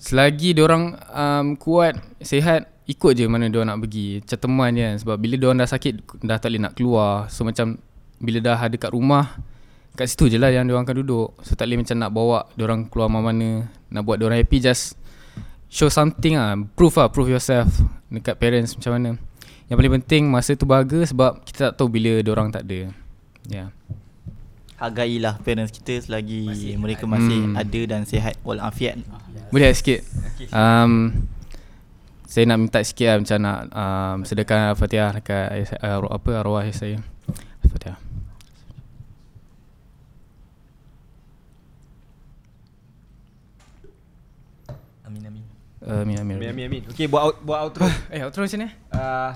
Selagi 0.01 0.57
diorang 0.57 0.97
um, 1.13 1.61
kuat, 1.61 2.01
sihat 2.25 2.73
Ikut 2.89 3.21
je 3.21 3.29
mana 3.29 3.53
diorang 3.53 3.77
nak 3.77 3.85
pergi. 3.85 4.25
Macam 4.25 4.39
teman 4.41 4.71
je 4.73 4.81
kan. 4.81 4.97
Sebab 5.05 5.17
bila 5.21 5.35
diorang 5.37 5.59
dah 5.61 5.69
sakit 5.69 6.25
Dah 6.25 6.41
tak 6.41 6.57
boleh 6.57 6.63
nak 6.65 6.73
keluar. 6.73 7.29
So 7.29 7.45
macam 7.45 7.77
Bila 8.17 8.41
dah 8.41 8.57
ada 8.57 8.77
kat 8.81 8.97
rumah 8.97 9.37
Kat 9.95 10.07
situ 10.07 10.31
je 10.31 10.39
lah 10.39 10.49
yang 10.49 10.65
diorang 10.65 10.87
akan 10.87 10.97
duduk. 11.03 11.35
So 11.43 11.59
tak 11.59 11.67
boleh 11.67 11.83
macam 11.83 11.97
nak 11.99 12.11
bawa 12.11 12.39
diorang 12.55 12.87
keluar 12.87 13.11
mana-mana 13.11 13.67
Nak 13.91 14.03
buat 14.07 14.17
diorang 14.17 14.39
happy 14.39 14.63
Just 14.63 14.95
Show 15.67 15.91
something 15.91 16.39
lah. 16.39 16.57
Prove 16.79 16.95
lah 16.97 17.11
Prove 17.11 17.31
yourself 17.31 17.69
Dekat 18.09 18.39
parents 18.39 18.79
macam 18.79 18.93
mana. 18.97 19.11
Yang 19.67 19.77
paling 19.77 19.95
penting 20.01 20.23
Masa 20.31 20.55
tu 20.55 20.65
bahagia 20.65 21.05
Sebab 21.05 21.43
kita 21.45 21.71
tak 21.71 21.73
tahu 21.77 21.91
bila 21.91 22.23
diorang 22.23 22.49
tak 22.49 22.65
ada. 22.65 22.87
Ya. 22.87 22.91
Yeah. 23.51 23.69
Hargailah 24.81 25.37
parents 25.45 25.75
kita 25.75 26.01
selagi 26.01 26.49
masih 26.49 26.75
mereka 26.81 27.05
masih 27.05 27.53
Hmm. 27.53 27.53
ada 27.53 27.81
dan 27.85 28.09
sihat 28.09 28.41
walafiat. 28.41 28.97
Boleh 29.53 29.69
tak 29.69 29.77
sikit. 29.77 30.01
Um, 30.49 31.29
Saya 32.25 32.49
nak 32.49 32.59
minta 32.65 32.81
sikit 32.81 33.07
lah 33.11 33.17
Macam 33.21 33.39
nak 33.45 33.59
um, 33.75 34.17
Sedekah 34.25 34.73
Fatihah 34.73 35.13
Dekat 35.13 35.47
uh, 35.85 36.09
Apa 36.09 36.41
arwah 36.41 36.65
saya. 36.73 36.97
Fatihah 37.69 38.01
Amin 45.07 45.27
amin. 45.27 45.45
Uh, 45.85 46.03
Amin 46.05 46.17
amin 46.21 46.37
Amin 46.37 46.49
amin. 46.51 46.65
Amin 46.67 46.83
Okay 46.93 47.07
buat 47.09 47.23
out, 47.23 47.37
buat 47.45 47.59
outro. 47.65 47.87
Eh 48.15 48.21
outro 48.25 48.45
macam 48.45 48.59
ni 48.61 48.69
uh, 48.93 49.33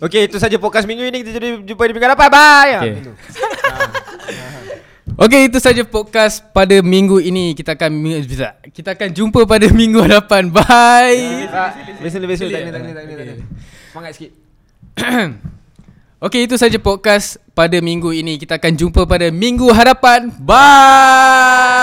Okay 0.00 0.24
itu 0.32 0.40
saja 0.40 0.56
podcast 0.56 0.88
minggu 0.88 1.04
ini. 1.04 1.20
Kita 1.20 1.36
jadi 1.36 1.60
jumpa 1.60 1.82
di 1.84 1.92
minggu 1.92 2.08
depan 2.08 2.28
Bye. 2.32 2.72
Okay. 2.80 3.04
Tu. 3.04 3.12
Okay 5.20 5.52
itu 5.52 5.60
saja 5.60 5.84
podcast 5.84 6.40
pada 6.56 6.80
minggu 6.80 7.20
ini. 7.20 7.52
Kita 7.52 7.76
akan 7.76 7.92
Kita 8.72 8.96
akan 8.96 9.12
jumpa 9.12 9.44
pada 9.44 9.68
minggu 9.80 10.00
hadapan 10.00 10.48
Bye. 10.48 11.44
Ah, 11.52 11.76
Listen 12.00 12.24
listen 12.24 12.48
Tak 12.48 12.64
kena 12.64 12.72
tak 12.72 12.80
kena 12.80 12.96
tak 12.96 13.04
kena. 13.04 13.44
Semangat 13.92 14.12
sikit. 14.16 14.32
Okay 16.20 16.44
itu 16.44 16.52
saja 16.60 16.76
podcast 16.76 17.40
pada 17.56 17.80
minggu 17.80 18.12
ini. 18.12 18.36
Kita 18.36 18.60
akan 18.60 18.76
jumpa 18.76 19.08
pada 19.08 19.32
minggu 19.32 19.72
hadapan. 19.72 20.28
Bye 20.36 21.80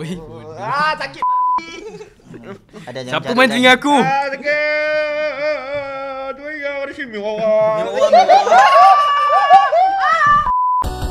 Wih, 0.00 0.16
Ah 0.56 0.96
sakit 0.96 1.20
Ada 2.88 3.04
yang 3.04 3.12
Siapa 3.12 3.36
mancing 3.36 3.68
lagi. 3.68 3.76
aku? 3.76 3.92
Ah 4.00 4.32
sakit 4.32 4.48
Dua 6.40 6.50
yang 6.56 6.88
ada 6.88 6.92
sini 6.96 7.20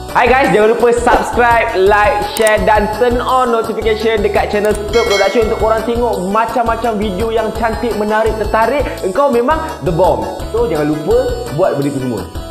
Hai 0.09 0.25
guys, 0.25 0.49
jangan 0.49 0.73
lupa 0.73 0.89
subscribe, 0.89 1.69
like, 1.85 2.17
share 2.33 2.57
dan 2.65 2.89
turn 2.97 3.21
on 3.21 3.53
notification 3.53 4.25
dekat 4.25 4.49
channel 4.49 4.73
Sub 4.73 5.05
Production 5.05 5.45
untuk 5.53 5.61
korang 5.61 5.85
tengok 5.85 6.33
macam-macam 6.33 6.97
video 6.97 7.29
yang 7.29 7.53
cantik, 7.53 7.93
menarik, 7.93 8.33
tertarik. 8.41 8.81
Engkau 9.05 9.29
memang 9.29 9.69
the 9.85 9.93
bomb. 9.93 10.25
So 10.49 10.65
jangan 10.65 10.97
lupa 10.97 11.45
buat 11.53 11.77
benda 11.77 11.93
tu 11.93 12.01
semua. 12.01 12.48